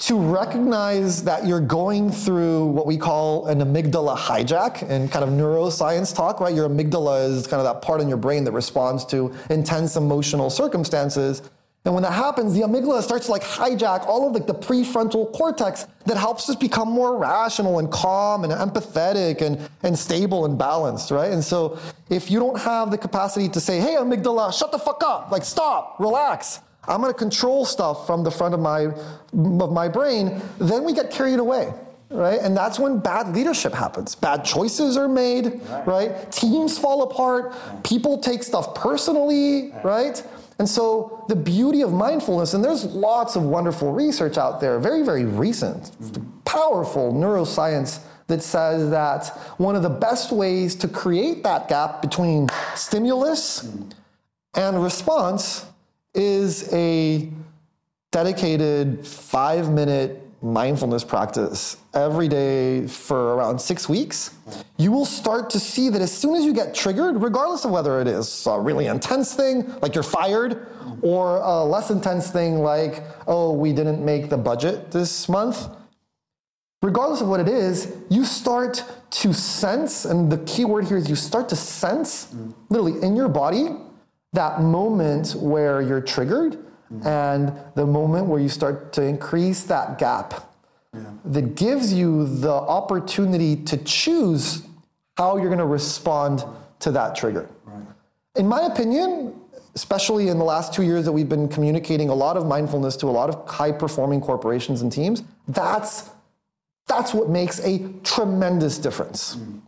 to 0.01 0.19
recognize 0.19 1.23
that 1.25 1.47
you're 1.47 1.61
going 1.61 2.11
through 2.11 2.67
what 2.67 2.87
we 2.87 2.97
call 2.97 3.47
an 3.47 3.61
amygdala 3.61 4.17
hijack 4.17 4.83
in 4.89 5.09
kind 5.09 5.25
of 5.25 5.31
neuroscience 5.31 6.15
talk, 6.15 6.41
right? 6.41 6.55
Your 6.55 6.69
amygdala 6.69 7.29
is 7.31 7.47
kind 7.47 7.61
of 7.61 7.65
that 7.65 7.81
part 7.81 8.01
in 8.01 8.09
your 8.09 8.19
brain 8.19 8.45
that 8.45 8.53
responds 8.53 9.05
to 9.07 9.33
intense 9.51 9.97
emotional 9.97 10.51
circumstances. 10.51 11.43
And 11.85 11.93
when 11.93 12.03
that 12.03 12.15
happens, 12.15 12.55
the 12.55 12.63
amygdala 12.63 13.03
starts 13.03 13.27
to 13.27 13.33
like 13.33 13.43
hijack 13.43 14.07
all 14.07 14.27
of 14.27 14.33
like 14.33 14.47
the 14.47 14.55
prefrontal 14.55 15.31
cortex 15.35 15.87
that 16.07 16.17
helps 16.17 16.49
us 16.49 16.57
become 16.57 16.89
more 16.89 17.19
rational 17.19 17.79
and 17.79 17.91
calm 17.91 18.43
and 18.45 18.53
empathetic 18.53 19.43
and, 19.43 19.69
and 19.83 19.99
stable 19.99 20.47
and 20.47 20.57
balanced, 20.57 21.11
right? 21.11 21.31
And 21.31 21.45
so 21.45 21.79
if 22.09 22.31
you 22.31 22.41
don't 22.41 22.59
have 22.59 22.91
the 22.91 22.97
capacity 22.97 23.51
to 23.51 23.61
say, 23.61 23.81
hey, 23.81 23.97
amygdala, 23.97 24.59
shut 24.59 24.73
the 24.73 24.79
fuck 24.79 25.03
up, 25.05 25.31
like 25.31 25.45
stop, 25.45 26.01
relax, 26.01 26.61
I'm 26.89 27.03
going 27.03 27.13
to 27.13 27.19
control 27.19 27.67
stuff 27.67 28.07
from 28.07 28.25
the 28.25 28.31
front 28.31 28.55
of 28.55 28.61
my, 28.61 28.87
of 28.87 29.73
my 29.73 29.89
brain, 29.89 30.41
then 30.59 30.85
we 30.85 30.95
get 30.95 31.11
carried 31.11 31.39
away. 31.39 31.73
Right? 32.11 32.39
And 32.41 32.57
that's 32.57 32.79
when 32.79 33.01
bad 33.01 33.35
leadership 33.35 33.73
happens. 33.73 34.15
Bad 34.15 34.45
choices 34.45 34.97
are 34.97 35.09
made, 35.09 35.61
right? 35.69 35.87
right? 35.87 36.33
Teams 36.33 36.79
fall 36.79 37.03
apart. 37.03 37.55
People 37.83 38.19
take 38.19 38.45
stuff 38.45 38.75
personally, 38.75 39.71
right. 39.71 39.85
right? 39.85 40.23
And 40.59 40.69
so 40.69 41.25
the 41.29 41.37
beauty 41.37 41.83
of 41.83 41.93
mindfulness, 41.93 42.55
and 42.55 42.65
there's 42.65 42.85
lots 42.85 43.37
of 43.37 43.43
wonderful 43.43 43.93
research 43.93 44.39
out 44.39 44.61
there, 44.61 44.79
very, 44.79 45.03
very 45.03 45.25
recent, 45.25 45.91
powerful 46.45 47.13
neuroscience 47.13 48.01
that 48.29 48.43
says 48.43 48.91
that 48.91 49.29
one 49.59 49.77
of 49.77 49.83
the 49.83 49.91
best 49.91 50.33
ways 50.33 50.75
to 50.77 50.89
create 50.89 51.43
that 51.43 51.69
gap 51.69 52.01
between 52.01 52.49
stimulus 52.75 53.69
and 54.55 54.83
response 54.83 55.67
is 56.15 56.73
a 56.73 57.29
dedicated 58.13 59.05
five 59.07 59.69
minute 59.71 60.24
mindfulness 60.45 61.03
practice 61.03 61.79
every 61.95 62.29
day 62.29 62.87
for 62.87 63.35
around 63.35 63.59
six 63.59 63.89
weeks, 63.89 64.37
you 64.77 64.93
will 64.93 65.07
start 65.07 65.49
to 65.51 65.59
see 65.59 65.89
that 65.89 66.03
as 66.03 66.13
soon 66.13 66.35
as 66.35 66.45
you 66.45 66.53
get 66.53 66.75
triggered, 66.75 67.23
regardless 67.23 67.65
of 67.65 67.71
whether 67.71 68.01
it 68.01 68.07
is 68.07 68.47
a 68.47 68.61
really 68.61 68.87
intense 68.87 69.35
thing, 69.35 69.67
like 69.81 69.95
you're 69.95 70.05
fired, 70.05 70.67
or 71.01 71.39
a 71.39 71.65
less 71.65 71.91
intense 71.91 72.31
thing 72.31 72.59
like, 72.59 73.03
oh, 73.27 73.53
we 73.53 73.73
didn't 73.73 74.05
make 74.05 74.29
the 74.29 74.37
budget 74.37 74.91
this 74.91 75.29
month, 75.29 75.67
regardless 76.83 77.23
of 77.23 77.29
what 77.29 77.41
it 77.41 77.49
is, 77.49 77.97
you 78.11 78.25
start 78.25 78.85
to 79.11 79.33
sense, 79.33 80.05
and 80.05 80.31
the 80.31 80.39
key 80.45 80.67
word 80.67 80.87
here 80.87 80.99
is 80.99 81.09
you 81.09 81.17
start 81.17 81.49
to 81.49 81.57
sense, 81.57 82.35
literally 82.69 83.03
in 83.03 83.17
your 83.17 83.29
body, 83.29 83.69
that 84.35 84.61
moment 84.61 85.35
where 85.37 85.81
you're 85.81 86.03
triggered 86.03 86.59
and 87.05 87.53
the 87.75 87.87
moment 87.87 88.27
where 88.27 88.41
you 88.41 88.49
start 88.49 88.93
to 88.93 89.03
increase 89.03 89.65
that 89.65 89.99
gap 89.99 90.51
yeah. 90.95 91.03
that 91.25 91.55
gives 91.55 91.93
you 91.93 92.27
the 92.39 92.53
opportunity 92.53 93.57
to 93.57 93.77
choose 93.79 94.63
how 95.17 95.37
you're 95.37 95.47
going 95.47 95.59
to 95.59 95.67
respond 95.67 96.45
to 96.81 96.91
that 96.91 97.15
trigger. 97.15 97.49
Right. 97.65 97.83
In 98.37 98.47
my 98.47 98.63
opinion, 98.63 99.35
especially 99.75 100.29
in 100.29 100.39
the 100.39 100.45
last 100.45 100.73
two 100.73 100.83
years 100.83 101.05
that 101.05 101.13
we've 101.13 101.29
been 101.29 101.49
communicating 101.49 102.09
a 102.09 102.15
lot 102.15 102.37
of 102.37 102.47
mindfulness 102.47 102.97
to 102.97 103.07
a 103.07 103.11
lot 103.11 103.29
of 103.29 103.49
high 103.49 103.73
performing 103.73 104.21
corporations 104.21 104.83
and 104.83 104.93
teams, 104.93 105.23
that's, 105.49 106.11
that's 106.87 107.13
what 107.13 107.29
makes 107.29 107.61
a 107.61 107.89
tremendous 108.03 108.79
difference. 108.79 109.37
Mm. 109.37 109.61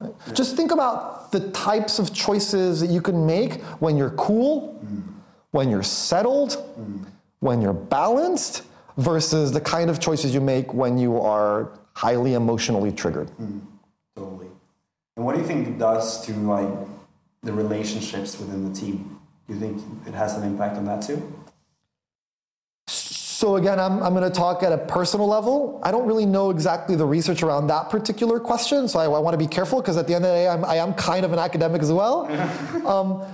Right? 0.00 0.14
Yeah. 0.26 0.32
Just 0.32 0.56
think 0.56 0.70
about 0.70 1.30
the 1.32 1.50
types 1.50 1.98
of 1.98 2.14
choices 2.14 2.80
that 2.80 2.88
you 2.90 3.00
can 3.02 3.26
make 3.26 3.62
when 3.80 3.96
you're 3.96 4.10
cool, 4.10 4.80
mm. 4.84 5.02
When 5.50 5.70
you're 5.70 5.82
settled, 5.82 6.50
mm. 6.78 7.04
when 7.40 7.60
you're 7.60 7.72
balanced, 7.72 8.62
versus 8.96 9.52
the 9.52 9.60
kind 9.60 9.88
of 9.88 9.98
choices 9.98 10.34
you 10.34 10.40
make 10.40 10.74
when 10.74 10.98
you 10.98 11.20
are 11.20 11.70
highly 11.94 12.34
emotionally 12.34 12.92
triggered. 12.92 13.28
Mm. 13.40 13.60
Totally. 14.16 14.48
And 15.16 15.24
what 15.24 15.34
do 15.34 15.40
you 15.40 15.46
think 15.46 15.66
it 15.66 15.78
does 15.78 16.24
to 16.26 16.32
like 16.32 16.68
the 17.42 17.52
relationships 17.52 18.38
within 18.38 18.70
the 18.70 18.78
team? 18.78 19.18
Do 19.48 19.54
you 19.54 19.60
think 19.60 19.82
it 20.06 20.14
has 20.14 20.36
an 20.36 20.44
impact 20.44 20.76
on 20.76 20.84
that 20.86 21.02
too? 21.02 21.40
So 22.86 23.56
again, 23.56 23.80
I'm, 23.80 24.02
I'm 24.02 24.12
going 24.12 24.30
to 24.30 24.38
talk 24.38 24.62
at 24.62 24.70
a 24.70 24.76
personal 24.76 25.26
level. 25.26 25.80
I 25.82 25.90
don't 25.90 26.06
really 26.06 26.26
know 26.26 26.50
exactly 26.50 26.94
the 26.94 27.06
research 27.06 27.42
around 27.42 27.68
that 27.68 27.88
particular 27.88 28.38
question, 28.38 28.86
so 28.86 28.98
I, 28.98 29.04
I 29.04 29.18
want 29.18 29.32
to 29.32 29.38
be 29.38 29.46
careful 29.46 29.80
because 29.80 29.96
at 29.96 30.06
the 30.06 30.14
end 30.14 30.26
of 30.26 30.30
the 30.30 30.36
day, 30.36 30.48
I'm, 30.48 30.62
I 30.62 30.76
am 30.76 30.92
kind 30.92 31.24
of 31.24 31.32
an 31.32 31.38
academic 31.38 31.80
as 31.80 31.90
well. 31.90 32.26
um, 32.86 33.24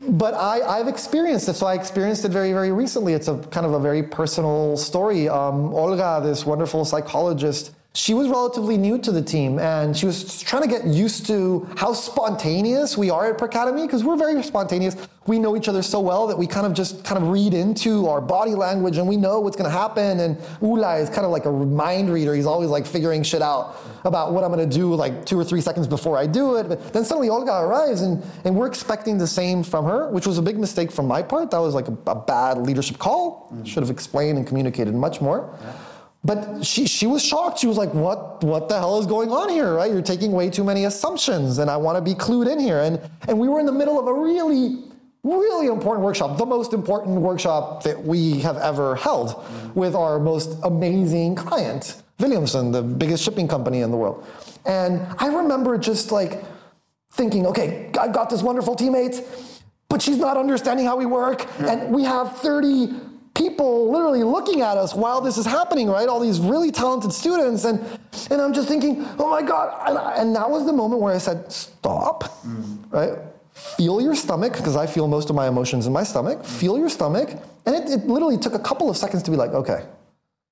but 0.00 0.34
I, 0.34 0.60
I've 0.60 0.88
experienced 0.88 1.48
it, 1.48 1.54
so 1.54 1.66
I 1.66 1.74
experienced 1.74 2.24
it 2.24 2.30
very, 2.30 2.52
very 2.52 2.72
recently. 2.72 3.12
It's 3.14 3.28
a 3.28 3.38
kind 3.38 3.66
of 3.66 3.72
a 3.72 3.80
very 3.80 4.02
personal 4.02 4.76
story. 4.76 5.28
Um, 5.28 5.74
Olga, 5.74 6.20
this 6.22 6.44
wonderful 6.44 6.84
psychologist, 6.84 7.74
she 7.96 8.12
was 8.12 8.28
relatively 8.28 8.76
new 8.76 8.98
to 8.98 9.10
the 9.10 9.22
team 9.22 9.58
and 9.58 9.96
she 9.96 10.04
was 10.04 10.42
trying 10.42 10.60
to 10.62 10.68
get 10.68 10.86
used 10.86 11.24
to 11.26 11.66
how 11.78 11.94
spontaneous 11.94 12.98
we 12.98 13.08
are 13.08 13.30
at 13.30 13.38
Pracademy 13.38 13.86
because 13.86 14.04
we're 14.04 14.18
very 14.18 14.42
spontaneous. 14.42 14.94
We 15.26 15.38
know 15.38 15.56
each 15.56 15.66
other 15.66 15.80
so 15.80 16.00
well 16.00 16.26
that 16.26 16.36
we 16.36 16.46
kind 16.46 16.66
of 16.66 16.74
just 16.74 17.02
kind 17.04 17.20
of 17.20 17.30
read 17.30 17.54
into 17.54 18.06
our 18.06 18.20
body 18.20 18.54
language 18.54 18.98
and 18.98 19.08
we 19.08 19.16
know 19.16 19.40
what's 19.40 19.56
going 19.56 19.68
to 19.68 19.76
happen. 19.76 20.20
And 20.20 20.36
Ula 20.60 20.98
is 20.98 21.08
kind 21.08 21.24
of 21.24 21.30
like 21.30 21.46
a 21.46 21.50
mind 21.50 22.12
reader. 22.12 22.34
He's 22.34 22.44
always 22.44 22.68
like 22.68 22.86
figuring 22.86 23.22
shit 23.22 23.40
out 23.40 23.78
about 24.04 24.34
what 24.34 24.44
I'm 24.44 24.52
going 24.52 24.68
to 24.68 24.76
do 24.76 24.94
like 24.94 25.24
two 25.24 25.40
or 25.40 25.44
three 25.44 25.62
seconds 25.62 25.86
before 25.86 26.18
I 26.18 26.26
do 26.26 26.56
it. 26.56 26.68
But 26.68 26.92
then 26.92 27.02
suddenly 27.02 27.30
Olga 27.30 27.62
arrives 27.62 28.02
and, 28.02 28.22
and 28.44 28.54
we're 28.54 28.66
expecting 28.66 29.16
the 29.16 29.26
same 29.26 29.62
from 29.62 29.86
her, 29.86 30.10
which 30.10 30.26
was 30.26 30.36
a 30.36 30.42
big 30.42 30.58
mistake 30.58 30.92
from 30.92 31.06
my 31.06 31.22
part. 31.22 31.50
That 31.50 31.58
was 31.60 31.74
like 31.74 31.88
a, 31.88 31.96
a 32.08 32.14
bad 32.14 32.58
leadership 32.58 32.98
call. 32.98 33.48
Mm-hmm. 33.50 33.64
Should 33.64 33.82
have 33.82 33.90
explained 33.90 34.36
and 34.36 34.46
communicated 34.46 34.94
much 34.94 35.22
more. 35.22 35.58
Yeah. 35.62 35.72
But 36.26 36.66
she, 36.66 36.86
she 36.86 37.06
was 37.06 37.24
shocked. 37.24 37.60
She 37.60 37.68
was 37.68 37.76
like, 37.76 37.94
what, 37.94 38.42
what 38.42 38.68
the 38.68 38.76
hell 38.76 38.98
is 38.98 39.06
going 39.06 39.30
on 39.30 39.48
here, 39.48 39.72
right? 39.74 39.90
You're 39.90 40.02
taking 40.02 40.32
way 40.32 40.50
too 40.50 40.64
many 40.64 40.84
assumptions 40.84 41.58
and 41.58 41.70
I 41.70 41.76
want 41.76 41.96
to 41.96 42.02
be 42.02 42.14
clued 42.14 42.50
in 42.50 42.58
here. 42.58 42.80
And, 42.80 43.00
and 43.28 43.38
we 43.38 43.48
were 43.48 43.60
in 43.60 43.66
the 43.66 43.72
middle 43.72 44.00
of 44.00 44.08
a 44.08 44.12
really, 44.12 44.82
really 45.22 45.68
important 45.68 46.04
workshop, 46.04 46.36
the 46.36 46.44
most 46.44 46.72
important 46.72 47.20
workshop 47.20 47.84
that 47.84 48.02
we 48.02 48.40
have 48.40 48.56
ever 48.56 48.96
held 48.96 49.28
mm-hmm. 49.28 49.78
with 49.78 49.94
our 49.94 50.18
most 50.18 50.58
amazing 50.64 51.36
client, 51.36 52.02
Wilhelmsen, 52.18 52.72
the 52.72 52.82
biggest 52.82 53.22
shipping 53.22 53.46
company 53.46 53.82
in 53.82 53.92
the 53.92 53.96
world. 53.96 54.26
And 54.64 55.06
I 55.18 55.28
remember 55.28 55.78
just 55.78 56.10
like 56.10 56.42
thinking, 57.12 57.46
okay, 57.46 57.88
I've 58.00 58.12
got 58.12 58.30
this 58.30 58.42
wonderful 58.42 58.74
teammate, 58.74 59.24
but 59.88 60.02
she's 60.02 60.18
not 60.18 60.36
understanding 60.36 60.86
how 60.86 60.96
we 60.96 61.06
work. 61.06 61.42
Mm-hmm. 61.42 61.64
And 61.66 61.94
we 61.94 62.02
have 62.02 62.36
30 62.38 63.05
people 63.36 63.90
literally 63.90 64.22
looking 64.22 64.62
at 64.62 64.76
us 64.76 64.94
while 64.94 65.20
this 65.20 65.36
is 65.36 65.46
happening, 65.46 65.88
right? 65.88 66.08
All 66.08 66.20
these 66.20 66.40
really 66.40 66.70
talented 66.70 67.12
students. 67.12 67.64
And, 67.64 67.80
and 68.30 68.40
I'm 68.40 68.52
just 68.52 68.68
thinking, 68.68 69.06
oh 69.18 69.28
my 69.30 69.42
God. 69.42 69.88
And, 69.88 69.98
and 70.20 70.36
that 70.36 70.50
was 70.50 70.64
the 70.66 70.72
moment 70.72 71.02
where 71.02 71.14
I 71.14 71.18
said, 71.18 71.50
stop, 71.52 72.24
mm. 72.44 72.92
right? 72.92 73.18
Feel 73.52 74.00
your 74.00 74.14
stomach, 74.14 74.54
because 74.54 74.76
I 74.76 74.86
feel 74.86 75.08
most 75.08 75.30
of 75.30 75.36
my 75.36 75.48
emotions 75.48 75.86
in 75.86 75.92
my 75.92 76.02
stomach. 76.02 76.40
Mm. 76.40 76.46
Feel 76.46 76.78
your 76.78 76.88
stomach. 76.88 77.30
And 77.66 77.74
it, 77.74 77.90
it, 77.90 78.06
literally 78.06 78.38
took 78.38 78.54
a 78.54 78.58
couple 78.58 78.88
of 78.90 78.96
seconds 78.96 79.22
to 79.24 79.30
be 79.30 79.36
like, 79.36 79.50
okay, 79.50 79.84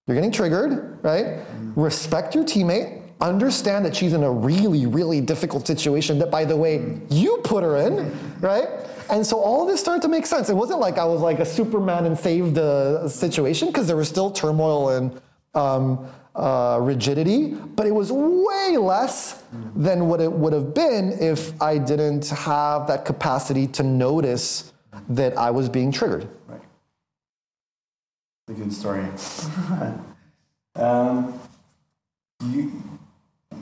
you're 0.06 0.14
getting 0.14 0.32
triggered, 0.32 0.98
right? 1.02 1.24
Mm. 1.26 1.72
Respect 1.76 2.34
your 2.34 2.44
teammate. 2.44 3.02
Understand 3.24 3.86
that 3.86 3.96
she's 3.96 4.12
in 4.12 4.22
a 4.22 4.30
really, 4.30 4.84
really 4.84 5.22
difficult 5.22 5.66
situation 5.66 6.18
that, 6.18 6.30
by 6.30 6.44
the 6.44 6.54
way, 6.54 7.00
you 7.08 7.40
put 7.42 7.64
her 7.64 7.76
in, 7.78 8.14
right? 8.40 8.68
And 9.08 9.26
so 9.26 9.38
all 9.38 9.62
of 9.62 9.68
this 9.68 9.80
started 9.80 10.02
to 10.02 10.08
make 10.08 10.26
sense. 10.26 10.50
It 10.50 10.54
wasn't 10.54 10.80
like 10.80 10.98
I 10.98 11.06
was 11.06 11.22
like 11.22 11.38
a 11.38 11.46
Superman 11.46 12.04
and 12.04 12.18
saved 12.18 12.54
the 12.54 13.08
situation 13.08 13.68
because 13.68 13.86
there 13.86 13.96
was 13.96 14.10
still 14.10 14.30
turmoil 14.30 14.90
and 14.90 15.20
um, 15.54 16.06
uh, 16.34 16.78
rigidity, 16.82 17.54
but 17.54 17.86
it 17.86 17.94
was 17.94 18.12
way 18.12 18.76
less 18.76 19.42
than 19.74 20.06
what 20.06 20.20
it 20.20 20.30
would 20.30 20.52
have 20.52 20.74
been 20.74 21.16
if 21.18 21.60
I 21.62 21.78
didn't 21.78 22.28
have 22.28 22.86
that 22.88 23.06
capacity 23.06 23.66
to 23.68 23.82
notice 23.82 24.72
that 25.08 25.38
I 25.38 25.50
was 25.50 25.70
being 25.70 25.92
triggered. 25.92 26.28
Right. 26.46 26.60
A 28.48 28.52
good 28.52 28.72
story. 28.72 29.06
um, 30.76 31.40
you, 32.50 32.82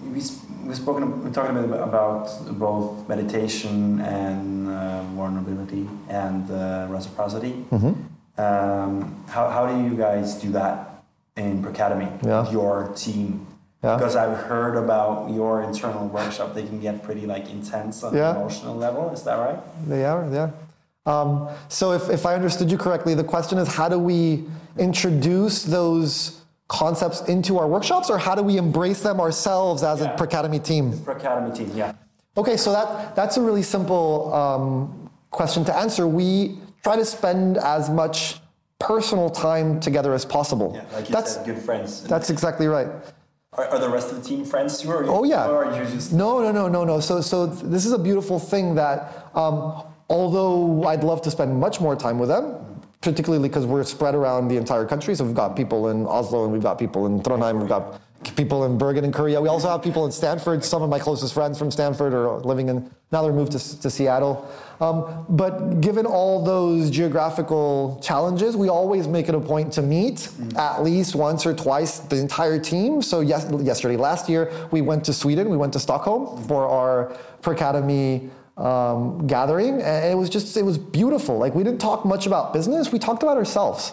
we, 0.05 0.21
we've 0.65 0.77
spoken, 0.77 1.23
we're 1.25 1.31
talking 1.31 1.57
a 1.57 1.63
bit 1.63 1.81
about 1.81 2.29
both 2.59 3.09
meditation 3.09 4.01
and 4.01 4.69
uh, 4.69 5.03
vulnerability 5.15 5.89
and 6.09 6.51
uh, 6.51 6.87
reciprocity. 6.89 7.65
Mm-hmm. 7.71 8.41
Um, 8.41 9.25
how, 9.29 9.49
how 9.49 9.67
do 9.67 9.83
you 9.85 9.97
guys 9.97 10.35
do 10.35 10.51
that 10.53 11.05
in 11.37 11.63
Pracademy? 11.63 12.09
Yeah. 12.25 12.51
Your 12.51 12.93
team. 12.97 13.47
Yeah. 13.83 13.97
Because 13.97 14.15
I've 14.17 14.37
heard 14.37 14.77
about 14.77 15.31
your 15.31 15.63
internal 15.63 16.07
workshop, 16.09 16.55
they 16.55 16.63
can 16.63 16.81
get 16.81 17.03
pretty 17.03 17.27
like 17.27 17.51
intense 17.51 18.03
on 18.05 18.15
Yeah. 18.15 18.31
an 18.31 18.37
emotional 18.37 18.77
level. 18.77 19.11
Is 19.11 19.23
that 19.25 19.37
right? 19.37 19.59
They 19.89 20.05
are, 20.05 20.29
yeah. 20.33 20.51
Um, 21.05 21.49
so 21.69 21.93
if, 21.93 22.09
if 22.09 22.25
I 22.27 22.35
understood 22.35 22.71
you 22.71 22.79
correctly, 22.79 23.15
the 23.15 23.25
question 23.25 23.59
is 23.59 23.67
how 23.67 23.89
do 23.89 23.99
we 23.99 24.45
introduce 24.79 25.65
those 25.65 26.42
concepts 26.69 27.21
into 27.29 27.59
our 27.59 27.69
workshops 27.69 28.09
or 28.11 28.19
how 28.19 28.35
do 28.35 28.43
we 28.43 28.57
embrace 28.57 29.03
them 29.03 29.21
ourselves 29.21 29.83
as 29.83 30.01
Yeah. 30.01 30.17
a 30.19 30.23
Academy 30.23 30.59
team? 30.59 30.99
Pracademy 31.05 31.55
team, 31.55 31.71
yeah. 31.75 31.93
Okay, 32.37 32.57
so 32.57 32.73
that, 32.73 33.15
that's 33.15 33.37
a 33.37 33.43
really 33.43 33.63
simple 33.63 34.33
um, 34.33 35.11
question 35.31 35.65
to 35.67 35.77
answer. 35.77 36.07
We 36.09 36.59
try 36.83 36.97
to 36.97 37.05
spend 37.05 37.59
as 37.59 37.91
much 37.91 38.41
personal 38.79 39.29
time 39.31 39.79
together 39.81 40.15
as 40.15 40.25
possible. 40.25 40.73
Yeah, 40.75 40.85
like 40.97 41.09
you 41.09 41.13
that's, 41.15 41.35
said, 41.35 41.47
good 41.47 41.59
friends. 41.59 42.03
that's 42.05 42.31
exactly 42.31 42.67
right. 42.67 42.89
Are, 43.53 43.67
are 43.69 43.79
the 43.79 43.91
rest 43.91 44.11
of 44.11 44.23
the 44.23 44.27
team 44.27 44.45
friends 44.47 44.81
too? 44.81 44.91
Or 44.91 45.05
you, 45.05 45.11
Oh, 45.11 45.25
yeah. 45.25 45.47
Or 45.47 45.67
are 45.67 45.77
you 45.79 45.85
just 45.91 46.13
No, 46.13 46.41
no, 46.41 46.51
no, 46.53 46.69
no, 46.69 46.85
no. 46.85 47.01
So, 47.01 47.21
so 47.21 47.45
this 47.47 47.85
is 47.85 47.93
a 47.93 47.99
beautiful 47.99 48.39
thing 48.39 48.75
that 48.77 49.29
um, 49.35 49.83
although 50.09 50.85
I'd 50.85 51.05
love 51.05 51.21
to 51.23 51.31
spend 51.31 51.61
much 51.61 51.81
more 51.83 51.95
time 51.95 52.19
with 52.19 52.31
them, 52.31 52.62
particularly 53.03 53.47
because 53.47 53.67
we're 53.67 53.85
spread 53.85 54.15
around 54.15 54.49
the 54.49 54.57
entire 54.57 54.87
country. 54.87 55.15
So 55.15 55.25
we've 55.25 55.35
got 55.35 55.57
people 55.57 55.89
in 55.89 56.07
Oslo 56.07 56.45
and 56.45 56.53
we've 56.53 56.63
got 56.63 56.79
people 56.79 57.07
in 57.07 57.21
Trondheim, 57.21 57.59
we've 57.59 57.69
got 57.69 58.01
people 58.37 58.65
in 58.65 58.79
Bergen 58.79 59.05
and 59.05 59.13
Korea. 59.13 59.41
We 59.41 59.49
also 59.49 59.69
have 59.69 59.83
people 59.83 60.07
in 60.07 60.13
Stanford. 60.13 60.65
Some 60.65 60.83
of 60.83 60.89
my 60.89 61.01
closest 61.01 61.35
friends 61.35 61.59
from 61.59 61.73
Stanford 61.73 62.15
are 62.15 62.39
living 62.39 62.69
in, 62.69 62.89
now 63.11 63.23
they're 63.23 63.33
moved 63.33 63.53
to, 63.53 63.81
to 63.81 63.91
Seattle. 63.91 64.49
Um, 64.81 65.27
but 65.29 65.81
given 65.81 66.07
all 66.07 66.45
those 66.45 66.89
geographical 66.91 68.01
challenges, 68.03 68.57
we 68.57 68.69
always 68.69 69.09
make 69.09 69.29
it 69.29 69.35
a 69.35 69.41
point 69.41 69.73
to 69.73 69.83
meet 69.83 70.29
at 70.57 70.83
least 70.85 71.17
once 71.17 71.45
or 71.45 71.53
twice 71.53 71.99
the 71.99 72.17
entire 72.17 72.61
team. 72.61 73.03
So 73.03 73.21
yes, 73.21 73.47
yesterday, 73.61 73.97
last 73.97 74.29
year, 74.29 74.53
we 74.71 74.81
went 74.81 75.05
to 75.07 75.13
Sweden, 75.13 75.51
we 75.51 75.57
went 75.57 75.73
to 75.73 75.81
Stockholm 75.81 76.45
for 76.47 76.69
our 76.69 77.17
Pracademy 77.43 78.31
um, 78.63 79.27
gathering, 79.27 79.83
and 79.83 80.13
it 80.13 80.17
was 80.17 80.31
just 80.31 80.57
it 80.57 80.65
was 80.65 80.79
beautiful. 80.79 81.37
Like 81.37 81.55
we 81.55 81.65
didn't 81.65 81.81
talk 81.81 82.05
much 82.05 82.27
about 82.27 82.53
business, 82.53 82.93
we 82.93 82.99
talked 82.99 83.23
about 83.23 83.37
ourselves 83.37 83.93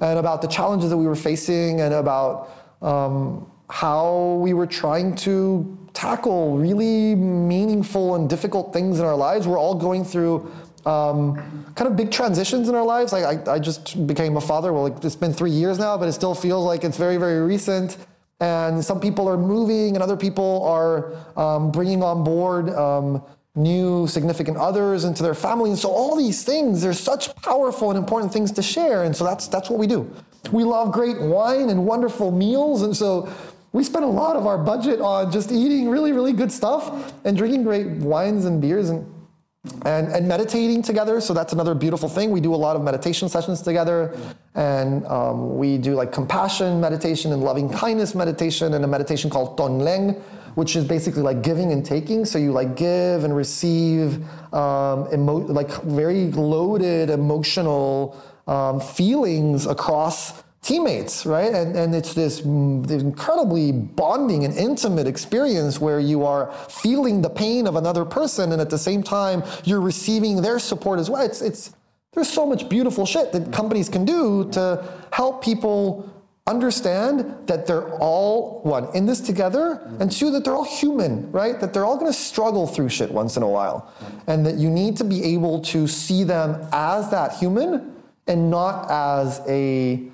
and 0.00 0.18
about 0.18 0.42
the 0.42 0.48
challenges 0.48 0.90
that 0.90 0.96
we 0.96 1.06
were 1.06 1.16
facing 1.16 1.80
and 1.80 1.94
about 1.94 2.50
um, 2.82 3.50
how 3.68 4.38
we 4.42 4.52
were 4.52 4.66
trying 4.66 5.14
to 5.14 5.78
tackle 5.94 6.56
really 6.56 7.14
meaningful 7.14 8.14
and 8.14 8.28
difficult 8.28 8.72
things 8.72 9.00
in 9.00 9.06
our 9.06 9.16
lives. 9.16 9.46
We're 9.46 9.58
all 9.58 9.74
going 9.74 10.04
through 10.04 10.50
um, 10.86 11.34
kind 11.74 11.90
of 11.90 11.96
big 11.96 12.10
transitions 12.10 12.68
in 12.68 12.74
our 12.74 12.84
lives. 12.84 13.12
Like 13.12 13.24
I, 13.24 13.54
I 13.54 13.58
just 13.58 14.06
became 14.06 14.36
a 14.36 14.40
father. 14.40 14.72
Well, 14.72 14.86
it's 14.86 15.16
been 15.16 15.32
three 15.32 15.50
years 15.50 15.78
now, 15.78 15.96
but 15.96 16.08
it 16.08 16.12
still 16.12 16.34
feels 16.34 16.64
like 16.64 16.84
it's 16.84 16.96
very, 16.96 17.16
very 17.16 17.40
recent. 17.40 17.96
And 18.40 18.82
some 18.82 19.00
people 19.00 19.28
are 19.28 19.36
moving, 19.36 19.96
and 19.96 20.02
other 20.02 20.16
people 20.16 20.64
are 20.64 21.12
um, 21.36 21.70
bringing 21.70 22.02
on 22.02 22.24
board 22.24 22.70
um, 22.70 23.22
new 23.54 24.06
significant 24.06 24.56
others 24.56 25.04
into 25.04 25.22
their 25.22 25.34
family. 25.34 25.70
And 25.70 25.78
so 25.78 25.90
all 25.90 26.16
these 26.16 26.44
things, 26.44 26.82
they're 26.82 26.92
such 26.92 27.34
powerful 27.36 27.90
and 27.90 27.98
important 27.98 28.32
things 28.32 28.52
to 28.52 28.62
share. 28.62 29.04
And 29.04 29.14
so 29.14 29.24
that's 29.24 29.48
that's 29.48 29.68
what 29.68 29.78
we 29.78 29.86
do. 29.86 30.10
We 30.52 30.64
love 30.64 30.92
great 30.92 31.20
wine 31.20 31.68
and 31.68 31.84
wonderful 31.84 32.30
meals, 32.30 32.82
and 32.82 32.96
so 32.96 33.28
we 33.72 33.84
spend 33.84 34.04
a 34.04 34.08
lot 34.08 34.36
of 34.36 34.46
our 34.46 34.58
budget 34.58 35.00
on 35.00 35.30
just 35.30 35.52
eating 35.52 35.88
really, 35.88 36.12
really 36.12 36.32
good 36.32 36.50
stuff 36.50 37.12
and 37.24 37.36
drinking 37.36 37.62
great 37.62 37.86
wines 37.86 38.44
and 38.44 38.60
beers 38.60 38.90
and 38.90 39.06
and, 39.84 40.08
and 40.08 40.26
meditating 40.26 40.80
together. 40.80 41.20
So 41.20 41.34
that's 41.34 41.52
another 41.52 41.74
beautiful 41.74 42.08
thing. 42.08 42.30
We 42.30 42.40
do 42.40 42.54
a 42.54 42.56
lot 42.56 42.76
of 42.76 42.82
meditation 42.82 43.28
sessions 43.28 43.60
together, 43.60 44.16
and 44.54 45.06
um, 45.06 45.58
we 45.58 45.76
do 45.76 45.94
like 45.94 46.12
compassion 46.12 46.80
meditation 46.80 47.32
and 47.32 47.42
loving 47.42 47.68
kindness 47.68 48.14
meditation, 48.14 48.72
and 48.74 48.84
a 48.84 48.88
meditation 48.88 49.28
called 49.28 49.58
Tonglen, 49.58 50.20
which 50.54 50.76
is 50.76 50.84
basically 50.84 51.22
like 51.22 51.42
giving 51.42 51.72
and 51.72 51.84
taking. 51.84 52.24
So 52.24 52.38
you 52.38 52.52
like 52.52 52.76
give 52.76 53.24
and 53.24 53.34
receive, 53.34 54.22
um, 54.54 55.08
emo- 55.12 55.46
like 55.46 55.70
very 55.82 56.30
loaded 56.32 57.10
emotional 57.10 58.20
um, 58.46 58.80
feelings 58.80 59.66
across 59.66 60.42
teammates, 60.62 61.24
right? 61.24 61.52
And, 61.54 61.74
and 61.74 61.94
it's 61.94 62.12
this 62.12 62.40
incredibly 62.40 63.72
bonding 63.72 64.44
and 64.44 64.54
intimate 64.54 65.06
experience 65.06 65.80
where 65.80 66.00
you 66.00 66.24
are 66.24 66.52
feeling 66.68 67.22
the 67.22 67.30
pain 67.30 67.66
of 67.66 67.76
another 67.76 68.04
person 68.04 68.52
and 68.52 68.60
at 68.60 68.68
the 68.68 68.78
same 68.78 69.02
time 69.02 69.42
you're 69.64 69.80
receiving 69.80 70.42
their 70.42 70.58
support 70.58 70.98
as 70.98 71.08
well. 71.08 71.22
It's, 71.22 71.40
it's, 71.40 71.74
there's 72.12 72.28
so 72.28 72.44
much 72.44 72.68
beautiful 72.68 73.06
shit 73.06 73.32
that 73.32 73.52
companies 73.52 73.88
can 73.88 74.04
do 74.04 74.50
to 74.50 74.84
help 75.12 75.42
people 75.42 76.10
understand 76.50 77.46
that 77.46 77.66
they're 77.66 77.94
all 77.98 78.60
one 78.62 78.88
in 78.94 79.06
this 79.06 79.20
together 79.20 79.80
and 80.00 80.10
two 80.10 80.30
that 80.32 80.44
they're 80.44 80.54
all 80.54 80.64
human 80.64 81.30
right 81.32 81.60
that 81.60 81.72
they're 81.72 81.84
all 81.84 81.96
going 81.96 82.10
to 82.10 82.18
struggle 82.18 82.66
through 82.66 82.88
shit 82.88 83.10
once 83.10 83.36
in 83.36 83.42
a 83.42 83.48
while 83.48 83.92
and 84.26 84.44
that 84.44 84.56
you 84.56 84.68
need 84.68 84.96
to 84.96 85.04
be 85.04 85.22
able 85.22 85.60
to 85.60 85.86
see 85.86 86.24
them 86.24 86.66
as 86.72 87.10
that 87.10 87.32
human 87.36 87.94
and 88.26 88.50
not 88.50 88.90
as 88.90 89.40
a 89.48 90.10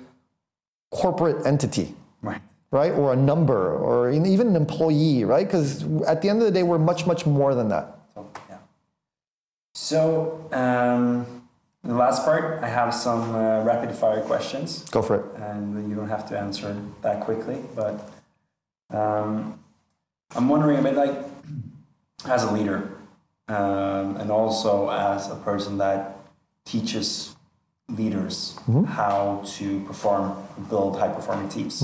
corporate 0.91 1.45
entity, 1.45 1.93
right? 2.21 2.41
right? 2.71 2.91
Or 2.91 3.13
a 3.13 3.15
number, 3.15 3.75
or 3.75 4.09
even 4.11 4.47
an 4.47 4.55
employee, 4.55 5.23
right? 5.23 5.45
Because 5.45 5.83
at 6.03 6.21
the 6.21 6.29
end 6.29 6.39
of 6.39 6.45
the 6.45 6.51
day, 6.51 6.63
we're 6.63 6.79
much, 6.79 7.05
much 7.05 7.25
more 7.25 7.53
than 7.53 7.69
that. 7.69 7.99
So, 8.13 8.29
yeah. 8.49 8.57
So, 9.73 10.49
um, 10.51 11.36
the 11.87 11.95
last 11.95 12.23
part, 12.25 12.61
I 12.63 12.67
have 12.67 12.93
some 12.93 13.33
uh, 13.35 13.63
rapid 13.63 13.95
fire 13.95 14.21
questions, 14.21 14.83
Go 14.91 15.01
for 15.01 15.15
it. 15.15 15.25
and 15.41 15.89
you 15.89 15.95
don't 15.95 16.09
have 16.09 16.27
to 16.29 16.37
answer 16.37 16.75
that 17.01 17.21
quickly. 17.21 17.57
But 17.75 18.09
um, 18.89 19.59
I'm 20.35 20.49
wondering 20.49 20.79
a 20.79 20.81
bit, 20.81 20.95
like, 20.95 21.15
as 22.25 22.43
a 22.43 22.51
leader, 22.51 22.89
um, 23.47 24.17
and 24.17 24.29
also 24.31 24.89
as 24.89 25.29
a 25.31 25.35
person 25.35 25.77
that 25.77 26.17
teaches 26.65 27.35
leaders 27.89 28.59
how 28.87 29.41
to 29.45 29.79
perform, 29.85 30.35
build 30.69 30.99
high 30.99 31.07
performing 31.07 31.47
teams. 31.47 31.81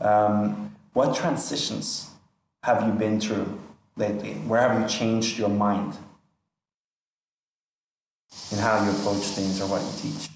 Um, 0.00 0.74
what 0.92 1.14
transitions 1.14 2.10
have 2.64 2.84
you 2.86 2.92
been 2.92 3.20
through 3.20 3.60
lately? 3.96 4.32
Where 4.48 4.60
have 4.68 4.80
you 4.80 4.88
changed 4.88 5.38
your 5.38 5.48
mind 5.50 5.96
in 8.52 8.58
how 8.58 8.84
you 8.84 8.90
approach 8.90 9.22
things 9.22 9.60
or 9.60 9.66
what 9.66 9.82
you 9.82 10.10
teach? 10.10 10.28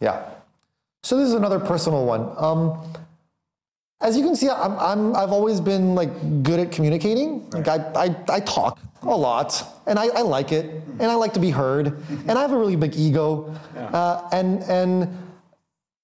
Yeah. 0.00 0.30
So 1.02 1.16
this 1.16 1.28
is 1.28 1.34
another 1.34 1.58
personal 1.58 2.04
one. 2.04 2.32
Um, 2.36 2.92
as 4.00 4.16
you 4.16 4.22
can 4.22 4.36
see, 4.36 4.48
I'm, 4.48 4.78
I'm, 4.78 5.16
I've 5.16 5.32
always 5.32 5.60
been 5.60 5.94
like 5.94 6.42
good 6.42 6.60
at 6.60 6.70
communicating. 6.70 7.48
Like 7.50 7.66
I, 7.66 7.76
I, 7.94 8.16
I 8.28 8.40
talk 8.40 8.78
a 9.02 9.16
lot, 9.16 9.82
and 9.86 9.98
I, 9.98 10.06
I 10.08 10.22
like 10.22 10.52
it, 10.52 10.66
and 10.66 11.04
I 11.04 11.14
like 11.14 11.32
to 11.34 11.40
be 11.40 11.50
heard, 11.50 12.00
and 12.26 12.32
I 12.32 12.42
have 12.42 12.52
a 12.52 12.58
really 12.58 12.76
big 12.76 12.94
ego, 12.96 13.54
uh, 13.76 14.28
and 14.32 14.62
and 14.64 15.27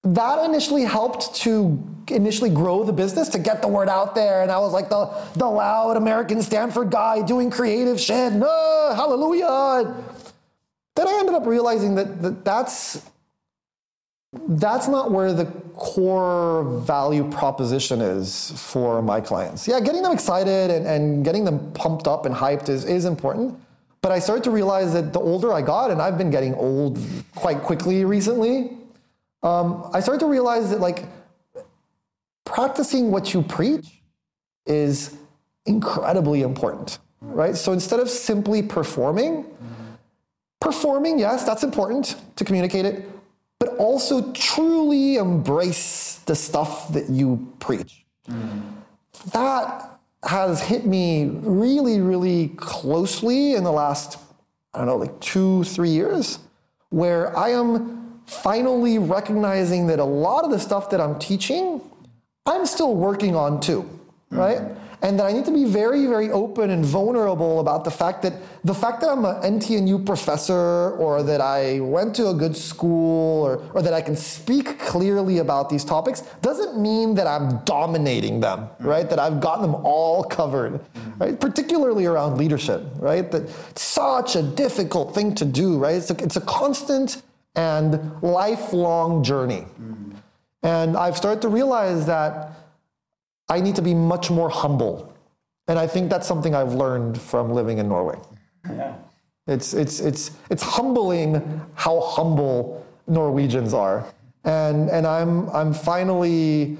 that 0.05 0.45
initially 0.45 0.83
helped 0.83 1.35
to 1.35 1.83
initially 2.09 2.51
grow 2.51 2.83
the 2.83 2.93
business 2.93 3.27
to 3.29 3.39
get 3.39 3.61
the 3.61 3.67
word 3.67 3.89
out 3.89 4.13
there, 4.13 4.43
and 4.43 4.51
I 4.51 4.59
was 4.59 4.71
like 4.71 4.89
the 4.89 5.05
the 5.35 5.45
loud 5.45 5.97
American 5.97 6.41
Stanford 6.41 6.91
guy 6.91 7.21
doing 7.21 7.49
creative 7.49 7.99
shit, 7.99 8.33
no, 8.33 8.47
uh, 8.47 8.95
hallelujah. 8.95 9.95
Then 10.95 11.07
I 11.07 11.17
ended 11.19 11.35
up 11.35 11.45
realizing 11.45 11.95
that, 11.95 12.21
that 12.21 12.45
that's 12.45 13.03
that's 14.47 14.87
not 14.87 15.11
where 15.11 15.33
the 15.33 15.45
core 15.75 16.63
value 16.81 17.29
proposition 17.31 18.01
is 18.01 18.51
for 18.51 19.01
my 19.01 19.19
clients. 19.21 19.67
Yeah, 19.67 19.79
getting 19.79 20.03
them 20.03 20.11
excited 20.11 20.71
and, 20.71 20.85
and 20.85 21.25
getting 21.25 21.45
them 21.45 21.71
pumped 21.73 22.07
up 22.07 22.25
and 22.25 22.35
hyped 22.35 22.69
is, 22.69 22.85
is 22.85 23.05
important. 23.05 23.59
But 24.01 24.11
I 24.11 24.19
started 24.19 24.43
to 24.43 24.51
realize 24.51 24.93
that 24.93 25.13
the 25.13 25.19
older 25.19 25.51
I 25.51 25.61
got, 25.61 25.89
and 25.89 26.01
I've 26.01 26.17
been 26.17 26.29
getting 26.29 26.53
old 26.53 26.99
quite 27.33 27.61
quickly 27.61 28.05
recently, 28.05 28.77
um, 29.43 29.89
I 29.93 29.99
started 29.99 30.19
to 30.19 30.27
realize 30.27 30.69
that 30.71 30.79
like 30.79 31.05
practicing 32.45 33.11
what 33.11 33.33
you 33.33 33.41
preach 33.41 34.01
is 34.65 35.15
incredibly 35.65 36.41
important, 36.41 36.99
right? 37.21 37.55
So 37.55 37.73
instead 37.73 37.99
of 37.99 38.09
simply 38.09 38.61
performing, 38.61 39.45
performing, 40.61 41.19
yes, 41.19 41.43
that's 41.43 41.63
important 41.63 42.15
to 42.35 42.43
communicate 42.43 42.85
it, 42.85 43.09
but 43.59 43.69
also 43.77 44.31
truly 44.33 45.17
embrace 45.17 46.19
the 46.25 46.35
stuff 46.35 46.91
that 46.93 47.09
you 47.09 47.51
preach. 47.59 48.05
That 49.31 49.99
has 50.23 50.61
hit 50.61 50.85
me 50.85 51.25
really, 51.25 52.01
really 52.01 52.49
closely 52.57 53.53
in 53.53 53.63
the 53.63 53.71
last, 53.71 54.17
I 54.73 54.79
don't 54.79 54.87
know, 54.87 54.97
like 54.97 55.19
two, 55.19 55.63
three 55.65 55.91
years, 55.91 56.39
where 56.89 57.37
I 57.37 57.49
am 57.51 58.04
finally 58.25 58.97
recognizing 58.97 59.87
that 59.87 59.99
a 59.99 60.05
lot 60.05 60.43
of 60.45 60.51
the 60.51 60.59
stuff 60.59 60.89
that 60.89 60.99
I'm 60.99 61.19
teaching, 61.19 61.81
I'm 62.45 62.65
still 62.65 62.95
working 62.95 63.35
on 63.35 63.59
too, 63.59 63.89
right? 64.29 64.59
Mm-hmm. 64.59 65.05
and 65.05 65.19
that 65.19 65.25
I 65.25 65.31
need 65.33 65.45
to 65.45 65.51
be 65.51 65.65
very, 65.65 66.07
very 66.07 66.31
open 66.31 66.69
and 66.71 66.83
vulnerable 66.83 67.59
about 67.59 67.83
the 67.83 67.91
fact 67.91 68.23
that 68.23 68.33
the 68.63 68.73
fact 68.73 69.01
that 69.01 69.09
I'm 69.09 69.25
an 69.25 69.59
NTNU 69.59 70.05
professor 70.05 70.91
or 70.97 71.21
that 71.21 71.41
I 71.41 71.79
went 71.79 72.15
to 72.15 72.29
a 72.29 72.33
good 72.33 72.57
school 72.57 73.43
or, 73.43 73.57
or 73.73 73.81
that 73.83 73.93
I 73.93 74.01
can 74.01 74.15
speak 74.15 74.79
clearly 74.79 75.39
about 75.39 75.69
these 75.69 75.83
topics 75.83 76.21
doesn't 76.41 76.81
mean 76.81 77.13
that 77.15 77.27
I'm 77.27 77.59
dominating 77.65 78.39
them, 78.39 78.59
mm-hmm. 78.61 78.87
right? 78.87 79.09
That 79.09 79.19
I've 79.19 79.39
gotten 79.39 79.61
them 79.61 79.75
all 79.83 80.23
covered, 80.23 80.73
mm-hmm. 80.73 81.23
right? 81.23 81.39
Particularly 81.39 82.05
around 82.05 82.37
leadership, 82.37 82.83
right? 82.97 83.29
That 83.31 83.43
it's 83.69 83.83
such 83.83 84.35
a 84.35 84.41
difficult 84.41 85.13
thing 85.13 85.35
to 85.35 85.45
do, 85.45 85.77
right? 85.77 85.95
It's 85.95 86.09
a, 86.09 86.23
it's 86.23 86.37
a 86.37 86.41
constant 86.41 87.21
and 87.55 88.21
lifelong 88.21 89.23
journey. 89.23 89.65
And 90.63 90.97
I've 90.97 91.15
started 91.15 91.41
to 91.43 91.47
realize 91.47 92.05
that 92.07 92.51
I 93.49 93.61
need 93.61 93.75
to 93.75 93.81
be 93.81 93.93
much 93.93 94.31
more 94.31 94.49
humble. 94.49 95.13
And 95.67 95.77
I 95.77 95.87
think 95.87 96.09
that's 96.09 96.27
something 96.27 96.55
I've 96.55 96.73
learned 96.73 97.19
from 97.19 97.51
living 97.51 97.77
in 97.77 97.87
Norway. 97.87 98.17
Yeah. 98.65 98.95
It's, 99.47 99.73
it's, 99.73 99.99
it's, 99.99 100.31
it's 100.49 100.63
humbling 100.63 101.61
how 101.75 102.01
humble 102.01 102.85
Norwegians 103.07 103.73
are. 103.73 104.05
And, 104.43 104.89
and 104.89 105.05
I'm, 105.05 105.49
I'm 105.49 105.73
finally 105.73 106.77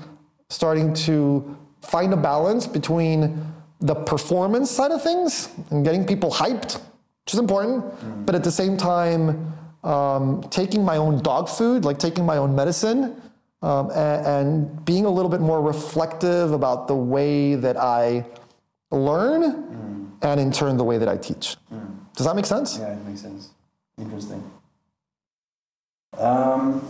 starting 0.50 0.94
to 1.06 1.58
find 1.82 2.14
a 2.14 2.18
balance 2.18 2.66
between 2.66 3.54
the 3.82 3.96
performance 3.96 4.72
side 4.72 4.92
of 4.92 5.04
things 5.04 5.50
and 5.70 5.86
getting 5.86 6.06
people 6.06 6.32
hyped, 6.32 6.76
which 7.24 7.34
is 7.34 7.40
important, 7.40 7.84
mm. 7.86 8.26
but 8.26 8.34
at 8.34 8.44
the 8.44 8.52
same 8.52 8.78
time, 8.78 9.54
um, 9.86 10.42
taking 10.50 10.84
my 10.84 10.98
own 10.98 11.22
dog 11.22 11.48
food, 11.48 11.86
like 11.86 12.00
taking 12.00 12.26
my 12.26 12.38
own 12.38 12.56
medicine, 12.56 13.22
um, 13.62 13.90
and, 13.92 14.26
and 14.26 14.86
being 14.86 15.06
a 15.06 15.10
little 15.10 15.30
bit 15.30 15.42
more 15.42 15.62
reflective 15.62 16.52
about 16.52 16.88
the 16.88 16.96
way 16.96 17.56
that 17.56 17.78
I 17.78 18.26
learn 18.92 20.12
and 20.22 20.40
in 20.40 20.52
turn 20.52 20.78
the 20.78 20.84
way 20.84 20.98
that 20.98 21.08
I 21.08 21.18
teach. 21.18 21.56
Does 22.16 22.26
that 22.26 22.36
make 22.36 22.46
sense? 22.46 22.78
Yeah, 22.78 22.94
it 22.94 23.06
makes 23.06 23.22
sense. 23.22 23.50
Interesting. 23.98 24.44
Um, 26.18 26.82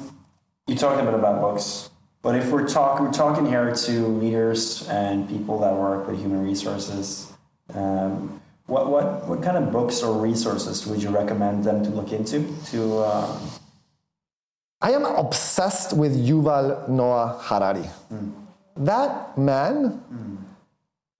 you 0.67 0.75
talked 0.75 1.01
a 1.01 1.03
bit 1.03 1.13
about 1.13 1.41
books, 1.41 1.89
but 2.21 2.35
if 2.35 2.51
we're 2.51 2.67
talking, 2.67 3.05
we're 3.05 3.11
talking 3.11 3.45
here 3.45 3.73
to 3.73 4.07
leaders 4.07 4.87
and 4.87 5.27
people 5.27 5.59
that 5.59 5.73
work 5.75 6.07
with 6.07 6.19
human 6.19 6.45
resources. 6.45 7.33
Um, 7.73 8.41
what 8.67 8.89
what 8.89 9.27
what 9.27 9.43
kind 9.43 9.57
of 9.57 9.71
books 9.71 10.01
or 10.01 10.19
resources 10.19 10.87
would 10.87 11.01
you 11.01 11.09
recommend 11.09 11.63
them 11.63 11.83
to 11.83 11.89
look 11.89 12.11
into? 12.11 12.53
To 12.71 12.99
uh, 12.99 13.39
I 14.81 14.91
am 14.91 15.05
obsessed 15.05 15.95
with 15.95 16.15
Yuval 16.15 16.89
Noah 16.89 17.39
Harari. 17.41 17.89
That 18.77 19.37
man 19.37 20.01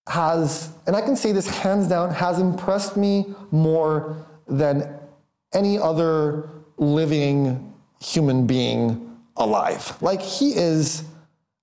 has, 0.07 0.69
and 0.85 0.95
I 0.95 1.01
can 1.01 1.15
say 1.15 1.31
this 1.31 1.47
hands 1.47 1.87
down, 1.87 2.13
has 2.13 2.39
impressed 2.39 2.97
me 2.97 3.33
more 3.51 4.17
than 4.47 4.99
any 5.53 5.79
other 5.79 6.49
living 6.77 7.73
human 8.01 8.45
being 8.45 9.17
alive. 9.37 9.97
Like 10.01 10.21
he 10.21 10.53
is, 10.53 11.03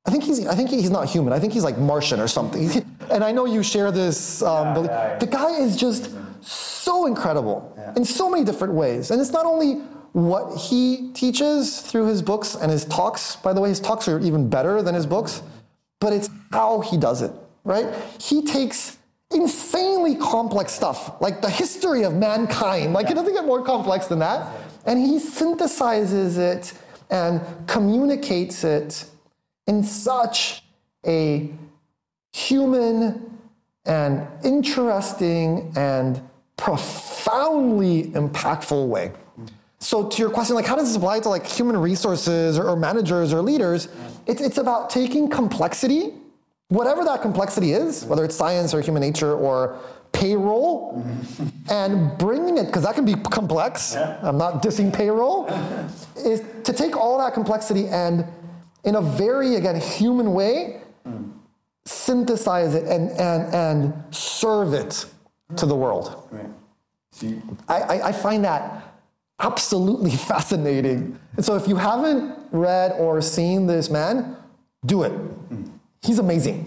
I 0.05 0.11
think 0.11 0.25
he's, 0.25 0.47
I 0.47 0.55
think 0.55 0.71
he's 0.71 0.91
not 0.91 1.09
human. 1.09 1.33
I 1.33 1.39
think 1.39 1.53
he's 1.53 1.65
like 1.65 1.79
Martian 1.79 2.19
or 2.19 2.29
something. 2.29 2.71
and 3.11 3.23
I 3.23 3.31
know 3.33 3.47
you 3.47 3.63
share 3.63 3.93
this. 3.93 4.43
Um, 4.43 4.75
belief. 4.75 4.91
yeah, 4.91 5.09
yeah. 5.09 5.19
The 5.19 5.27
guy 5.27 5.51
is 5.53 5.77
just 5.77 6.11
so 6.45 7.07
incredible 7.07 7.77
in 7.97 8.05
so 8.05 8.29
many 8.29 8.45
different 8.45 8.75
ways. 8.75 9.11
And 9.11 9.21
it's 9.21 9.31
not 9.31 9.47
only 9.47 9.75
what 10.13 10.57
he 10.59 11.11
teaches 11.15 11.81
through 11.81 12.07
his 12.07 12.21
books 12.21 12.55
and 12.55 12.71
his 12.71 12.85
talks. 12.85 13.37
By 13.37 13.53
the 13.53 13.61
way, 13.61 13.69
his 13.69 13.81
talks 13.81 14.09
are 14.09 14.21
even 14.21 14.49
better 14.49 14.83
than 14.83 14.95
his 14.95 15.07
books, 15.07 15.43
but 16.01 16.13
it's 16.13 16.29
how 16.51 16.81
he 16.81 16.97
does 16.97 17.23
it, 17.23 17.33
right? 17.65 17.87
He 18.21 18.43
takes 18.43 18.99
insanely 19.31 20.15
complex 20.17 20.73
stuff, 20.73 21.21
like 21.23 21.41
the 21.41 21.49
history 21.49 22.03
of 22.03 22.15
mankind. 22.15 22.93
Like 22.93 23.11
it 23.11 23.15
doesn't 23.15 23.33
get 23.33 23.47
more 23.47 23.63
complex 23.65 24.07
than 24.07 24.19
that. 24.19 24.53
And 24.85 24.99
he 24.99 25.17
synthesizes 25.19 26.37
it 26.37 26.75
and 27.11 27.41
communicates 27.67 28.65
it 28.65 29.05
in 29.67 29.83
such 29.83 30.63
a 31.07 31.51
human 32.33 33.39
and 33.85 34.27
interesting 34.45 35.73
and 35.77 36.21
profoundly 36.57 38.05
impactful 38.13 38.87
way. 38.89 39.13
So 39.81 40.09
to 40.09 40.19
your 40.23 40.31
question, 40.31 40.55
like 40.55 40.67
how 40.67 40.77
does 40.77 40.89
this 40.89 40.97
apply 40.97 41.21
to 41.21 41.29
like 41.29 41.45
human 41.45 41.77
resources 41.77 42.57
or, 42.57 42.69
or 42.69 42.77
managers 42.77 43.33
or 43.33 43.43
leaders? 43.43 43.89
It's, 44.27 44.41
it's 44.41 44.59
about 44.59 44.91
taking 44.91 45.29
complexity, 45.29 46.15
whatever 46.69 47.05
that 47.05 47.21
complexity 47.21 47.73
is, 47.73 48.05
whether 48.05 48.25
it's 48.25 48.37
science 48.37 48.75
or 48.75 48.81
human 48.81 49.01
nature 49.01 49.35
or 49.35 49.77
payroll, 50.13 51.05
and 51.71 52.17
bringing 52.17 52.59
it, 52.59 52.67
because 52.67 52.85
that 52.85 52.95
can 52.95 53.05
be 53.05 53.15
complex. 53.15 53.97
I'm 53.97 54.39
not 54.39 54.63
dissing 54.63 54.95
payroll, 54.95 55.49
is 56.17 56.45
to 56.63 56.73
take 56.73 56.97
all 56.97 57.19
that 57.19 57.35
complexity 57.35 57.89
and 57.89 58.25
in 58.85 58.97
a 58.97 59.01
very, 59.01 59.55
again, 59.57 59.81
human 59.81 60.35
way, 60.35 60.81
synthesize 61.85 62.75
it 62.75 62.85
and, 62.85 63.11
and, 63.13 63.55
and 63.55 64.15
serve 64.15 64.73
it 64.75 65.07
to 65.57 65.67
the 65.67 65.75
world. 65.75 66.27
right. 66.31 66.47
So 67.13 67.27
you- 67.27 67.43
I, 67.69 67.81
I, 67.81 68.09
I 68.09 68.13
find 68.13 68.45
that 68.45 68.95
absolutely 69.41 70.11
fascinating. 70.33 71.19
And 71.37 71.45
so 71.45 71.57
if 71.57 71.67
you 71.69 71.77
haven't 71.77 72.39
read 72.53 72.93
or 72.99 73.21
seen 73.21 73.67
this 73.67 73.91
man, 73.91 74.37
do 74.87 75.03
it. 75.03 75.13
He's 76.03 76.19
amazing. 76.19 76.67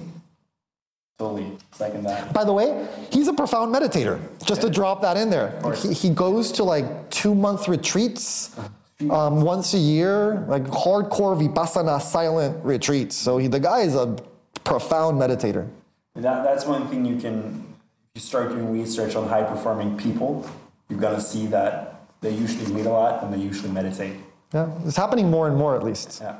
totally 1.17 1.57
second 1.71 2.03
that. 2.05 2.31
By 2.33 2.43
the 2.45 2.53
way, 2.53 2.87
he's 3.11 3.27
a 3.27 3.33
profound 3.33 3.73
meditator. 3.73 4.19
Just 4.45 4.61
to 4.61 4.69
drop 4.69 5.01
that 5.01 5.17
in 5.17 5.29
there. 5.29 5.59
He, 5.75 5.93
he 5.93 6.09
goes 6.09 6.51
to 6.53 6.63
like 6.63 7.09
two 7.09 7.33
month 7.35 7.67
retreats 7.67 8.55
um, 9.09 9.41
once 9.41 9.73
a 9.73 9.77
year, 9.77 10.45
like 10.47 10.63
hardcore 10.63 11.35
vipassana 11.39 12.01
silent 12.01 12.63
retreats. 12.63 13.15
So 13.15 13.37
he, 13.37 13.47
the 13.47 13.59
guy 13.59 13.81
is 13.81 13.95
a 13.95 14.15
profound 14.63 15.19
meditator. 15.19 15.67
That, 16.15 16.43
that's 16.43 16.65
one 16.65 16.87
thing 16.87 17.05
you 17.05 17.17
can, 17.17 17.75
if 18.15 18.21
you 18.21 18.27
start 18.27 18.49
doing 18.49 18.71
research 18.71 19.15
on 19.15 19.27
high 19.27 19.43
performing 19.43 19.97
people, 19.97 20.49
you're 20.89 20.99
gonna 20.99 21.19
see 21.19 21.47
that 21.47 22.05
they 22.21 22.31
usually 22.31 22.71
read 22.73 22.85
a 22.85 22.89
lot 22.89 23.23
and 23.23 23.33
they 23.33 23.37
usually 23.37 23.71
meditate. 23.71 24.15
Yeah, 24.53 24.71
it's 24.85 24.95
happening 24.95 25.29
more 25.29 25.47
and 25.47 25.57
more 25.57 25.75
at 25.75 25.83
least. 25.83 26.21
Yeah. 26.21 26.39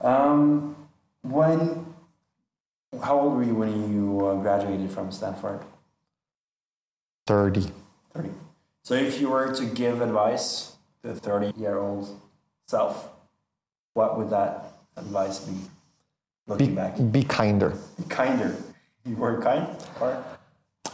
Um, 0.00 0.74
when, 1.22 1.84
how 3.02 3.20
old 3.20 3.36
were 3.36 3.44
you 3.44 3.54
when 3.54 3.92
you 3.92 4.26
uh, 4.26 4.36
graduated 4.36 4.90
from 4.90 5.12
Stanford? 5.12 5.60
30. 7.26 7.70
30. 8.14 8.30
So 8.82 8.94
if 8.94 9.20
you 9.20 9.28
were 9.28 9.54
to 9.54 9.66
give 9.66 10.00
advice 10.00 10.69
a 11.04 11.14
30 11.14 11.58
year 11.58 11.78
old 11.78 12.20
self, 12.66 13.10
what 13.94 14.18
would 14.18 14.30
that 14.30 14.72
advice 14.96 15.40
be? 15.40 15.56
Looking 16.46 16.68
Be, 16.68 16.74
back, 16.74 16.96
be 17.12 17.22
kinder. 17.22 17.76
be 17.96 18.04
kinder. 18.08 18.56
You 19.04 19.16
were 19.16 19.40
kind, 19.40 19.68
or 20.00 20.22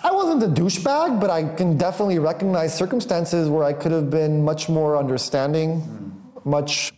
I 0.03 0.13
wasn't 0.13 0.43
a 0.43 0.49
douchebag, 0.49 1.21
but 1.21 1.31
I 1.31 1.43
can 1.55 1.77
definitely 1.77 2.19
recognize 2.19 2.77
circumstances 2.77 3.49
where 3.49 3.65
I 3.65 3.73
could 3.73 3.93
have 3.93 4.11
been 4.11 4.45
much 4.45 4.69
more 4.69 4.97
understanding, 4.97 5.81
hmm. 5.81 6.49
much 6.49 6.93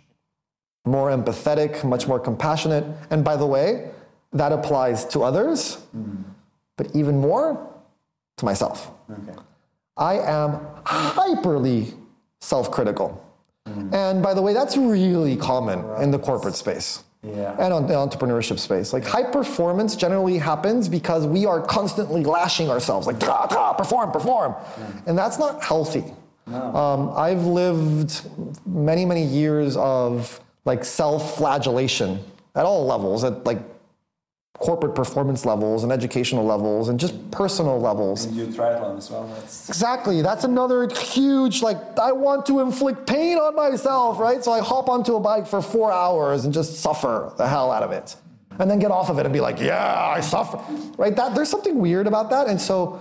more 0.84 1.10
empathetic, 1.10 1.84
much 1.84 2.06
more 2.06 2.18
compassionate. 2.18 2.84
And 3.10 3.24
by 3.24 3.36
the 3.36 3.46
way, 3.46 3.90
that 4.32 4.52
applies 4.52 5.04
to 5.06 5.22
others, 5.22 5.76
hmm. 5.92 6.16
but 6.76 6.94
even 6.94 7.18
more 7.18 7.66
to 8.36 8.44
myself. 8.44 8.90
okay, 9.10 9.38
I 9.96 10.18
am 10.18 10.60
hyperly 10.84 11.94
self 12.40 12.70
critical. 12.70 13.24
And 13.92 14.22
by 14.22 14.32
the 14.32 14.40
way, 14.40 14.54
that's 14.54 14.78
really 14.78 15.36
common 15.36 15.84
in 16.02 16.10
the 16.10 16.18
corporate 16.18 16.54
space 16.54 17.04
yeah, 17.22 17.56
and 17.58 17.72
on 17.72 17.86
the 17.86 17.94
entrepreneurship 17.94 18.58
space. 18.58 18.92
Like 18.92 19.04
high 19.04 19.24
performance 19.24 19.96
generally 19.96 20.38
happens 20.38 20.88
because 20.88 21.26
we 21.26 21.46
are 21.46 21.60
constantly 21.60 22.24
lashing 22.24 22.70
ourselves, 22.70 23.06
like 23.06 23.18
"Tra, 23.20 23.46
tra, 23.50 23.74
perform, 23.74 24.12
perform, 24.12 24.54
and 25.06 25.18
that's 25.18 25.38
not 25.38 25.62
healthy. 25.62 26.04
Um, 26.46 27.12
I've 27.14 27.44
lived 27.44 28.22
many, 28.64 29.04
many 29.04 29.22
years 29.22 29.76
of 29.76 30.40
like 30.64 30.84
self-flagellation 30.84 32.18
at 32.54 32.64
all 32.64 32.86
levels, 32.86 33.22
at 33.24 33.44
like 33.44 33.58
corporate 34.58 34.94
performance 34.94 35.44
levels 35.44 35.84
and 35.84 35.92
educational 35.92 36.44
levels 36.44 36.88
and 36.88 36.98
just 36.98 37.30
personal 37.30 37.80
levels. 37.80 38.24
And 38.24 38.36
you 38.36 38.46
do 38.46 38.52
triathlon 38.52 38.98
as 38.98 39.10
well. 39.10 39.26
That's 39.28 39.68
Exactly. 39.68 40.20
That's 40.20 40.42
another 40.44 40.88
huge, 40.88 41.62
like, 41.62 41.76
I 41.98 42.10
want 42.10 42.44
to 42.46 42.60
inflict 42.60 43.06
pain 43.06 43.38
on 43.38 43.54
myself, 43.54 44.18
right? 44.18 44.42
So 44.42 44.50
I 44.50 44.60
hop 44.60 44.88
onto 44.88 45.14
a 45.14 45.20
bike 45.20 45.46
for 45.46 45.62
four 45.62 45.92
hours 45.92 46.44
and 46.44 46.52
just 46.52 46.80
suffer 46.80 47.32
the 47.36 47.46
hell 47.46 47.70
out 47.70 47.84
of 47.84 47.92
it. 47.92 48.16
And 48.58 48.68
then 48.68 48.80
get 48.80 48.90
off 48.90 49.08
of 49.10 49.20
it 49.20 49.26
and 49.26 49.32
be 49.32 49.40
like, 49.40 49.60
yeah, 49.60 50.08
I 50.08 50.20
suffer, 50.20 50.58
right? 50.96 51.14
That, 51.14 51.36
there's 51.36 51.48
something 51.48 51.78
weird 51.78 52.08
about 52.08 52.28
that. 52.30 52.48
And 52.48 52.60
so 52.60 53.00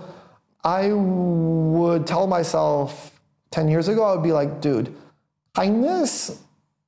I 0.62 0.92
would 0.92 2.06
tell 2.06 2.28
myself 2.28 3.20
10 3.50 3.66
years 3.68 3.88
ago, 3.88 4.04
I 4.04 4.14
would 4.14 4.22
be 4.22 4.32
like, 4.32 4.60
dude, 4.60 4.94
kindness 5.56 6.40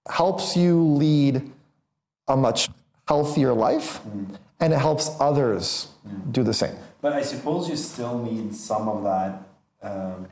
helps 0.08 0.56
you 0.56 0.80
lead 0.84 1.50
a 2.28 2.36
much 2.36 2.68
healthier 3.08 3.52
life. 3.52 4.00
Mm. 4.04 4.36
And 4.60 4.72
it 4.72 4.78
helps 4.78 5.10
others 5.20 5.88
do 6.32 6.42
the 6.42 6.54
same. 6.54 6.76
But 7.00 7.14
I 7.14 7.22
suppose 7.22 7.68
you 7.68 7.76
still 7.76 8.18
need 8.18 8.54
some 8.54 8.88
of 8.88 9.02
that 9.04 9.42
um, 9.82 10.28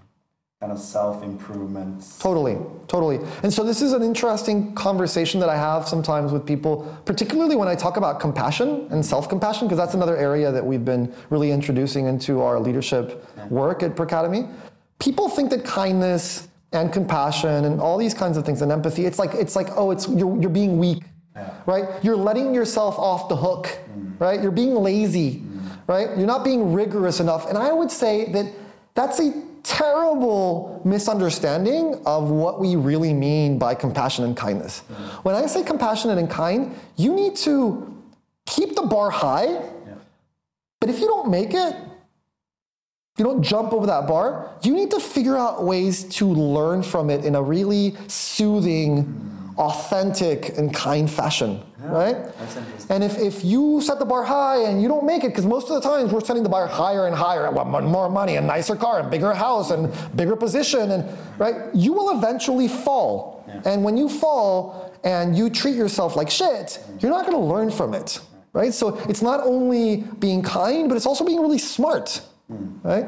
kind 0.61 0.72
of 0.72 0.79
self 0.79 1.22
improvement. 1.22 2.05
Totally, 2.18 2.59
totally. 2.89 3.20
And 3.43 3.53
so 3.53 3.62
this 3.62 3.81
is 3.81 3.93
an 3.93 4.03
interesting 4.03 4.74
conversation 4.74 5.39
that 5.41 5.49
I 5.49 5.57
have 5.57 5.87
sometimes 5.87 6.33
with 6.33 6.45
people, 6.45 7.01
particularly 7.05 7.55
when 7.55 7.68
I 7.68 7.74
talk 7.74 7.97
about 7.97 8.18
compassion 8.18 8.89
and 8.91 9.05
self 9.05 9.29
compassion, 9.29 9.68
because 9.68 9.79
that's 9.79 9.95
another 9.95 10.16
area 10.16 10.51
that 10.51 10.64
we've 10.64 10.85
been 10.85 11.14
really 11.31 11.53
introducing 11.53 12.07
into 12.07 12.43
our 12.43 12.59
leadership 12.59 13.24
work 13.51 13.83
at 13.83 13.95
Pracademy. 13.95 14.49
People 14.99 15.29
think 15.29 15.51
that 15.51 15.64
kindness 15.64 16.49
and 16.72 16.93
compassion 16.93 17.64
and 17.64 17.81
all 17.81 17.97
these 17.97 18.12
kinds 18.12 18.37
of 18.37 18.45
things 18.45 18.61
and 18.61 18.72
empathy, 18.72 19.07
it's 19.07 19.18
like 19.18 19.35
it's 19.35 19.57
like, 19.57 19.68
oh, 19.76 19.91
it's 19.91 20.09
you're, 20.09 20.39
you're 20.41 20.51
being 20.51 20.76
weak. 20.79 21.05
Right? 21.69 22.03
You're 22.03 22.16
letting 22.16 22.55
yourself 22.55 22.99
off 22.99 23.29
the 23.29 23.37
hook, 23.37 23.66
mm. 23.66 24.19
right? 24.19 24.41
You're 24.43 24.51
being 24.51 24.75
lazy, 24.75 25.43
mm. 25.43 25.79
right? 25.87 26.16
You're 26.16 26.27
not 26.27 26.43
being 26.43 26.73
rigorous 26.73 27.21
enough. 27.21 27.47
And 27.47 27.59
I 27.59 27.73
would 27.73 27.91
say 27.91 28.33
that 28.33 28.51
that's 28.95 29.21
a 29.21 29.35
terrible 29.64 30.81
misunderstanding 30.87 32.01
of 32.07 32.31
what 32.31 32.59
we 32.59 32.77
really 32.77 33.12
mean 33.12 33.59
by 33.59 33.75
compassion 33.75 34.25
and 34.25 34.35
kindness. 34.35 34.83
Mm. 34.91 35.25
When 35.25 35.35
I 35.35 35.45
say 35.45 35.62
compassionate 35.62 36.16
and 36.16 36.31
kind, 36.31 36.75
you 36.97 37.12
need 37.14 37.37
to 37.45 37.95
keep 38.47 38.75
the 38.75 38.87
bar 38.87 39.11
high, 39.11 39.61
but 40.81 40.89
if 40.89 41.01
you 41.01 41.07
don't 41.07 41.31
make 41.31 41.53
it, 41.53 41.77
you 43.19 43.25
don't 43.25 43.43
jump 43.43 43.75
over 43.75 43.87
that 43.89 44.07
bar, 44.07 44.55
you 44.62 44.73
need 44.73 44.91
to 44.93 45.01
figure 45.01 45.37
out 45.37 45.64
ways 45.64 46.05
to 46.05 46.25
learn 46.25 46.83
from 46.83 47.11
it 47.11 47.27
in 47.27 47.35
a 47.35 47.43
really 47.43 47.95
soothing, 48.07 49.38
authentic, 49.59 50.56
and 50.56 50.72
kind 50.72 51.11
fashion, 51.11 51.61
right? 51.80 52.14
That's 52.38 52.56
interesting. 52.56 52.94
And 52.94 53.04
if, 53.04 53.18
if 53.18 53.44
you 53.44 53.80
set 53.80 53.98
the 53.98 54.04
bar 54.04 54.22
high 54.22 54.62
and 54.62 54.80
you 54.80 54.86
don't 54.86 55.04
make 55.04 55.24
it, 55.24 55.28
because 55.28 55.46
most 55.46 55.68
of 55.68 55.74
the 55.74 55.80
times 55.80 56.12
we're 56.12 56.20
setting 56.20 56.44
the 56.44 56.48
bar 56.48 56.68
higher 56.68 57.09
and 57.09 57.16
higher, 57.16 57.44
I 57.46 57.50
want 57.50 57.86
more 57.86 58.09
money, 58.09 58.36
a 58.36 58.40
nicer 58.40 58.76
car, 58.76 59.00
a 59.00 59.11
bigger 59.11 59.34
house, 59.34 59.72
and 59.72 59.92
bigger 60.16 60.36
position, 60.36 60.92
and 60.92 61.18
right, 61.38 61.74
you 61.74 61.92
will 61.92 62.16
eventually 62.16 62.68
fall. 62.68 63.44
And 63.64 63.82
when 63.82 63.96
you 63.96 64.09
fall 64.09 64.94
and 65.04 65.36
you 65.36 65.50
treat 65.50 65.74
yourself 65.74 66.14
like 66.14 66.30
shit, 66.30 66.78
you're 67.00 67.11
not 67.11 67.26
going 67.26 67.36
to 67.36 67.44
learn 67.44 67.70
from 67.70 67.94
it, 67.94 68.20
right? 68.52 68.72
So 68.72 68.96
it's 69.09 69.22
not 69.22 69.40
only 69.40 70.04
being 70.20 70.42
kind, 70.42 70.88
but 70.88 70.96
it's 70.96 71.06
also 71.06 71.24
being 71.24 71.40
really 71.40 71.59
smart, 71.59 72.20
hmm. 72.46 72.78
right? 72.82 73.06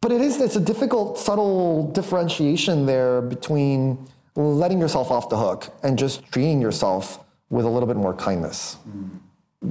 But 0.00 0.12
it 0.12 0.20
is 0.20 0.40
it's 0.40 0.56
a 0.56 0.60
difficult, 0.60 1.18
subtle 1.18 1.90
differentiation 1.92 2.86
there 2.86 3.20
between 3.20 4.06
letting 4.36 4.80
yourself 4.80 5.10
off 5.10 5.28
the 5.28 5.36
hook 5.36 5.68
and 5.82 5.98
just 5.98 6.24
treating 6.32 6.60
yourself 6.60 7.20
with 7.50 7.64
a 7.64 7.68
little 7.68 7.86
bit 7.86 7.96
more 7.96 8.14
kindness. 8.14 8.76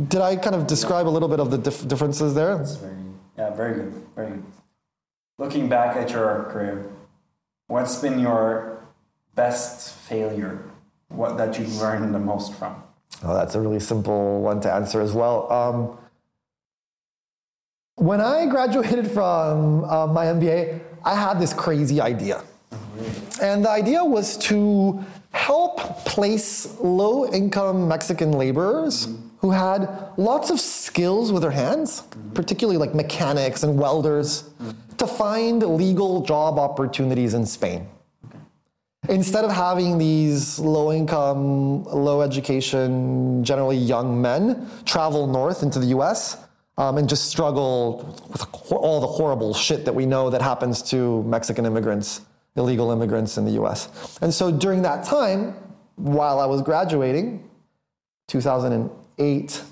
Did 0.07 0.21
I 0.21 0.35
kind 0.35 0.55
of 0.55 0.67
describe 0.67 1.07
a 1.07 1.09
little 1.09 1.27
bit 1.29 1.39
of 1.39 1.51
the 1.51 1.57
dif- 1.57 1.87
differences 1.87 2.33
there? 2.33 2.57
That's 2.57 2.75
very, 2.75 2.95
yeah, 3.37 3.49
very 3.53 3.73
good, 3.75 3.93
very 4.15 4.29
good. 4.29 4.43
Looking 5.37 5.67
back 5.67 5.95
at 5.97 6.11
your 6.11 6.47
career, 6.49 6.89
what's 7.67 7.97
been 7.97 8.19
your 8.19 8.83
best 9.35 9.95
failure? 9.95 10.63
What 11.09 11.37
that 11.37 11.59
you've 11.59 11.75
learned 11.75 12.13
the 12.15 12.19
most 12.19 12.53
from? 12.55 12.81
Oh, 13.23 13.33
that's 13.35 13.55
a 13.55 13.59
really 13.59 13.79
simple 13.79 14.41
one 14.41 14.61
to 14.61 14.71
answer 14.73 15.01
as 15.01 15.13
well. 15.13 15.51
Um, 15.51 15.97
when 17.95 18.21
I 18.21 18.47
graduated 18.47 19.11
from 19.11 19.83
uh, 19.83 20.07
my 20.07 20.25
MBA, 20.25 20.79
I 21.05 21.15
had 21.15 21.39
this 21.39 21.53
crazy 21.53 22.01
idea. 22.01 22.43
And 23.41 23.65
the 23.65 23.69
idea 23.69 24.03
was 24.03 24.37
to 24.49 25.03
help 25.31 25.79
place 26.05 26.79
low 26.79 27.31
income 27.31 27.87
Mexican 27.87 28.31
laborers 28.33 29.07
who 29.39 29.51
had 29.51 29.89
lots 30.17 30.49
of 30.49 30.59
skills 30.59 31.31
with 31.31 31.41
their 31.41 31.51
hands, 31.51 32.03
particularly 32.33 32.77
like 32.77 32.95
mechanics 32.95 33.63
and 33.63 33.77
welders, 33.77 34.49
to 34.97 35.05
find 35.05 35.61
legal 35.63 36.21
job 36.21 36.57
opportunities 36.57 37.33
in 37.33 37.45
Spain. 37.45 37.87
Instead 39.09 39.43
of 39.43 39.51
having 39.51 39.97
these 39.97 40.59
low 40.59 40.93
income, 40.93 41.83
low 41.83 42.21
education, 42.21 43.43
generally 43.43 43.75
young 43.75 44.21
men 44.21 44.69
travel 44.85 45.27
north 45.27 45.61
into 45.61 45.77
the 45.77 45.87
US 45.87 46.37
um, 46.77 46.97
and 46.97 47.09
just 47.09 47.25
struggle 47.25 48.17
with 48.31 48.45
all 48.71 49.01
the 49.01 49.07
horrible 49.07 49.53
shit 49.53 49.83
that 49.83 49.93
we 49.93 50.05
know 50.05 50.29
that 50.29 50.41
happens 50.41 50.81
to 50.83 51.21
Mexican 51.23 51.65
immigrants, 51.65 52.21
illegal 52.55 52.91
immigrants 52.91 53.37
in 53.37 53.45
the 53.45 53.51
US. 53.63 54.17
And 54.21 54.33
so 54.33 54.51
during 54.51 54.81
that 54.83 55.03
time, 55.03 55.55
while 55.95 56.39
I 56.39 56.45
was 56.45 56.61
graduating, 56.61 57.49
2008, 58.27 59.63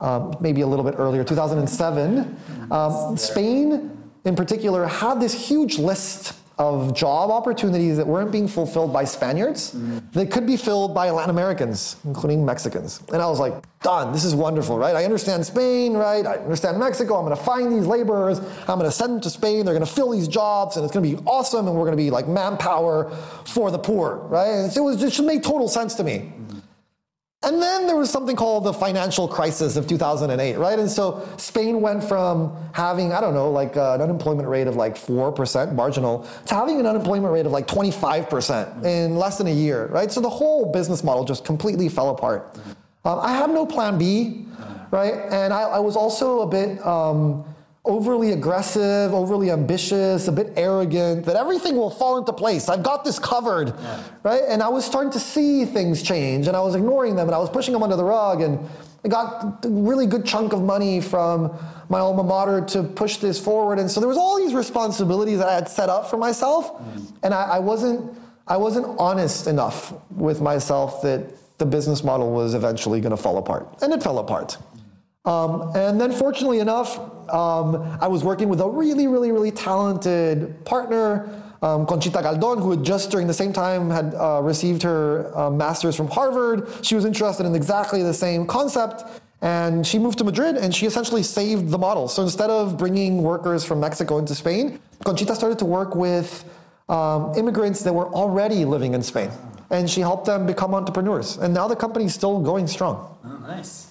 um, 0.00 0.36
maybe 0.40 0.60
a 0.60 0.66
little 0.66 0.84
bit 0.84 0.94
earlier, 0.98 1.24
2007, 1.24 2.36
um, 2.70 3.16
Spain 3.16 3.90
in 4.24 4.36
particular 4.36 4.86
had 4.86 5.20
this 5.20 5.48
huge 5.48 5.78
list 5.78 6.34
of 6.56 6.94
job 6.94 7.30
opportunities 7.30 7.96
that 7.96 8.06
weren't 8.06 8.30
being 8.30 8.46
fulfilled 8.46 8.92
by 8.92 9.04
Spaniards 9.04 9.74
mm. 9.74 10.00
that 10.12 10.30
could 10.30 10.46
be 10.46 10.56
filled 10.56 10.94
by 10.94 11.10
Latin 11.10 11.30
Americans, 11.30 11.96
including 12.04 12.44
Mexicans. 12.44 13.02
And 13.12 13.20
I 13.20 13.26
was 13.26 13.40
like, 13.40 13.54
done, 13.82 14.12
this 14.12 14.24
is 14.24 14.34
wonderful, 14.36 14.78
right? 14.78 14.94
I 14.94 15.04
understand 15.04 15.44
Spain, 15.44 15.94
right? 15.94 16.24
I 16.24 16.36
understand 16.36 16.78
Mexico. 16.78 17.16
I'm 17.16 17.24
gonna 17.24 17.36
find 17.36 17.72
these 17.72 17.86
laborers, 17.86 18.38
I'm 18.38 18.78
gonna 18.78 18.92
send 18.92 19.14
them 19.14 19.20
to 19.22 19.30
Spain, 19.30 19.64
they're 19.64 19.74
gonna 19.74 19.84
fill 19.84 20.10
these 20.10 20.28
jobs, 20.28 20.76
and 20.76 20.84
it's 20.84 20.94
gonna 20.94 21.06
be 21.06 21.16
awesome, 21.26 21.66
and 21.66 21.76
we're 21.76 21.84
gonna 21.84 21.96
be 21.96 22.10
like 22.10 22.28
manpower 22.28 23.10
for 23.44 23.72
the 23.72 23.78
poor, 23.78 24.16
right? 24.28 24.48
And 24.48 24.76
it 24.76 24.80
was 24.80 25.00
just 25.00 25.18
it 25.18 25.22
made 25.22 25.42
total 25.42 25.68
sense 25.68 25.94
to 25.96 26.04
me. 26.04 26.32
And 27.44 27.60
then 27.60 27.86
there 27.86 27.96
was 27.96 28.10
something 28.10 28.36
called 28.36 28.64
the 28.64 28.72
financial 28.72 29.28
crisis 29.28 29.76
of 29.76 29.86
2008, 29.86 30.56
right? 30.56 30.78
And 30.78 30.90
so 30.90 31.26
Spain 31.36 31.80
went 31.80 32.02
from 32.02 32.56
having, 32.72 33.12
I 33.12 33.20
don't 33.20 33.34
know, 33.34 33.50
like 33.50 33.76
uh, 33.76 33.94
an 33.94 34.00
unemployment 34.00 34.48
rate 34.48 34.66
of 34.66 34.76
like 34.76 34.96
4% 34.96 35.74
marginal 35.74 36.26
to 36.46 36.54
having 36.54 36.80
an 36.80 36.86
unemployment 36.86 37.32
rate 37.32 37.46
of 37.46 37.52
like 37.52 37.66
25% 37.66 38.84
in 38.84 39.16
less 39.16 39.38
than 39.38 39.46
a 39.46 39.52
year, 39.52 39.86
right? 39.88 40.10
So 40.10 40.20
the 40.20 40.30
whole 40.30 40.72
business 40.72 41.04
model 41.04 41.24
just 41.24 41.44
completely 41.44 41.88
fell 41.88 42.10
apart. 42.10 42.58
Um, 43.04 43.20
I 43.20 43.32
had 43.32 43.50
no 43.50 43.66
plan 43.66 43.98
B, 43.98 44.46
right? 44.90 45.14
And 45.30 45.52
I, 45.52 45.62
I 45.62 45.78
was 45.78 45.96
also 45.96 46.40
a 46.40 46.46
bit 46.46 46.84
um, 46.86 47.44
overly 47.84 48.32
aggressive, 48.32 49.12
overly 49.12 49.50
ambitious, 49.50 50.26
a 50.26 50.32
bit 50.32 50.52
arrogant, 50.56 51.26
that 51.26 51.36
everything 51.36 51.76
will 51.76 51.90
fall 51.90 52.16
into 52.16 52.32
place. 52.32 52.68
I've 52.68 52.82
got 52.82 53.04
this 53.04 53.18
covered, 53.18 53.74
right? 54.22 54.42
And 54.48 54.62
I 54.62 54.68
was 54.68 54.86
starting 54.86 55.12
to 55.12 55.20
see 55.20 55.66
things 55.66 56.02
change 56.02 56.46
and 56.46 56.56
I 56.56 56.60
was 56.60 56.74
ignoring 56.74 57.14
them 57.14 57.28
and 57.28 57.34
I 57.34 57.38
was 57.38 57.50
pushing 57.50 57.74
them 57.74 57.82
under 57.82 57.96
the 57.96 58.04
rug 58.04 58.40
and 58.40 58.58
I 59.04 59.08
got 59.08 59.64
a 59.64 59.68
really 59.68 60.06
good 60.06 60.24
chunk 60.24 60.54
of 60.54 60.62
money 60.62 61.02
from 61.02 61.54
my 61.90 61.98
alma 61.98 62.22
mater 62.22 62.62
to 62.68 62.82
push 62.82 63.18
this 63.18 63.38
forward. 63.38 63.78
And 63.78 63.90
so 63.90 64.00
there 64.00 64.08
was 64.08 64.16
all 64.16 64.38
these 64.38 64.54
responsibilities 64.54 65.38
that 65.38 65.48
I 65.48 65.54
had 65.54 65.68
set 65.68 65.90
up 65.90 66.08
for 66.08 66.16
myself 66.16 66.72
mm. 66.72 67.12
and 67.22 67.34
I, 67.34 67.42
I 67.42 67.58
wasn't 67.58 68.18
I 68.46 68.58
wasn't 68.58 68.86
honest 68.98 69.46
enough 69.46 69.94
with 70.10 70.42
myself 70.42 71.00
that 71.02 71.34
the 71.58 71.64
business 71.64 72.04
model 72.04 72.30
was 72.30 72.54
eventually 72.54 73.00
going 73.00 73.16
to 73.16 73.22
fall 73.22 73.38
apart. 73.38 73.66
And 73.80 73.92
it 73.92 74.02
fell 74.02 74.18
apart. 74.18 74.58
Um, 75.24 75.72
and 75.74 76.00
then, 76.00 76.12
fortunately 76.12 76.60
enough, 76.60 76.98
um, 77.32 77.98
I 78.00 78.08
was 78.08 78.22
working 78.22 78.48
with 78.48 78.60
a 78.60 78.68
really, 78.68 79.06
really, 79.06 79.32
really 79.32 79.50
talented 79.50 80.64
partner, 80.64 81.42
um, 81.62 81.86
Conchita 81.86 82.18
Galdon, 82.18 82.60
who 82.60 82.70
had 82.72 82.84
just 82.84 83.10
during 83.10 83.26
the 83.26 83.34
same 83.34 83.52
time 83.52 83.88
had 83.88 84.14
uh, 84.14 84.40
received 84.42 84.82
her 84.82 85.32
uh, 85.36 85.50
master's 85.50 85.96
from 85.96 86.08
Harvard. 86.08 86.68
She 86.82 86.94
was 86.94 87.06
interested 87.06 87.46
in 87.46 87.54
exactly 87.54 88.02
the 88.02 88.12
same 88.12 88.46
concept. 88.46 89.04
And 89.40 89.86
she 89.86 89.98
moved 89.98 90.16
to 90.18 90.24
Madrid 90.24 90.56
and 90.56 90.74
she 90.74 90.86
essentially 90.86 91.22
saved 91.22 91.68
the 91.68 91.76
model. 91.76 92.08
So 92.08 92.22
instead 92.22 92.48
of 92.48 92.78
bringing 92.78 93.22
workers 93.22 93.62
from 93.62 93.80
Mexico 93.80 94.16
into 94.16 94.34
Spain, 94.34 94.80
Conchita 95.04 95.34
started 95.34 95.58
to 95.58 95.66
work 95.66 95.94
with 95.94 96.44
um, 96.88 97.34
immigrants 97.36 97.82
that 97.82 97.92
were 97.92 98.06
already 98.06 98.64
living 98.64 98.94
in 98.94 99.02
Spain. 99.02 99.30
And 99.70 99.88
she 99.88 100.00
helped 100.00 100.26
them 100.26 100.46
become 100.46 100.74
entrepreneurs. 100.74 101.36
And 101.36 101.52
now 101.52 101.68
the 101.68 101.76
company's 101.76 102.14
still 102.14 102.40
going 102.40 102.66
strong. 102.66 103.18
Oh, 103.24 103.36
nice. 103.38 103.88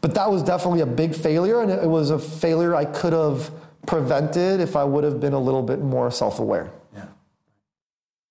But 0.00 0.14
that 0.14 0.30
was 0.30 0.42
definitely 0.42 0.80
a 0.80 0.86
big 0.86 1.14
failure, 1.14 1.60
and 1.60 1.70
it 1.70 1.88
was 1.88 2.10
a 2.10 2.18
failure 2.18 2.74
I 2.74 2.84
could 2.84 3.12
have 3.12 3.50
prevented 3.86 4.60
if 4.60 4.76
I 4.76 4.84
would 4.84 5.04
have 5.04 5.20
been 5.20 5.32
a 5.32 5.38
little 5.38 5.62
bit 5.62 5.80
more 5.80 6.10
self 6.10 6.38
aware. 6.38 6.70
Yeah. 6.94 7.06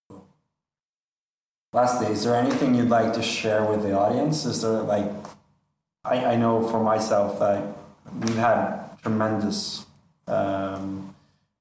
Cool. 0.10 0.26
Lastly, 1.74 2.08
is 2.08 2.24
there 2.24 2.36
anything 2.36 2.76
you'd 2.76 2.90
like 2.90 3.14
to 3.14 3.22
share 3.22 3.64
with 3.64 3.84
the 3.84 3.98
audience? 3.98 4.46
Is 4.46 4.62
there 4.62 4.72
like, 4.72 5.12
I, 6.04 6.34
I 6.34 6.36
know 6.36 6.68
for 6.68 6.84
myself 6.84 7.40
that 7.40 7.64
we've 8.20 8.36
had 8.36 8.98
tremendous 9.02 9.86
um, 10.28 11.16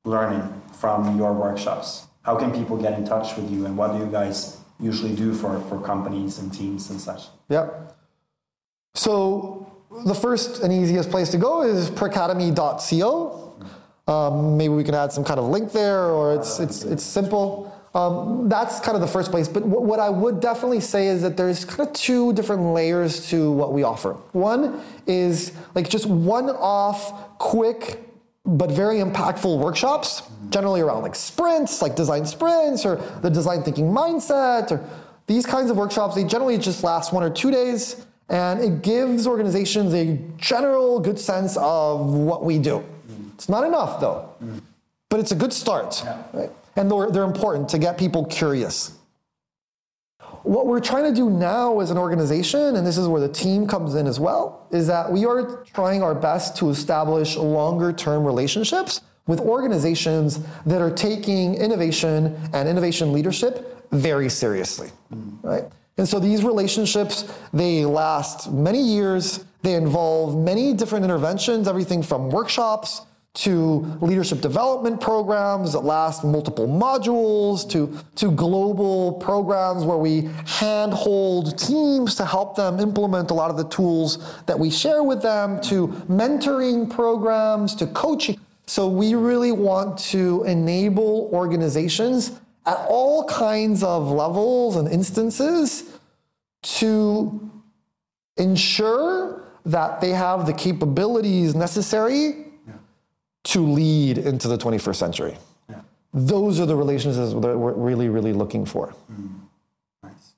learning 0.04 0.62
from 0.72 1.18
your 1.18 1.32
workshops. 1.32 2.06
How 2.22 2.36
can 2.36 2.52
people 2.52 2.76
get 2.76 2.98
in 2.98 3.04
touch 3.06 3.36
with 3.36 3.50
you, 3.50 3.66
and 3.66 3.76
what 3.76 3.92
do 3.92 3.98
you 3.98 4.06
guys 4.06 4.58
usually 4.80 5.14
do 5.14 5.34
for, 5.34 5.60
for 5.62 5.80
companies 5.80 6.38
and 6.38 6.52
teams 6.52 6.90
and 6.90 7.00
such? 7.00 7.22
Yeah. 7.48 7.68
So 8.94 9.82
the 10.06 10.14
first 10.14 10.62
and 10.62 10.72
easiest 10.72 11.10
place 11.10 11.30
to 11.30 11.38
go 11.38 11.62
is 11.62 11.90
pracademy.co. 11.90 13.44
Um, 14.06 14.56
maybe 14.56 14.72
we 14.74 14.84
can 14.84 14.94
add 14.94 15.12
some 15.12 15.24
kind 15.24 15.38
of 15.38 15.46
link 15.46 15.72
there, 15.72 16.04
or 16.04 16.34
it's 16.34 16.58
it's 16.60 16.82
it's 16.84 17.02
simple. 17.02 17.74
um, 17.94 18.48
that's 18.48 18.80
kind 18.80 18.94
of 18.94 19.00
the 19.00 19.06
first 19.06 19.30
place. 19.30 19.48
But 19.48 19.64
what, 19.66 19.82
what 19.82 20.00
I 20.00 20.08
would 20.08 20.40
definitely 20.40 20.80
say 20.80 21.08
is 21.08 21.22
that 21.22 21.36
there's 21.36 21.64
kind 21.64 21.88
of 21.88 21.92
two 21.94 22.32
different 22.32 22.62
layers 22.62 23.28
to 23.30 23.50
what 23.52 23.72
we 23.72 23.82
offer. 23.82 24.12
One 24.32 24.80
is 25.06 25.52
like 25.74 25.88
just 25.88 26.06
one 26.06 26.48
off, 26.50 27.38
quick, 27.38 28.02
but 28.46 28.70
very 28.70 28.96
impactful 28.96 29.58
workshops, 29.58 30.22
generally 30.50 30.80
around 30.80 31.02
like 31.02 31.14
sprints, 31.14 31.82
like 31.82 31.94
design 31.96 32.24
sprints 32.24 32.86
or 32.86 32.96
the 33.22 33.30
design 33.30 33.62
thinking 33.62 33.90
mindset 33.92 34.70
or 34.70 34.82
these 35.26 35.44
kinds 35.44 35.70
of 35.70 35.76
workshops. 35.76 36.14
They 36.14 36.24
generally 36.24 36.56
just 36.56 36.82
last 36.82 37.12
one 37.12 37.22
or 37.22 37.30
two 37.30 37.50
days 37.50 38.06
and 38.28 38.60
it 38.60 38.82
gives 38.82 39.26
organizations 39.26 39.94
a 39.94 40.18
general 40.36 41.00
good 41.00 41.18
sense 41.18 41.56
of 41.56 42.12
what 42.12 42.44
we 42.44 42.58
do. 42.58 42.84
It's 43.34 43.48
not 43.48 43.64
enough 43.64 44.00
though, 44.00 44.30
but 45.08 45.20
it's 45.20 45.32
a 45.32 45.36
good 45.36 45.52
start. 45.52 46.02
Yeah. 46.04 46.22
Right? 46.32 46.50
And 46.76 46.90
they're, 46.90 47.10
they're 47.10 47.24
important 47.24 47.68
to 47.70 47.78
get 47.78 47.98
people 47.98 48.24
curious. 48.26 48.92
What 50.42 50.66
we're 50.66 50.80
trying 50.80 51.04
to 51.04 51.12
do 51.12 51.30
now 51.30 51.80
as 51.80 51.90
an 51.90 51.98
organization, 51.98 52.76
and 52.76 52.86
this 52.86 52.96
is 52.96 53.08
where 53.08 53.20
the 53.20 53.28
team 53.28 53.66
comes 53.66 53.94
in 53.94 54.06
as 54.06 54.20
well, 54.20 54.66
is 54.70 54.86
that 54.86 55.10
we 55.10 55.26
are 55.26 55.64
trying 55.74 56.02
our 56.02 56.14
best 56.14 56.56
to 56.58 56.70
establish 56.70 57.36
longer 57.36 57.92
term 57.92 58.24
relationships 58.24 59.02
with 59.26 59.40
organizations 59.40 60.40
that 60.64 60.80
are 60.80 60.90
taking 60.90 61.54
innovation 61.54 62.36
and 62.52 62.68
innovation 62.68 63.12
leadership 63.12 63.86
very 63.90 64.28
seriously. 64.28 64.90
Right? 65.42 65.64
And 65.98 66.08
so 66.08 66.20
these 66.20 66.44
relationships, 66.44 67.30
they 67.52 67.84
last 67.84 68.50
many 68.52 68.80
years. 68.80 69.44
They 69.62 69.74
involve 69.74 70.38
many 70.38 70.72
different 70.72 71.04
interventions, 71.04 71.66
everything 71.66 72.02
from 72.02 72.30
workshops 72.30 73.02
to 73.34 73.80
leadership 74.00 74.40
development 74.40 75.00
programs 75.00 75.72
that 75.72 75.80
last 75.80 76.24
multiple 76.24 76.66
modules 76.66 77.68
to, 77.70 77.96
to 78.16 78.32
global 78.32 79.12
programs 79.14 79.84
where 79.84 79.96
we 79.96 80.28
handhold 80.44 81.56
teams 81.58 82.16
to 82.16 82.24
help 82.24 82.56
them 82.56 82.80
implement 82.80 83.30
a 83.30 83.34
lot 83.34 83.50
of 83.50 83.56
the 83.56 83.68
tools 83.68 84.18
that 84.46 84.58
we 84.58 84.70
share 84.70 85.04
with 85.04 85.22
them 85.22 85.60
to 85.60 85.88
mentoring 86.08 86.90
programs 86.90 87.76
to 87.76 87.86
coaching. 87.88 88.40
So 88.66 88.88
we 88.88 89.14
really 89.14 89.52
want 89.52 89.98
to 90.10 90.42
enable 90.44 91.30
organizations 91.32 92.40
at 92.66 92.76
all 92.88 93.24
kinds 93.24 93.82
of 93.84 94.10
levels 94.10 94.76
and 94.76 94.88
instances 94.88 95.87
to 96.76 97.50
ensure 98.36 99.44
that 99.64 100.00
they 100.00 100.10
have 100.10 100.46
the 100.46 100.52
capabilities 100.52 101.54
necessary 101.54 102.44
to 103.44 103.60
lead 103.60 104.18
into 104.18 104.48
the 104.48 104.58
21st 104.58 104.96
century. 104.96 105.36
Those 106.12 106.60
are 106.60 106.66
the 106.66 106.76
relationships 106.76 107.32
that 107.32 107.56
we're 107.56 107.72
really, 107.72 108.08
really 108.08 108.32
looking 108.32 108.64
for. 108.64 108.94
Mm-hmm. 109.12 109.28
Nice. 110.02 110.34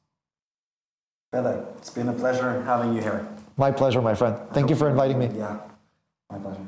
Peder, 1.32 1.64
it's 1.78 1.90
been 1.90 2.08
a 2.08 2.12
pleasure 2.12 2.62
having 2.62 2.94
you 2.94 3.00
here. 3.00 3.26
My 3.56 3.70
pleasure, 3.70 4.02
my 4.02 4.14
friend. 4.14 4.36
Thank 4.52 4.70
you 4.70 4.76
for 4.76 4.90
inviting 4.90 5.18
me. 5.18 5.30
Yeah, 5.36 5.58
my 6.30 6.38
pleasure. 6.38 6.66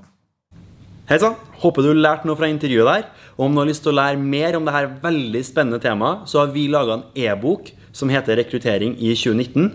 Hei 1.10 1.18
sann! 1.18 1.34
Håper 1.62 1.82
du 1.82 1.92
lærte 1.98 2.28
noe 2.28 2.38
fra 2.38 2.46
intervjuet 2.46 2.86
der. 2.86 3.08
Og 3.36 3.46
om 3.48 3.54
du 3.54 3.60
har 3.60 3.68
lyst 3.68 3.82
til 3.82 3.92
å 3.92 3.98
lære 3.98 4.20
mer 4.22 4.56
om 4.56 4.66
dette 4.66 5.02
veldig 5.02 5.42
spennende 5.44 5.82
temaet, 5.82 6.28
så 6.30 6.44
har 6.44 6.52
vi 6.54 6.68
laga 6.70 7.00
en 7.00 7.04
e-bok 7.18 7.72
som 7.93 8.09
heter 8.09 8.36
'Rekruttering 8.36 8.97
i 8.99 9.14
2019'. 9.14 9.70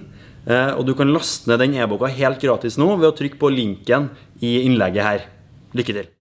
Eh, 0.47 0.73
Og 0.77 0.85
du 0.85 0.93
kan 0.93 1.13
laste 1.13 1.47
ned 1.47 1.59
den 1.59 1.75
e-boka 1.75 2.07
helt 2.07 2.41
gratis 2.41 2.77
nå 2.77 2.97
ved 2.97 3.09
å 3.09 3.15
trykke 3.15 3.39
på 3.39 3.49
linken 3.49 4.09
i 4.41 4.61
innlegget 4.65 5.03
her. 5.03 5.21
Lykke 5.73 5.93
til. 5.93 6.16